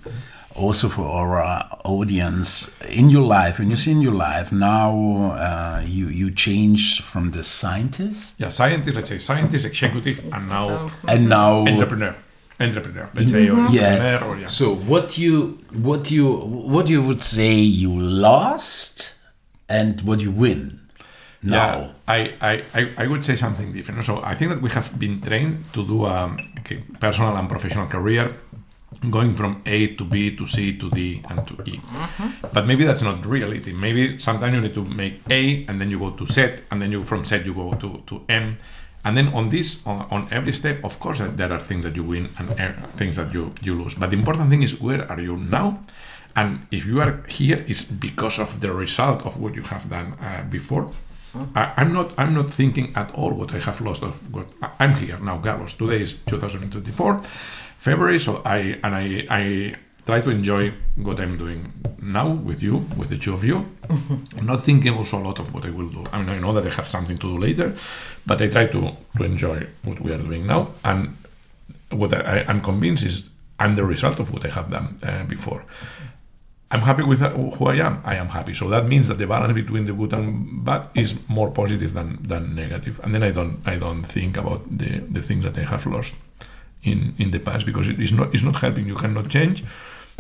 also 0.55 0.89
for 0.89 1.07
our 1.07 1.43
uh, 1.43 1.69
audience 1.85 2.75
in 2.89 3.11
your 3.11 3.23
life, 3.23 3.59
when 3.59 3.71
you 3.71 3.77
see 3.77 3.91
in 3.91 4.01
your 4.01 4.15
life 4.15 4.53
now, 4.53 5.33
uh, 5.33 5.83
you 5.85 6.07
you 6.07 6.31
change 6.31 7.03
from 7.03 7.31
the 7.33 7.43
scientist 7.43 8.41
yeah 8.41 8.49
scientist 8.49 8.97
let's 8.97 9.09
say 9.09 9.19
scientist 9.19 9.65
executive 9.65 10.25
and 10.33 10.49
now 10.49 10.91
and 11.09 11.29
now 11.29 11.67
entrepreneur 11.67 12.15
entrepreneur 12.61 13.09
let's 13.15 13.31
say 13.31 13.49
or 13.49 13.57
yeah. 13.71 14.17
entrepreneur 14.17 14.25
or 14.29 14.39
yeah 14.39 14.47
So 14.47 14.75
what 14.75 15.19
you 15.19 15.59
what 15.73 16.11
you 16.11 16.37
what 16.75 16.89
you 16.89 17.03
would 17.03 17.23
say 17.23 17.55
you 17.55 17.93
lost 17.99 19.17
and 19.69 20.01
what 20.03 20.21
you 20.21 20.31
win 20.31 20.81
now. 21.43 21.79
Yeah, 21.79 21.93
I, 22.09 22.19
I, 22.41 22.63
I, 22.75 22.91
I 22.99 23.07
would 23.07 23.25
say 23.25 23.37
something 23.37 23.73
different. 23.73 24.03
So 24.05 24.23
I 24.25 24.35
think 24.35 24.51
that 24.51 24.63
we 24.63 24.71
have 24.71 24.99
been 24.99 25.21
trained 25.21 25.65
to 25.75 25.85
do 25.87 26.07
a 26.07 26.35
personal 27.01 27.37
and 27.37 27.49
professional 27.49 27.87
career 27.87 28.35
going 29.11 29.35
from 29.35 29.63
A 29.67 29.95
to 29.95 30.05
B 30.05 30.37
to 30.37 30.47
C 30.47 30.77
to 30.79 30.91
D 30.91 31.23
and 31.29 31.47
to 31.47 31.55
E. 31.65 31.81
But 32.53 32.67
maybe 32.67 32.85
that's 32.85 33.03
not 33.03 33.25
reality. 33.27 33.73
Maybe 33.73 34.19
sometimes 34.19 34.55
you 34.55 34.61
need 34.61 34.75
to 34.75 34.85
make 34.85 35.21
A 35.31 35.65
and 35.69 35.81
then 35.81 35.91
you 35.91 35.99
go 35.99 36.11
to 36.11 36.27
Z 36.27 36.65
and 36.71 36.81
then 36.81 36.93
you 36.93 37.03
from 37.03 37.25
Z 37.25 37.43
you 37.45 37.55
go 37.55 37.73
to, 37.75 38.03
to 38.07 38.25
M. 38.29 38.57
And 39.05 39.17
then 39.17 39.29
on 39.35 39.51
this, 39.51 39.87
on, 39.87 40.07
on 40.11 40.29
every 40.31 40.55
step, 40.55 40.83
of 40.83 40.99
course, 40.99 41.21
there 41.21 41.53
are 41.53 41.61
things 41.61 41.85
that 41.85 41.95
you 41.95 42.05
win 42.05 42.31
and 42.39 42.51
er- 42.59 42.89
things 42.97 43.17
that 43.17 43.35
you, 43.35 43.53
you 43.61 43.79
lose. 43.79 43.95
But 43.95 44.11
the 44.11 44.17
important 44.17 44.49
thing 44.49 44.63
is 44.63 44.81
where 44.81 45.11
are 45.11 45.21
you 45.21 45.37
now? 45.37 45.85
And 46.37 46.67
if 46.71 46.87
you 46.87 47.01
are 47.01 47.23
here, 47.29 47.65
it's 47.69 47.85
because 47.85 48.39
of 48.39 48.61
the 48.61 48.73
result 48.73 49.25
of 49.27 49.39
what 49.39 49.55
you 49.55 49.63
have 49.63 49.89
done 49.91 50.15
uh, 50.15 50.45
before. 50.51 50.91
I, 51.55 51.73
I'm 51.77 51.93
not. 51.93 52.13
I'm 52.17 52.35
not 52.35 52.53
thinking 52.53 52.93
at 52.95 53.13
all 53.15 53.33
what 53.33 53.53
I 53.55 53.59
have 53.59 53.81
lost. 53.81 54.03
Of 54.03 54.33
what 54.33 54.47
I'm 54.79 54.95
here 54.95 55.19
now, 55.19 55.39
Carlos. 55.39 55.75
Today 55.75 56.01
is 56.01 56.23
2024, 56.27 57.23
February. 57.85 58.19
So 58.19 58.41
I 58.47 58.81
and 58.83 58.95
I 58.95 59.07
I 59.29 59.77
try 60.07 60.21
to 60.23 60.31
enjoy 60.31 60.73
what 60.97 61.21
I'm 61.21 61.37
doing 61.37 61.61
now 62.01 62.29
with 62.29 62.63
you, 62.63 62.77
with 62.97 63.11
the 63.11 63.19
two 63.19 63.35
of 63.35 63.45
you. 63.45 63.57
I'm 64.39 64.47
not 64.53 64.63
thinking 64.63 64.95
also 64.95 65.19
a 65.19 65.25
lot 65.29 65.39
of 65.39 65.53
what 65.55 65.67
I 65.67 65.71
will 65.71 65.89
do. 65.89 66.03
I 66.11 66.19
mean, 66.19 66.31
I 66.31 66.39
know 66.39 66.53
that 66.55 66.65
I 66.67 66.71
have 66.71 66.87
something 66.87 67.19
to 67.19 67.29
do 67.35 67.39
later, 67.39 67.75
but 68.25 68.41
I 68.41 68.49
try 68.49 68.67
to 68.75 68.81
to 69.17 69.23
enjoy 69.25 69.67
what 69.83 70.01
we 70.01 70.13
are 70.13 70.23
doing 70.29 70.47
now. 70.47 70.69
And 70.83 71.17
what 71.91 72.15
I, 72.15 72.45
I'm 72.49 72.61
convinced 72.61 73.05
is 73.05 73.29
I'm 73.61 73.77
the 73.77 73.85
result 73.85 74.19
of 74.19 74.33
what 74.33 74.45
I 74.47 74.51
have 74.59 74.71
done 74.71 74.87
uh, 75.03 75.25
before. 75.25 75.63
I'm 76.71 76.81
happy 76.81 77.05
with 77.05 77.21
uh, 77.23 77.31
who 77.57 77.67
I 77.67 77.77
am. 77.89 78.01
I 78.13 78.17
am 78.17 78.29
happy. 78.29 78.55
So 78.55 78.69
that 78.71 78.85
means 78.93 79.09
that 79.09 79.19
the 79.19 79.27
balance 79.27 79.53
between 79.53 79.85
the 79.85 79.93
good 79.93 80.13
and 80.15 80.65
bad 80.65 80.89
is 80.95 81.11
more 81.29 81.51
positive 81.51 81.93
than, 81.93 82.19
than 82.23 82.55
negative. 82.55 82.99
And 83.05 83.15
then 83.15 83.23
I 83.23 83.31
don't 83.31 83.57
I 83.73 83.77
don't 83.85 84.05
think 84.17 84.39
about 84.39 84.61
the, 84.81 84.91
the 85.17 85.23
things 85.29 85.45
that 85.45 85.57
I 85.59 85.65
have 85.73 85.85
lost 85.87 86.15
in, 86.85 87.15
in 87.19 87.31
the 87.31 87.39
past 87.39 87.67
because 87.67 87.89
it 87.89 87.99
is 88.01 88.13
not 88.13 88.35
it's 88.35 88.43
not 88.45 88.57
helping. 88.57 88.87
You 88.87 88.95
cannot 88.97 89.29
change. 89.29 89.65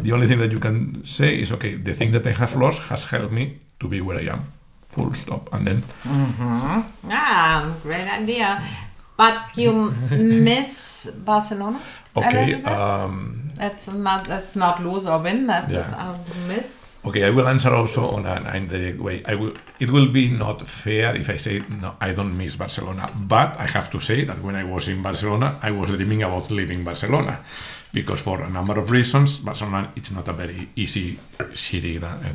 The 0.03 0.12
only 0.12 0.27
thing 0.27 0.39
that 0.41 0.51
you 0.51 0.59
can 0.59 1.05
say 1.07 1.41
is 1.41 1.53
okay, 1.53 1.77
the 1.77 1.95
thing 1.95 2.11
that 2.12 2.27
I 2.27 2.33
have 2.33 2.57
lost 2.57 2.83
has 2.91 3.05
helped 3.05 3.33
me 3.33 3.59
to 3.81 3.89
be 3.89 4.01
where 4.01 4.19
I 4.19 4.27
am. 4.33 4.53
Full 4.89 5.15
stop. 5.15 5.49
And 5.53 5.67
then 5.67 5.83
ah 7.11 7.75
great 7.83 8.09
idea 8.21 8.62
but 9.17 9.39
you 9.57 9.73
miss 10.11 11.11
barcelona 11.25 11.81
okay, 12.17 12.62
um, 12.65 13.51
that's 13.57 13.89
not 13.93 14.25
that's 14.27 14.57
not 14.57 14.83
lose 14.83 15.07
or 15.07 15.19
win 15.23 15.47
that's 15.47 15.73
Yeah. 15.75 16.15
a 16.17 16.49
miss 16.49 16.84
Okay, 17.07 17.23
I 17.25 17.31
will 17.31 17.47
answer 17.47 17.75
also 17.75 18.09
on 18.11 18.25
an 18.25 18.47
indirect 18.57 18.99
way. 18.99 19.23
I 19.27 19.35
will. 19.35 19.53
It 19.79 19.91
will 19.91 20.09
be 20.09 20.31
not 20.31 20.67
fair 20.67 21.15
if 21.15 21.29
I 21.29 21.37
say 21.37 21.63
no. 21.69 21.97
I 22.01 22.13
don't 22.13 22.37
miss 22.37 22.57
Barcelona, 22.57 23.07
but 23.15 23.59
I 23.59 23.67
have 23.67 23.91
to 23.91 24.01
say 24.01 24.25
that 24.25 24.43
when 24.43 24.57
I 24.57 24.65
was 24.65 24.89
in 24.89 25.03
Barcelona, 25.03 25.59
I 25.61 25.71
was 25.71 25.91
dreaming 25.91 26.23
about 26.23 26.51
leaving 26.51 26.83
Barcelona, 26.83 27.41
because 27.93 28.23
for 28.23 28.41
a 28.43 28.49
number 28.49 28.79
of 28.79 28.91
reasons, 28.91 29.39
Barcelona 29.41 29.93
it's 29.95 30.13
not 30.13 30.29
a 30.29 30.33
very 30.33 30.69
easy 30.77 31.19
city 31.55 31.99
that, 31.99 32.23
uh, 32.25 32.29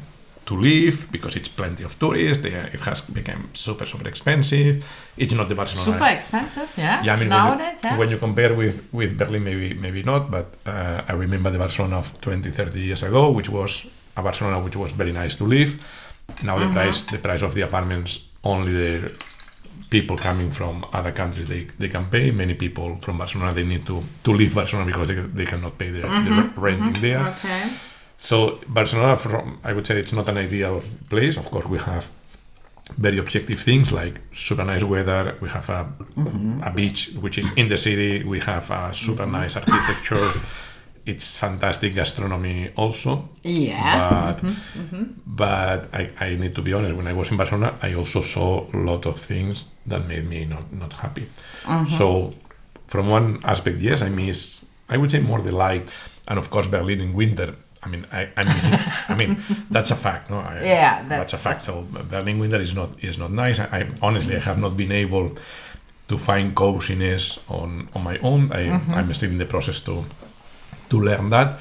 to 0.45 0.55
live 0.55 1.11
because 1.11 1.35
it's 1.35 1.49
plenty 1.49 1.83
of 1.83 1.97
tourists. 1.97 2.43
They, 2.43 2.53
it 2.53 2.81
has 2.81 3.01
become 3.01 3.49
super 3.53 3.87
super 3.87 4.07
expensive. 4.07 4.85
It's 5.17 5.33
not 5.33 5.49
the 5.49 5.55
Barcelona. 5.55 5.97
super 5.97 6.13
expensive 6.13 6.71
yeah, 6.77 7.03
Yeah, 7.03 7.13
I 7.15 7.19
mean, 7.19 7.29
nowadays 7.29 7.65
when, 7.65 7.73
you, 7.73 7.89
yeah 7.89 7.97
when 7.97 8.09
you 8.11 8.17
compare 8.19 8.53
with, 8.53 8.93
with 8.93 9.17
Berlin, 9.17 9.43
maybe 9.43 9.73
maybe 9.73 10.03
not, 10.03 10.29
but 10.29 10.45
uh, 10.67 11.01
I 11.07 11.13
remember 11.13 11.49
the 11.49 11.57
Barcelona 11.57 11.97
of 11.97 12.21
20, 12.21 12.51
30 12.51 12.79
years 12.79 13.01
ago, 13.01 13.31
which 13.31 13.49
was 13.49 13.89
a 14.17 14.21
Barcelona 14.21 14.59
which 14.59 14.75
was 14.75 14.91
very 14.91 15.11
nice 15.11 15.35
to 15.37 15.45
live. 15.45 15.81
Now 16.43 16.57
the 16.57 16.65
uh-huh. 16.65 16.73
price 16.73 17.01
the 17.01 17.17
price 17.17 17.41
of 17.41 17.53
the 17.53 17.61
apartments 17.61 18.25
only 18.43 18.71
the 18.71 19.11
people 19.89 20.15
coming 20.17 20.51
from 20.51 20.85
other 20.93 21.11
countries 21.11 21.47
they, 21.47 21.63
they 21.79 21.89
can 21.89 22.05
pay. 22.05 22.31
Many 22.31 22.53
people 22.53 22.97
from 22.97 23.17
Barcelona 23.17 23.53
they 23.53 23.63
need 23.63 23.85
to, 23.87 24.03
to 24.23 24.31
leave 24.31 24.53
Barcelona 24.53 24.85
because 24.85 25.07
they, 25.07 25.15
they 25.15 25.45
cannot 25.45 25.77
pay 25.77 25.89
the, 25.89 26.01
the 26.01 26.07
mm-hmm. 26.07 26.59
rent 26.59 26.81
in 26.81 26.93
mm-hmm. 26.93 27.01
there. 27.01 27.27
okay 27.27 27.69
So 28.19 28.59
Barcelona, 28.67 29.15
from 29.15 29.59
I 29.63 29.73
would 29.73 29.87
say 29.87 29.97
it's 29.97 30.13
not 30.13 30.27
an 30.27 30.37
ideal 30.37 30.83
place. 31.09 31.37
Of 31.37 31.49
course, 31.49 31.65
we 31.65 31.79
have 31.79 32.09
very 32.97 33.17
objective 33.17 33.59
things 33.59 33.91
like 33.91 34.19
super 34.33 34.65
nice 34.65 34.83
weather. 34.83 35.37
We 35.39 35.49
have 35.49 35.69
a, 35.69 35.87
mm-hmm. 36.17 36.61
a 36.63 36.71
beach 36.71 37.11
which 37.21 37.37
is 37.37 37.49
in 37.55 37.69
the 37.69 37.77
city. 37.77 38.23
We 38.23 38.41
have 38.41 38.69
a 38.71 38.93
super 38.93 39.25
nice 39.25 39.55
architecture. 39.55 40.31
It's 41.11 41.37
fantastic 41.37 41.91
gastronomy 41.95 42.71
also. 42.75 43.11
yeah 43.43 43.99
But 44.25 44.37
mm-hmm, 44.43 44.79
mm-hmm. 44.81 45.03
but 45.25 45.79
I, 45.93 46.03
I 46.25 46.35
need 46.41 46.53
to 46.55 46.61
be 46.61 46.73
honest. 46.77 46.95
When 46.99 47.07
I 47.07 47.13
was 47.19 47.31
in 47.31 47.37
Barcelona, 47.37 47.69
I 47.81 47.93
also 47.99 48.21
saw 48.21 48.49
a 48.73 48.77
lot 48.89 49.05
of 49.05 49.15
things 49.31 49.65
that 49.91 50.01
made 50.07 50.25
me 50.33 50.39
not 50.45 50.65
not 50.81 50.93
happy. 51.03 51.25
Uh-huh. 51.65 51.97
So 51.97 52.07
from 52.87 53.09
one 53.09 53.39
aspect, 53.43 53.77
yes, 53.79 54.01
I 54.01 54.09
miss. 54.09 54.65
I 54.93 54.97
would 54.97 55.11
say 55.11 55.19
more 55.19 55.41
the 55.41 55.51
light, 55.51 55.87
and 56.27 56.37
of 56.39 56.49
course 56.49 56.67
Berlin 56.67 56.99
in 57.01 57.13
winter. 57.13 57.49
I 57.85 57.87
mean, 57.87 58.05
I, 58.11 58.21
I 58.35 58.43
mean, 58.51 58.79
I 59.11 59.15
mean, 59.15 59.31
that's 59.71 59.91
a 59.91 59.95
fact, 59.95 60.29
no? 60.29 60.37
I, 60.37 60.61
Yeah, 60.63 61.07
that's, 61.07 61.33
a 61.33 61.37
fact. 61.37 61.61
So 61.61 61.87
Berlin 62.09 62.37
winter 62.39 62.61
is 62.61 62.73
not 62.75 62.89
is 63.01 63.17
not 63.17 63.31
nice. 63.31 63.57
I, 63.59 63.67
I 63.77 63.81
honestly 64.01 64.35
I 64.35 64.39
have 64.49 64.59
not 64.59 64.75
been 64.75 64.91
able 64.91 65.31
to 66.09 66.17
find 66.17 66.53
coziness 66.55 67.39
on 67.47 67.87
on 67.95 68.03
my 68.03 68.17
own. 68.29 68.51
I, 68.51 68.61
Mm-hmm. 68.69 68.93
I'm 68.97 69.13
still 69.13 69.31
in 69.31 69.37
the 69.37 69.45
process 69.45 69.79
to 69.87 70.03
to 70.89 70.99
learn 70.99 71.29
that. 71.29 71.59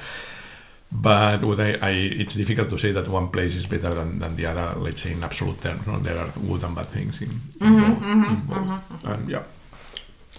But 0.91 1.43
what 1.45 1.61
I, 1.61 1.75
I, 1.83 1.91
it's 1.91 2.35
difficult 2.35 2.71
to 2.71 2.79
say 2.79 2.93
that 2.93 3.09
one 3.09 3.29
place 3.29 3.55
is 3.57 3.67
better 3.67 3.93
than, 3.95 4.19
than 4.19 4.37
the 4.37 4.47
other. 4.47 4.79
Let's 4.81 5.03
say 5.03 5.13
in 5.13 5.23
absolute 5.23 5.61
terms, 5.61 5.87
no? 5.87 5.99
there 5.99 6.17
are 6.19 6.31
good 6.47 6.63
and 6.65 6.75
bad 6.75 6.87
things 6.87 7.21
in, 7.21 7.29
in 7.29 7.39
Mm-hmm, 7.61 7.93
both. 7.95 8.05
in 8.05 8.23
mm-hmm, 8.25 8.49
both. 8.49 8.89
Mm-hmm. 8.89 9.09
And 9.13 9.29
yeah, 9.31 9.43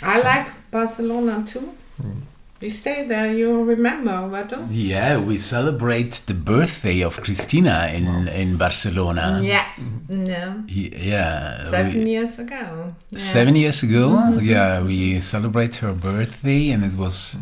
I 0.02 0.22
like 0.22 0.48
Barcelona 0.72 1.46
too. 1.48 1.72
Mm. 2.02 2.22
You 2.62 2.70
stay 2.72 3.06
there, 3.08 3.32
you 3.38 3.64
remember, 3.64 4.12
Roberto? 4.12 4.66
Yeah, 4.70 5.18
we 5.20 5.38
celebrate 5.38 6.12
the 6.26 6.34
birthday 6.34 7.02
of 7.04 7.16
Kristina 7.18 7.94
in, 7.94 8.28
in 8.28 8.58
Barcelona. 8.58 9.40
Yeah. 9.42 9.64
Mm-hmm. 9.80 10.24
No. 10.26 10.64
Yeah. 10.68 11.64
Seven 11.66 12.04
we- 12.04 12.10
years 12.12 12.38
ago. 12.40 12.92
Yeah. 13.12 13.20
seven 13.20 13.56
years 13.56 13.84
ago 13.84 14.38
yeah 14.42 14.82
we 14.84 15.20
celebrate 15.22 15.76
her 15.78 15.94
birthday 15.94 16.72
and 16.72 16.84
it 16.84 16.96
was 16.98 17.38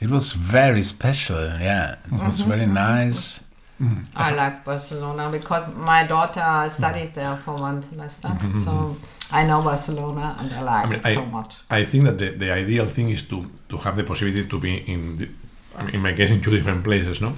it 0.00 0.10
was 0.10 0.32
very 0.32 0.82
special 0.82 1.44
yeah 1.60 1.96
it 2.06 2.12
was 2.12 2.40
mm-hmm. 2.40 2.50
very 2.50 2.66
nice 2.66 3.40
mm-hmm. 3.80 4.00
I 4.14 4.34
like 4.34 4.64
Barcelona 4.64 5.30
because 5.30 5.64
my 5.74 6.04
daughter 6.04 6.68
studied 6.68 7.14
there 7.14 7.36
for 7.44 7.54
one 7.54 7.82
semester. 7.82 8.28
Mm-hmm. 8.28 8.64
So 8.64 8.96
I 9.30 9.44
know 9.44 9.62
Barcelona 9.62 10.36
and 10.38 10.52
I 10.52 10.62
like 10.62 10.86
I 10.86 10.88
mean, 10.88 10.98
it 11.00 11.06
I, 11.06 11.14
so 11.14 11.26
much. 11.26 11.56
I 11.70 11.84
think 11.84 12.04
that 12.04 12.18
the, 12.18 12.30
the 12.30 12.50
ideal 12.50 12.86
thing 12.86 13.10
is 13.10 13.22
to, 13.28 13.46
to 13.68 13.76
have 13.78 13.96
the 13.96 14.04
possibility 14.04 14.48
to 14.48 14.58
be 14.58 14.78
in, 14.78 15.14
the, 15.14 15.28
I 15.76 15.84
mean, 15.84 15.94
in 15.96 16.00
my 16.00 16.12
case, 16.12 16.30
in 16.30 16.40
two 16.40 16.50
different 16.50 16.82
places, 16.82 17.20
no? 17.20 17.34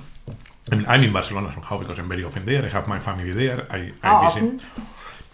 I 0.73 0.77
mean, 0.77 0.87
I'm 0.87 1.03
in 1.03 1.13
Barcelona 1.13 1.53
somehow 1.53 1.79
because 1.79 1.99
I'm 1.99 2.09
very 2.09 2.25
often 2.25 2.47
there. 2.47 2.65
I 2.65 2.69
have 2.69 2.87
my 2.87 3.01
family 3.01 3.33
there. 3.33 3.67
I, 3.71 3.93
I 4.03 4.09
How 4.09 4.31
visit. 4.31 4.43
often? 4.43 4.63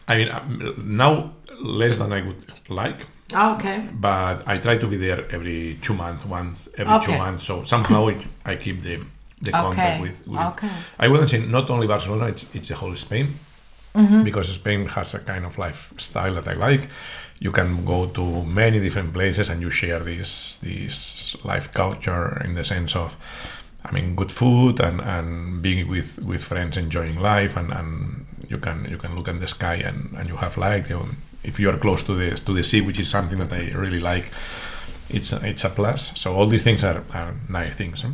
I 0.09 0.17
mean, 0.17 0.31
um, 0.31 0.75
now 0.97 1.35
less 1.61 1.99
than 1.99 2.13
I 2.13 2.23
would 2.23 2.45
like, 2.71 3.07
Oh, 3.35 3.55
okay. 3.57 3.83
but 3.93 4.47
I 4.47 4.55
try 4.57 4.77
to 4.79 4.87
be 4.87 4.97
there 4.97 5.25
every 5.33 5.79
two 5.83 5.95
months, 5.95 6.25
once 6.25 6.69
every 6.79 7.01
two 7.05 7.19
months. 7.19 7.45
So 7.45 7.65
somehow 7.65 8.07
it, 8.09 8.19
I 8.45 8.57
keep 8.57 8.83
the 8.83 9.01
the 9.43 9.51
contact 9.51 10.01
with, 10.03 10.27
with. 10.29 10.41
okay. 10.53 10.71
I 10.99 11.09
wouldn't 11.09 11.29
say 11.31 11.39
not 11.41 11.69
only 11.71 11.87
Barcelona; 11.87 12.27
it's 12.29 12.47
it's 12.55 12.69
the 12.69 12.75
whole 12.77 12.95
Spain, 12.97 13.27
Mm-hmm. 13.95 14.25
because 14.25 14.49
Spain 14.53 14.87
has 14.89 15.15
a 15.15 15.19
kind 15.21 15.45
of 15.47 15.57
lifestyle 15.59 16.35
that 16.35 16.47
I 16.47 16.53
like. 16.53 16.89
You 17.41 17.51
can 17.51 17.85
go 17.85 18.07
to 18.07 18.45
many 18.45 18.79
different 18.79 19.13
places 19.15 19.49
and 19.51 19.61
you 19.63 19.71
share 19.71 20.01
this 20.01 20.59
this 20.63 21.35
life 21.45 21.73
culture 21.73 22.41
in 22.45 22.55
the 22.55 22.65
sense 22.65 22.95
of. 22.97 23.17
I 23.89 23.93
mean, 23.93 24.17
good 24.17 24.33
food 24.33 24.81
and, 24.81 25.01
and 25.01 25.63
being 25.63 25.89
with, 25.89 26.19
with 26.19 26.43
friends, 26.43 26.77
enjoying 26.77 27.21
life, 27.21 27.57
and, 27.57 27.71
and 27.73 28.27
you 28.49 28.59
can 28.59 28.85
you 28.91 28.99
can 28.99 29.15
look 29.15 29.29
at 29.29 29.39
the 29.39 29.47
sky 29.47 29.75
and, 29.77 30.13
and 30.19 30.29
you 30.29 30.37
have 30.37 30.57
light. 30.59 30.91
You, 30.91 31.07
if 31.47 31.61
you 31.61 31.71
are 31.71 31.79
close 31.79 32.03
to 32.05 32.15
the 32.15 32.37
to 32.37 32.53
the 32.53 32.65
sea, 32.65 32.81
which 32.81 33.01
is 33.01 33.09
something 33.09 33.39
that 33.39 33.53
I 33.53 33.73
really 33.73 34.01
like, 34.01 34.31
it's 35.09 35.33
a, 35.33 35.47
it's 35.47 35.65
a 35.65 35.71
plus. 35.71 36.13
So 36.19 36.35
all 36.35 36.47
these 36.47 36.65
things 36.65 36.85
are, 36.85 37.05
are 37.15 37.35
nice 37.49 37.75
things. 37.75 38.03
Huh? 38.03 38.11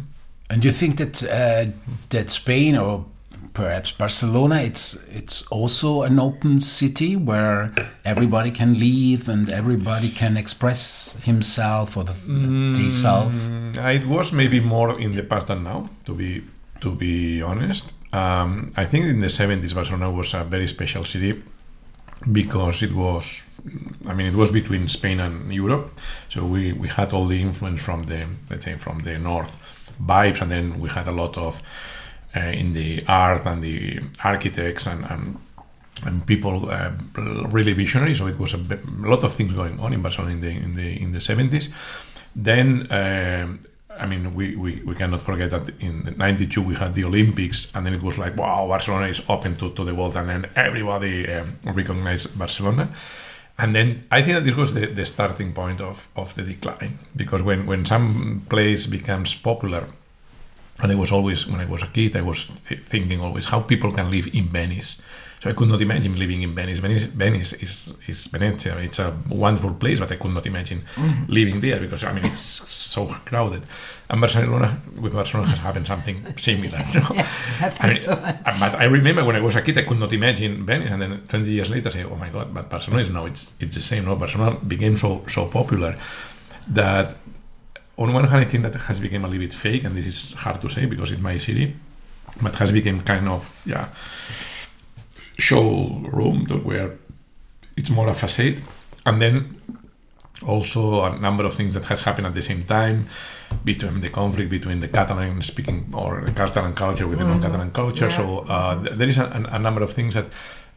and 0.52 0.64
you 0.64 0.70
think 0.70 0.98
that 0.98 1.22
uh, 1.24 1.64
that 2.10 2.30
spain 2.30 2.76
or 2.76 3.06
perhaps 3.54 3.90
barcelona 3.92 4.56
it's 4.62 4.94
it's 5.10 5.46
also 5.48 6.02
an 6.02 6.18
open 6.18 6.60
city 6.60 7.16
where 7.16 7.72
everybody 8.04 8.50
can 8.50 8.78
leave 8.78 9.28
and 9.28 9.48
everybody 9.50 10.08
can 10.08 10.36
express 10.36 11.16
himself 11.24 11.96
or 11.96 12.04
the, 12.04 12.12
Mm, 13.48 13.76
it 14.00 14.06
was 14.06 14.32
maybe 14.32 14.60
more 14.60 14.98
in 15.00 15.14
the 15.14 15.22
past 15.22 15.48
than 15.48 15.64
now, 15.64 15.88
to 16.04 16.14
be 16.14 16.42
to 16.80 16.94
be 16.94 17.42
honest. 17.42 17.92
Um, 18.12 18.68
I 18.76 18.84
think 18.84 19.06
in 19.06 19.20
the 19.20 19.28
70s 19.28 19.74
Barcelona 19.74 20.10
was 20.10 20.34
a 20.34 20.44
very 20.44 20.68
special 20.68 21.04
city 21.04 21.42
because 22.30 22.82
it 22.82 22.92
was 22.94 23.42
I 24.08 24.14
mean 24.14 24.26
it 24.26 24.34
was 24.34 24.50
between 24.50 24.88
Spain 24.88 25.20
and 25.20 25.52
Europe 25.52 25.98
so 26.28 26.44
we, 26.44 26.72
we 26.72 26.88
had 26.88 27.12
all 27.12 27.26
the 27.26 27.40
influence 27.40 27.82
from 27.82 28.04
the 28.04 28.26
let's 28.50 28.64
say 28.64 28.76
from 28.76 29.00
the 29.00 29.18
north 29.18 29.94
vibes 30.04 30.40
and 30.40 30.50
then 30.50 30.80
we 30.80 30.88
had 30.88 31.06
a 31.08 31.12
lot 31.12 31.36
of 31.38 31.62
uh, 32.36 32.40
in 32.40 32.72
the 32.72 33.02
art 33.08 33.46
and 33.46 33.62
the 33.62 34.00
architects 34.24 34.86
and, 34.86 35.04
and 35.10 35.36
and 36.04 36.26
people 36.26 36.68
uh, 36.70 36.90
really 37.50 37.74
visionary. 37.74 38.14
So 38.16 38.26
it 38.26 38.36
was 38.38 38.54
a, 38.54 38.58
bit- 38.58 38.80
a 38.84 39.08
lot 39.08 39.22
of 39.22 39.32
things 39.32 39.52
going 39.52 39.78
on 39.78 39.92
in 39.92 40.02
Barcelona 40.02 40.32
in 40.34 40.40
the 40.40 40.48
in 40.50 40.74
the 40.74 41.00
in 41.02 41.12
the 41.12 41.20
seventies. 41.20 41.72
Then 42.34 42.86
um 42.90 43.60
I 44.02 44.06
mean 44.06 44.34
we, 44.34 44.56
we, 44.56 44.82
we 44.84 44.94
cannot 44.94 45.22
forget 45.22 45.50
that 45.50 45.70
in 45.80 46.14
'92 46.16 46.62
we 46.62 46.74
had 46.74 46.94
the 46.94 47.04
Olympics, 47.04 47.58
and 47.74 47.86
then 47.86 47.94
it 47.94 48.02
was 48.02 48.18
like 48.18 48.36
wow, 48.36 48.66
Barcelona 48.68 49.06
is 49.06 49.22
open 49.28 49.56
to, 49.56 49.70
to 49.70 49.84
the 49.84 49.94
world, 49.94 50.16
and 50.16 50.28
then 50.28 50.46
everybody 50.56 51.32
um, 51.32 51.58
recognized 51.64 52.38
Barcelona. 52.38 52.88
And 53.58 53.74
then 53.74 54.04
I 54.10 54.22
think 54.22 54.34
that 54.38 54.44
this 54.44 54.56
was 54.56 54.74
the, 54.74 54.86
the 54.86 55.04
starting 55.04 55.52
point 55.52 55.80
of, 55.80 56.08
of 56.16 56.34
the 56.34 56.42
decline 56.42 56.98
because 57.14 57.42
when, 57.42 57.66
when 57.66 57.84
some 57.84 58.44
place 58.48 58.86
becomes 58.86 59.34
popular 59.34 59.84
and 60.82 60.90
I 60.90 60.94
was 60.96 61.12
always, 61.12 61.46
when 61.46 61.60
I 61.60 61.66
was 61.66 61.82
a 61.82 61.86
kid, 61.86 62.16
I 62.16 62.22
was 62.22 62.48
th- 62.66 62.80
thinking 62.80 63.20
always 63.20 63.46
how 63.46 63.60
people 63.60 63.92
can 63.92 64.10
live 64.10 64.34
in 64.34 64.48
Venice. 64.48 65.00
So 65.42 65.50
I 65.50 65.54
could 65.54 65.66
not 65.66 65.80
imagine 65.80 66.16
living 66.16 66.42
in 66.42 66.54
Venice. 66.54 66.78
Venice, 66.78 67.02
Venice 67.02 67.52
is, 67.54 67.92
is 68.06 68.26
Venezia. 68.26 68.78
It's 68.78 69.00
a 69.00 69.12
wonderful 69.28 69.74
place, 69.74 69.98
but 69.98 70.12
I 70.12 70.14
could 70.14 70.30
not 70.30 70.46
imagine 70.46 70.84
living 71.26 71.58
there 71.58 71.80
because, 71.80 72.04
I 72.04 72.12
mean, 72.12 72.26
it's 72.26 72.40
so 72.40 73.06
crowded. 73.06 73.64
And 74.08 74.20
Barcelona, 74.20 74.80
with 75.00 75.14
Barcelona 75.14 75.48
has 75.48 75.58
happened 75.58 75.88
something 75.88 76.32
similar. 76.38 76.78
you 76.92 77.00
know? 77.00 77.08
I 77.10 77.76
I 77.80 77.92
mean, 77.92 78.02
so. 78.02 78.12
Uh, 78.12 78.36
but 78.60 78.74
I 78.76 78.84
remember 78.84 79.24
when 79.24 79.34
I 79.34 79.40
was 79.40 79.56
a 79.56 79.62
kid, 79.62 79.76
I 79.78 79.82
could 79.82 79.98
not 79.98 80.12
imagine 80.12 80.64
Venice, 80.64 80.92
and 80.92 81.02
then 81.02 81.22
20 81.26 81.50
years 81.50 81.70
later, 81.70 81.88
I 81.88 81.92
say, 81.92 82.04
"Oh 82.04 82.14
my 82.14 82.28
God!" 82.28 82.54
But 82.54 82.70
Barcelona 82.70 83.02
is 83.02 83.10
now 83.10 83.26
it's 83.26 83.52
it's 83.58 83.74
the 83.74 83.82
same. 83.82 84.04
No, 84.04 84.14
Barcelona 84.14 84.60
became 84.60 84.96
so 84.96 85.24
so 85.26 85.48
popular 85.48 85.96
that 86.68 87.16
on 87.98 88.12
one 88.12 88.28
hand, 88.28 88.42
I 88.42 88.44
think 88.44 88.62
that 88.62 88.76
has 88.76 89.00
become 89.00 89.24
a 89.24 89.28
little 89.28 89.42
bit 89.42 89.54
fake, 89.54 89.82
and 89.82 89.96
this 89.96 90.06
is 90.06 90.34
hard 90.34 90.60
to 90.60 90.68
say 90.68 90.86
because 90.86 91.10
it's 91.10 91.20
my 91.20 91.38
city, 91.38 91.74
but 92.40 92.54
has 92.54 92.70
become 92.70 93.00
kind 93.00 93.28
of 93.28 93.60
yeah 93.66 93.88
showroom 95.48 96.38
that 96.48 96.62
where 96.64 96.88
it's 97.76 97.90
more 97.90 98.08
a 98.08 98.14
facade, 98.14 98.58
and 99.04 99.20
then 99.22 99.34
also 100.46 101.04
a 101.04 101.18
number 101.18 101.44
of 101.44 101.52
things 101.54 101.74
that 101.74 101.84
has 101.86 102.00
happened 102.02 102.26
at 102.26 102.34
the 102.34 102.42
same 102.42 102.62
time 102.64 103.06
between 103.64 104.00
the 104.00 104.10
conflict 104.10 104.50
between 104.50 104.80
the 104.80 104.88
Catalan 104.88 105.42
speaking 105.42 105.78
or 105.92 106.22
the 106.26 106.32
Catalan 106.32 106.74
culture 106.74 107.06
with 107.06 107.18
the 107.18 107.24
non-Catalan 107.24 107.70
culture. 107.70 108.08
Yeah. 108.08 108.18
So 108.18 108.24
uh, 108.48 108.82
th- 108.82 108.96
there 108.98 109.08
is 109.08 109.18
a, 109.18 109.26
a 109.58 109.58
number 109.58 109.82
of 109.82 109.90
things 109.92 110.14
that 110.14 110.26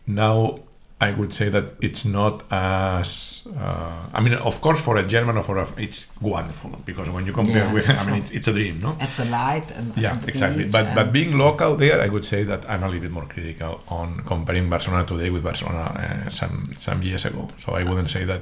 now 0.07 0.59
I 1.01 1.11
would 1.11 1.33
say 1.33 1.49
that 1.49 1.73
it's 1.81 2.05
not 2.05 2.43
as. 2.51 3.41
Uh, 3.57 4.07
I 4.13 4.21
mean, 4.21 4.33
of 4.33 4.61
course, 4.61 4.81
for 4.81 4.95
a 4.97 5.05
German 5.05 5.35
or 5.37 5.43
for 5.43 5.57
a, 5.57 5.67
it's 5.77 6.07
wonderful 6.21 6.71
because 6.85 7.09
when 7.09 7.25
you 7.25 7.33
compare 7.33 7.65
Yeah, 7.65 7.73
with, 7.73 7.89
I 7.89 8.05
mean, 8.05 8.15
it's, 8.21 8.31
it's 8.31 8.47
a 8.47 8.53
dream, 8.53 8.79
no? 8.79 8.95
It's 9.01 9.19
a 9.19 9.25
light 9.25 9.69
and 9.71 9.95
Yeah, 9.97 10.13
and 10.17 10.29
exactly. 10.29 10.63
But 10.65 10.95
but 10.95 11.11
being 11.11 11.37
local 11.37 11.75
there, 11.75 11.99
I 12.01 12.07
would 12.07 12.25
say 12.25 12.43
that 12.43 12.69
I'm 12.69 12.81
a 12.83 12.87
little 12.87 13.01
bit 13.01 13.11
more 13.11 13.25
critical 13.25 13.81
on 13.89 14.21
comparing 14.25 14.69
Barcelona 14.69 15.05
today 15.05 15.29
with 15.29 15.43
Barcelona 15.43 15.83
uh, 16.25 16.29
some 16.29 16.63
some 16.77 17.03
years 17.03 17.25
ago. 17.25 17.49
So 17.57 17.73
I 17.73 17.83
wouldn't 17.83 18.09
say 18.09 18.23
that. 18.25 18.41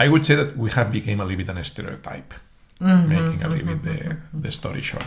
I 0.00 0.08
would 0.08 0.26
say 0.26 0.34
that 0.34 0.56
we 0.56 0.68
have 0.72 0.90
become 0.90 1.20
a 1.20 1.24
little 1.24 1.38
bit 1.44 1.48
an 1.56 1.62
stereotype, 1.64 2.34
Mm-hmm, 2.80 3.08
making 3.08 3.42
a 3.44 3.48
little 3.48 3.66
bit 3.66 3.82
the, 3.84 4.16
the 4.34 4.50
story 4.50 4.80
short. 4.80 5.06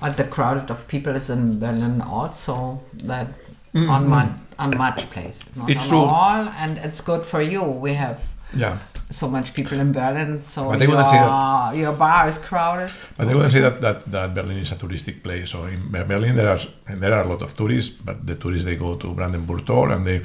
But 0.00 0.16
the 0.16 0.24
crowd 0.24 0.70
of 0.70 0.86
people 0.88 1.16
is 1.16 1.30
in 1.30 1.58
Berlin 1.58 2.02
also 2.02 2.82
that 3.04 3.28
Mm, 3.74 3.88
on 3.88 4.06
much 4.06 4.28
on 4.64 4.70
much 4.86 5.00
place, 5.14 5.38
not 5.56 5.68
It's 5.72 5.84
on 5.84 5.90
true. 5.90 6.04
all, 6.18 6.40
and 6.62 6.72
it's 6.86 7.00
good 7.10 7.22
for 7.32 7.40
you. 7.52 7.62
We 7.86 7.92
have 8.04 8.18
Yeah, 8.62 8.74
so 9.20 9.26
much 9.36 9.48
people 9.58 9.76
in 9.84 9.90
Berlin, 10.00 10.30
so 10.54 10.60
But 10.70 10.80
your, 10.80 11.06
say 11.14 11.20
that- 11.24 11.76
your 11.82 11.92
bar 12.04 12.22
is 12.32 12.38
crowded. 12.48 12.90
but 13.16 13.24
I 13.30 13.32
wouldn't 13.36 13.52
say 13.56 13.62
that, 13.66 13.76
that, 13.86 13.98
that 14.14 14.28
Berlin 14.38 14.58
is 14.64 14.70
a 14.72 14.78
touristic 14.82 15.16
place. 15.26 15.46
So 15.52 15.58
in 15.74 15.80
Berlin 15.90 16.34
there 16.40 16.50
are 16.54 16.60
there 17.02 17.14
are 17.16 17.24
a 17.26 17.28
lot 17.32 17.42
of 17.46 17.50
tourists, 17.60 17.90
but 18.08 18.16
the 18.28 18.36
tourists 18.42 18.64
they 18.68 18.76
go 18.86 18.90
to 19.02 19.06
Brandenburg 19.18 19.62
Tor 19.70 19.86
and 19.94 20.02
they, 20.08 20.18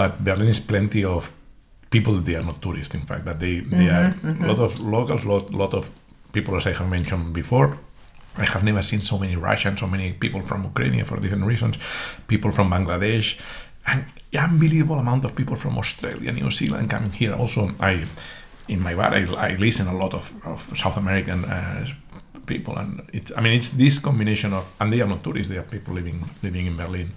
but 0.00 0.12
Berlin 0.28 0.48
is 0.56 0.60
plenty 0.72 1.02
of 1.16 1.22
people 1.94 2.14
they 2.26 2.36
are 2.40 2.46
not 2.50 2.58
tourists. 2.66 2.94
In 3.00 3.04
fact, 3.10 3.22
that 3.28 3.38
they 3.44 3.54
they 3.60 3.86
mm-hmm, 3.88 4.42
are 4.42 4.44
a 4.44 4.48
lot 4.52 4.60
of 4.66 4.70
locals, 4.96 5.22
lot 5.32 5.44
lot 5.62 5.72
of 5.78 5.84
people 6.36 6.52
as 6.58 6.64
I 6.66 6.72
have 6.80 6.88
mentioned 6.98 7.26
before. 7.42 7.68
I 8.36 8.46
have 8.54 8.62
never 8.70 8.82
seen 8.90 9.00
so 9.00 9.16
many 9.18 9.34
Russians, 9.50 9.76
so 9.80 9.86
many 9.94 10.06
people 10.22 10.42
from 10.42 10.60
Ukraine 10.72 11.02
for 11.08 11.16
different 11.24 11.44
reasons, 11.52 11.74
people 12.32 12.50
from 12.56 12.66
Bangladesh, 12.74 13.26
and 13.88 14.04
unbelievable 14.36 14.98
amount 14.98 15.24
of 15.24 15.34
people 15.34 15.56
from 15.56 15.78
Australia, 15.78 16.32
New 16.32 16.50
Zealand 16.50 16.90
coming 16.90 17.12
here. 17.12 17.34
Also, 17.34 17.70
I 17.80 18.04
in 18.68 18.80
my 18.80 18.94
bar 18.94 19.14
I, 19.14 19.24
I 19.48 19.56
listen 19.56 19.86
a 19.88 19.96
lot 19.96 20.14
of, 20.14 20.32
of 20.46 20.60
South 20.76 20.96
American 20.96 21.44
uh, 21.44 21.86
people, 22.48 22.76
and 22.76 23.02
it. 23.12 23.30
I 23.36 23.40
mean, 23.40 23.52
it's 23.52 23.70
this 23.70 23.98
combination 23.98 24.52
of, 24.52 24.66
and 24.80 24.92
they 24.92 25.00
are 25.00 25.06
not 25.06 25.22
tourists; 25.22 25.50
they 25.50 25.58
are 25.58 25.62
people 25.62 25.94
living 25.94 26.28
living 26.42 26.66
in 26.66 26.76
Berlin. 26.76 27.12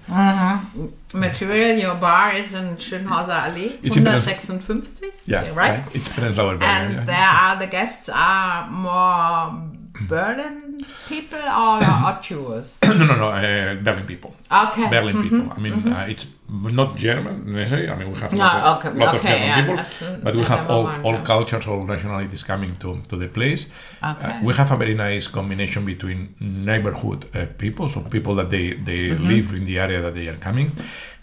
Material, 1.13 1.78
your 1.78 1.95
bar 1.95 2.34
is 2.36 2.53
in 2.53 2.78
Schönhauser 2.78 3.39
Allee, 3.47 3.80
It's 3.84 3.95
156. 3.95 5.11
Yeah, 5.26 5.53
right. 5.55 5.84
It's 5.93 6.09
Prenzlauer 6.09 6.59
Berg. 6.59 6.63
And 6.63 6.93
yeah. 6.93 7.05
there 7.05 7.30
are 7.43 7.59
the 7.59 7.67
guests 7.67 8.09
are 8.13 8.69
more 8.69 9.72
Berlin 10.07 10.70
people 11.07 11.39
or, 11.39 12.17
tourists? 12.21 12.77
no, 12.84 12.93
no, 12.93 13.15
no, 13.15 13.29
uh, 13.29 13.75
Berlin 13.75 14.05
people. 14.05 14.34
Okay. 14.51 14.89
Berlin 14.89 15.21
people. 15.23 15.51
I 15.55 15.59
mean, 15.59 15.88
uh, 15.88 16.05
it's 16.09 16.25
not 16.49 16.97
German 16.97 17.53
necessarily. 17.53 17.89
I 17.89 17.95
mean, 17.95 18.11
we 18.13 18.19
have 18.19 18.32
No, 18.34 18.39
lot, 18.39 18.86
okay, 18.86 18.97
lot 18.97 19.15
of 19.15 19.21
German 19.21 19.41
yeah, 19.41 19.61
people, 19.61 19.79
uh, 19.79 20.17
but 20.23 20.36
we 20.36 20.43
have 20.43 20.69
all, 20.69 20.84
one, 20.84 21.01
all 21.05 21.17
cultures, 21.21 21.67
all 21.67 21.84
nationalities 21.86 22.43
coming 22.43 22.75
to, 22.77 23.01
to 23.09 23.15
the 23.15 23.27
place. 23.27 23.69
Okay. 24.03 24.25
Uh, 24.32 24.43
we 24.43 24.53
have 24.55 24.71
a 24.71 24.77
very 24.77 24.93
nice 24.95 25.27
combination 25.27 25.86
between 25.86 26.36
neighborhood 26.39 27.25
uh, 27.36 27.45
people, 27.57 27.88
so 27.89 28.01
people 28.01 28.36
that 28.36 28.49
they, 28.49 28.73
they 28.73 29.01
Mm-hmm. 29.11 29.27
live 29.27 29.53
in 29.53 29.65
the 29.65 29.79
area 29.79 30.01
that 30.01 30.13
they 30.15 30.27
are 30.27 30.36
coming, 30.38 30.71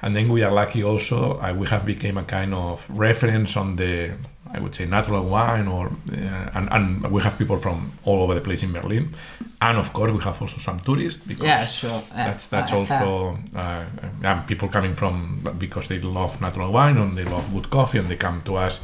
and 0.02 0.14
then 0.16 0.28
we 0.28 0.42
are 0.42 0.52
lucky 0.52 0.82
also. 0.82 1.38
Uh, 1.40 1.54
we 1.54 1.66
have 1.68 1.84
become 1.86 2.18
a 2.18 2.24
kind 2.24 2.52
of 2.54 2.84
reference 2.90 3.56
on 3.56 3.76
the 3.76 4.10
I 4.50 4.60
would 4.60 4.74
say 4.74 4.86
natural 4.86 5.24
wine, 5.24 5.68
or 5.68 5.88
uh, 5.88 6.50
and, 6.54 6.68
and 6.70 7.10
we 7.10 7.22
have 7.22 7.36
people 7.38 7.58
from 7.58 7.92
all 8.04 8.22
over 8.22 8.34
the 8.34 8.40
place 8.40 8.62
in 8.62 8.72
Berlin, 8.72 9.10
and 9.60 9.78
of 9.78 9.92
course 9.92 10.12
we 10.12 10.20
have 10.22 10.40
also 10.40 10.58
some 10.58 10.80
tourists 10.80 11.22
because 11.26 11.46
Yeah, 11.46 11.66
sure. 11.66 12.02
That's 12.14 12.46
that's 12.46 12.72
also 12.72 13.38
uh, 13.56 14.42
people 14.46 14.68
coming 14.68 14.94
from 14.94 15.40
because 15.58 15.88
they 15.88 15.98
love 16.00 16.40
natural 16.40 16.72
wine 16.72 16.96
and 16.98 17.12
they 17.14 17.24
love 17.24 17.52
good 17.52 17.68
coffee 17.70 17.98
and 17.98 18.08
they 18.08 18.16
come 18.16 18.40
to 18.42 18.56
us 18.56 18.80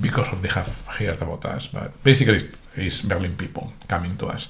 because 0.00 0.28
of 0.32 0.42
they 0.42 0.48
have 0.48 0.86
heard 0.86 1.22
about 1.22 1.44
us. 1.44 1.68
But 1.68 1.90
basically, 2.02 2.36
it's, 2.36 2.46
it's 2.76 3.00
Berlin 3.00 3.36
people 3.36 3.72
coming 3.88 4.16
to 4.18 4.26
us. 4.26 4.48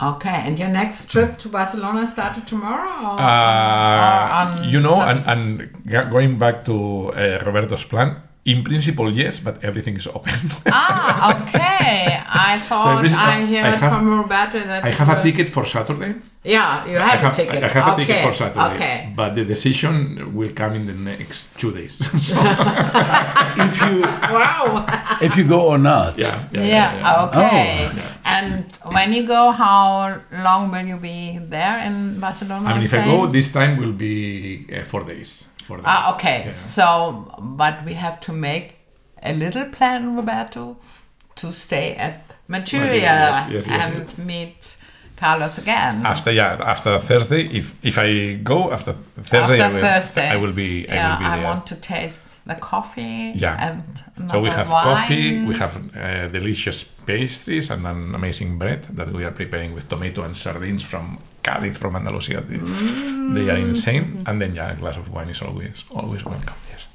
Okay, 0.00 0.42
and 0.46 0.58
your 0.58 0.68
next 0.68 1.10
trip 1.10 1.38
to 1.38 1.48
Barcelona 1.48 2.06
started 2.06 2.46
tomorrow? 2.46 3.14
Or, 3.14 3.20
Uh, 3.20 4.60
or 4.60 4.64
you 4.64 4.78
know, 4.80 5.00
and, 5.00 5.24
and 5.26 6.10
going 6.10 6.38
back 6.38 6.64
to 6.66 7.12
uh, 7.14 7.42
Roberto's 7.46 7.84
plan, 7.84 8.16
in 8.46 8.62
principle, 8.62 9.10
yes, 9.10 9.40
but 9.40 9.54
everything 9.64 9.96
is 9.98 10.06
open. 10.06 10.32
ah, 10.70 11.34
okay. 11.42 12.22
I 12.24 12.58
thought 12.68 13.02
basically, 13.02 13.18
I 13.18 13.38
I 13.42 13.44
heard 13.44 13.78
have- 13.82 13.92
from 13.92 14.04
Roberto 14.20 14.58
that 14.70 14.84
I 14.84 14.90
have 14.90 15.08
a 15.10 15.14
were- 15.16 15.22
ticket 15.26 15.48
for 15.50 15.64
Saturday. 15.66 16.14
Yeah, 16.46 16.86
you 16.86 16.96
I 16.96 17.00
have, 17.10 17.20
have, 17.26 17.32
a 17.32 17.36
ticket. 17.42 17.60
I 17.64 17.68
have 17.68 17.88
okay. 17.88 18.02
a 18.02 18.06
ticket 18.06 18.18
for 18.26 18.32
Saturday, 18.32 18.74
Okay. 18.76 18.98
but 19.16 19.34
the 19.34 19.44
decision 19.44 20.30
will 20.38 20.52
come 20.54 20.74
in 20.78 20.86
the 20.86 20.94
next 20.94 21.58
two 21.58 21.72
days. 21.74 21.98
so, 22.28 22.38
if 23.66 23.74
you 23.82 24.02
Wow. 24.30 24.86
if 25.20 25.32
you 25.36 25.42
go 25.44 25.60
or 25.74 25.78
not. 25.78 26.14
yeah, 26.16 26.38
yeah, 26.52 26.60
yeah, 26.60 26.66
yeah, 26.66 26.90
yeah. 27.02 27.24
okay. 27.26 27.90
Oh. 27.90 28.30
And 28.36 28.62
when 28.94 29.12
you 29.12 29.26
go, 29.26 29.50
how 29.50 30.20
long 30.46 30.70
will 30.70 30.86
you 30.86 30.98
be 31.02 31.38
there 31.42 31.78
in 31.86 32.20
Barcelona? 32.20 32.68
I 32.68 32.74
mean, 32.74 32.84
if 32.84 32.94
I 32.94 33.02
go 33.10 33.26
this 33.26 33.50
time, 33.50 33.76
will 33.82 33.92
be 34.08 34.66
uh, 34.70 34.84
four 34.84 35.02
days. 35.02 35.48
Four 35.66 35.78
days. 35.78 35.86
Ah, 35.88 36.14
okay. 36.14 36.44
Yeah. 36.46 36.52
So, 36.52 37.34
but 37.40 37.84
we 37.84 37.94
have 37.94 38.20
to 38.20 38.32
make 38.32 38.76
a 39.22 39.32
little 39.34 39.66
plan, 39.70 40.14
Roberto, 40.14 40.76
to 41.36 41.52
stay 41.52 41.94
at 41.96 42.22
Material 42.48 42.92
yes, 43.00 43.50
yes, 43.50 43.66
yes, 43.68 43.90
and 43.90 44.18
meet 44.24 44.76
Carlos 45.16 45.58
again. 45.58 46.04
After 46.06 46.30
yeah, 46.30 46.58
after 46.60 46.98
Thursday, 46.98 47.46
if 47.48 47.72
if 47.82 47.98
I 47.98 48.34
go 48.42 48.70
after 48.72 48.92
Thursday, 48.92 49.60
After 49.60 49.76
I 49.78 49.80
will, 49.80 49.88
Thursday. 49.88 50.28
I 50.28 50.36
will 50.36 50.52
be. 50.52 50.86
I 50.88 50.94
yeah, 50.94 51.10
will 51.12 51.18
be 51.18 51.24
I 51.24 51.44
want 51.44 51.66
to 51.68 51.76
taste 51.76 52.40
the 52.46 52.54
coffee. 52.54 53.32
Yeah. 53.34 53.56
And 53.70 54.30
So 54.30 54.40
we 54.40 54.50
have 54.50 54.68
wine. 54.70 54.84
coffee, 54.84 55.44
we 55.44 55.54
have 55.56 55.74
uh, 55.96 56.28
delicious 56.28 56.84
pastries, 56.84 57.70
and 57.70 57.86
an 57.86 58.14
amazing 58.14 58.58
bread 58.58 58.82
that 58.96 59.08
we 59.08 59.24
are 59.24 59.32
preparing 59.32 59.74
with 59.74 59.88
tomato 59.88 60.22
and 60.22 60.36
sardines 60.36 60.82
from 60.82 61.18
Cádiz, 61.42 61.76
from 61.78 61.96
Andalusia. 61.96 62.40
They, 62.40 62.58
they 63.34 63.50
are 63.50 63.58
insane. 63.58 64.22
And 64.26 64.40
then 64.40 64.54
yeah, 64.54 64.72
a 64.72 64.76
glass 64.76 64.96
of 64.96 65.08
wine 65.14 65.30
is 65.30 65.42
always 65.42 65.84
always 65.90 66.24
welcome. 66.24 66.54
Yes. 66.70 66.86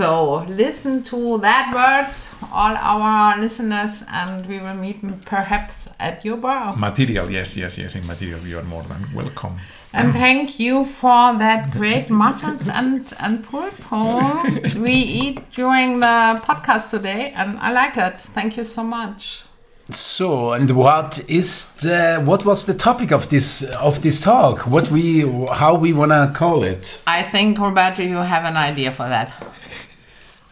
So 0.00 0.46
listen 0.48 1.02
to 1.12 1.36
that 1.40 1.74
words, 1.74 2.30
all 2.50 2.74
our 2.74 3.38
listeners, 3.38 4.02
and 4.08 4.46
we 4.46 4.58
will 4.58 4.72
meet 4.72 5.02
perhaps 5.26 5.90
at 6.00 6.24
your 6.24 6.38
bar. 6.38 6.74
Material, 6.74 7.30
yes, 7.30 7.54
yes, 7.54 7.76
yes. 7.76 7.94
In 7.94 8.06
material, 8.06 8.40
you 8.46 8.58
are 8.58 8.62
more 8.62 8.82
than 8.84 9.06
welcome. 9.14 9.56
And 9.92 10.08
mm. 10.08 10.12
thank 10.14 10.58
you 10.58 10.86
for 10.86 11.36
that 11.36 11.70
great 11.72 12.08
mussels 12.08 12.70
and, 12.70 13.12
and 13.20 13.44
pulpo 13.44 14.74
we 14.82 14.94
eat 14.94 15.52
during 15.52 15.98
the 16.00 16.40
podcast 16.46 16.88
today, 16.90 17.34
and 17.36 17.58
I 17.58 17.70
like 17.70 17.98
it. 17.98 18.22
Thank 18.22 18.56
you 18.56 18.64
so 18.64 18.82
much. 18.82 19.42
So, 19.90 20.52
and 20.52 20.70
what 20.70 21.22
is 21.28 21.74
the 21.74 22.22
what 22.24 22.46
was 22.46 22.64
the 22.64 22.74
topic 22.74 23.10
of 23.10 23.28
this 23.28 23.64
of 23.74 24.00
this 24.02 24.20
talk? 24.20 24.60
What 24.60 24.90
we 24.90 25.28
how 25.52 25.74
we 25.74 25.92
wanna 25.92 26.32
call 26.34 26.62
it? 26.62 27.02
I 27.06 27.22
think, 27.22 27.58
Roberto, 27.58 28.02
you 28.02 28.16
have 28.16 28.44
an 28.44 28.56
idea 28.56 28.92
for 28.92 29.06
that. 29.08 29.32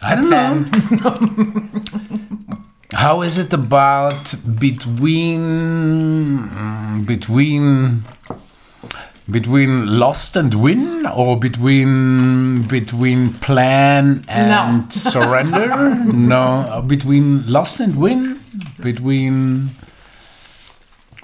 I 0.03 0.15
don't 0.15 0.31
know. 0.31 0.65
How 2.93 3.23
is 3.23 3.39
it 3.39 3.53
about 3.53 4.35
between 4.59 5.41
mm, 6.49 7.07
between 7.07 8.05
between 9.31 9.99
lost 9.99 10.37
and 10.37 10.55
win 10.55 11.07
or 11.07 11.39
between 11.39 12.63
between 12.67 13.35
plan 13.35 14.25
and 14.27 14.49
No. 14.49 14.85
surrender? 14.91 15.95
no, 16.07 16.83
between 16.87 17.47
lost 17.47 17.79
and 17.81 17.97
win, 17.97 18.41
between 18.81 19.69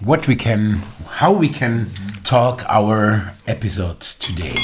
what 0.00 0.28
we 0.28 0.36
can 0.36 0.82
how 1.08 1.32
we 1.32 1.48
can 1.48 1.86
talk 2.24 2.62
our 2.68 3.32
episodes 3.46 4.14
today. 4.16 4.54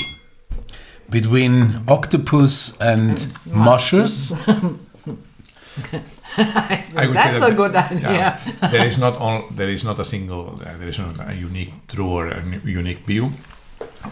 Between 1.11 1.83
octopus 1.89 2.81
and 2.81 3.27
mushrooms. 3.47 4.33
I 6.37 7.07
would 7.07 7.17
say 7.17 7.33
That's 7.33 7.41
that- 7.41 7.53
a 7.53 7.55
good 7.55 7.75
idea. 7.75 8.01
Yeah, 8.01 8.39
there 8.71 8.87
is 8.87 8.99
not 8.99 9.17
all. 9.17 9.49
There 9.51 9.69
is 9.69 9.85
not 9.85 9.99
a 9.99 10.05
single. 10.05 10.61
Uh, 10.65 10.77
there 10.79 10.89
is 10.89 10.99
not 10.99 11.15
a 11.29 11.35
unique 11.35 11.73
true 11.89 12.07
or 12.09 12.29
a 12.29 12.37
n- 12.39 12.63
unique 12.65 13.05
view. 13.07 13.33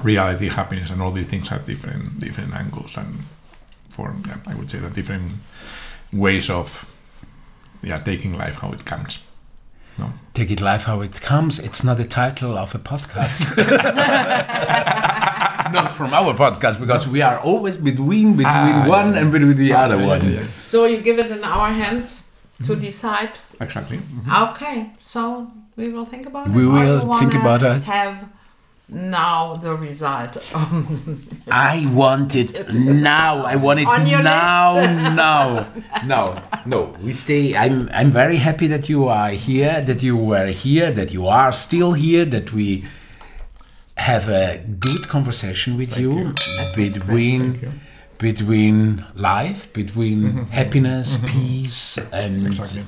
Reality, 0.03 0.49
happiness, 0.49 0.91
and 0.91 1.01
all 1.01 1.13
these 1.13 1.29
things 1.29 1.49
have 1.49 1.65
different 1.65 2.21
different 2.21 2.53
angles 2.55 2.97
and 2.97 3.21
for 3.91 4.15
yeah, 4.27 4.37
I 4.47 4.55
would 4.55 4.71
say 4.71 4.79
that 4.79 4.95
different 4.95 5.33
ways 6.13 6.51
of 6.51 6.85
yeah 7.83 7.99
taking 7.99 8.37
life 8.37 8.57
how 8.61 8.73
it 8.73 8.85
comes. 8.85 9.21
No. 9.99 10.13
Take 10.35 10.51
it 10.53 10.61
life 10.61 10.85
how 10.85 11.01
it 11.03 11.21
comes. 11.21 11.59
It's 11.59 11.83
not 11.85 11.97
the 11.97 12.05
title 12.05 12.57
of 12.59 12.75
a 12.75 12.79
podcast. 12.79 13.45
not 15.73 15.91
from 15.91 16.13
our 16.15 16.35
podcast 16.35 16.79
because 16.81 17.07
we 17.09 17.21
are 17.23 17.39
always 17.45 17.77
between 17.77 18.33
between 18.37 18.47
Ah, 18.47 18.87
one 18.89 19.13
yeah. 19.13 19.21
and 19.21 19.33
between 19.33 19.57
the 19.57 19.73
Ah, 19.73 19.85
other 19.85 19.99
yeah, 20.01 20.07
one. 20.07 20.25
yeah, 20.25 20.37
yeah. 20.37 20.43
So 20.43 20.85
you 20.87 20.99
give 21.01 21.19
it 21.19 21.31
in 21.31 21.43
our 21.45 21.71
hands 21.73 22.25
to 22.65 22.73
Mm-hmm. 22.73 22.81
decide. 22.81 23.31
Exactly. 23.61 23.99
Okay, 24.47 24.91
so 25.01 25.51
we 25.77 25.89
will 25.89 26.05
think 26.07 26.27
about 26.27 26.47
it. 26.49 26.53
We 26.53 26.67
will 26.67 27.13
think 27.13 27.35
about 27.35 27.63
it. 27.63 27.87
Have 27.87 28.29
now 28.89 29.55
the 29.55 29.75
result. 29.75 30.39
I 31.51 31.87
want 31.93 32.35
it 32.35 32.67
now. 32.73 33.45
I 33.45 33.57
want 33.57 33.81
it 33.81 33.87
On 33.87 34.07
your 34.07 34.23
now, 34.23 34.75
now. 35.27 35.67
No, 36.07 36.41
no. 36.67 36.95
We 37.03 37.13
stay. 37.13 37.57
I'm. 37.57 37.89
I'm 37.93 38.11
very 38.11 38.37
happy 38.37 38.67
that 38.69 38.89
you 38.89 39.09
are 39.09 39.31
here. 39.31 39.81
That 39.83 40.03
you 40.03 40.17
were 40.17 40.47
here. 40.47 40.91
That 40.93 41.13
you 41.13 41.27
are 41.27 41.53
still 41.53 41.93
here. 41.93 42.25
That 42.25 42.53
we 42.53 42.85
have 43.99 44.29
a 44.29 44.59
good 44.81 45.09
conversation 45.09 45.77
with 45.77 45.99
you, 45.99 46.13
you. 46.19 46.35
between 46.75 47.55
you. 47.61 47.73
between 48.19 49.05
life, 49.15 49.73
between 49.73 50.23
mm-hmm. 50.23 50.43
happiness, 50.45 51.17
mm-hmm. 51.17 51.27
peace, 51.27 51.99
and 52.13 52.47
Exactly. 52.47 52.85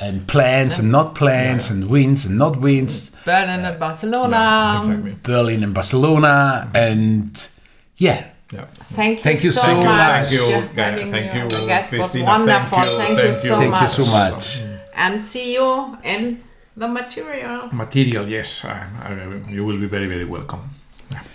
and 0.00 0.26
plans 0.26 0.78
and 0.78 0.90
not 0.90 1.14
plans, 1.14 1.70
and 1.70 1.88
wins 1.90 2.26
and 2.26 2.38
not 2.38 2.60
wins. 2.60 3.10
Berlin 3.24 3.50
and 3.50 3.66
uh, 3.66 3.78
Barcelona. 3.78 4.76
Exactly. 4.78 5.16
Berlin 5.22 5.62
and 5.64 5.74
Barcelona, 5.74 6.64
mm-hmm. 6.64 6.76
and 6.76 7.48
yeah. 7.96 8.30
Yeah. 8.50 8.64
Thank 8.96 9.18
you, 9.18 9.22
Thank 9.22 9.44
you 9.44 9.50
so, 9.50 9.60
so 9.60 9.74
much. 9.76 9.84
much. 9.84 10.24
Thank 10.24 10.32
you. 10.32 10.46
Yeah, 10.48 10.96
Yeah, 10.96 11.10
thank 11.10 11.34
you 11.34 11.40
you, 11.40 11.46
as 11.46 11.64
a 11.64 11.66
guest 11.66 11.92
was 11.92 12.08
Kristina. 12.08 12.64
Thank 12.80 13.44
you. 13.44 13.50
Thank 13.50 13.60
so 13.60 13.68
much. 13.68 13.82
you 13.82 13.88
so 13.88 14.06
much. 14.06 14.44
Mm. 14.62 14.80
And 14.94 15.24
see 15.24 15.52
you 15.52 15.98
in 16.02 16.40
the 16.78 16.88
material. 16.88 17.68
Material, 17.72 18.26
yes. 18.28 18.64
Uh, 18.64 18.68
I- 18.68 19.50
you 19.52 19.64
will 19.64 19.78
be 19.78 19.86
very 19.86 20.06
very 20.06 20.24
welcome. 20.24 20.60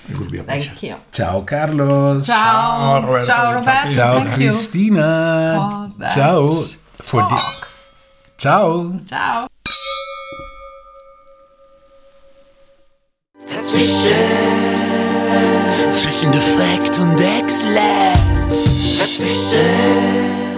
It 0.09 0.17
will 0.19 0.29
be 0.29 0.39
a 0.39 0.43
pleasure. 0.43 0.69
Thank 0.69 0.83
you. 0.83 0.95
Ciao, 1.11 1.41
Carlos. 1.41 2.25
Ciao. 2.25 3.01
Roberto. 3.01 3.25
Ciao, 3.25 3.35
Ciao, 3.35 3.53
Roberto. 3.55 3.89
Ciao, 3.89 4.13
Thank 4.19 4.29
you. 4.41 4.49
Kristina. 4.49 5.89
For 5.97 6.07
Ciao. 6.09 6.51
For 6.99 7.21
the, 7.23 7.35
talk. 7.35 7.67
ciao. 8.37 8.99
Ciao. 9.07 9.47
Zwischen 15.93 16.31
Defekt 16.31 16.99
und 16.99 17.19
Exzellenz. 17.19 18.97
Dazwischen. 18.99 20.52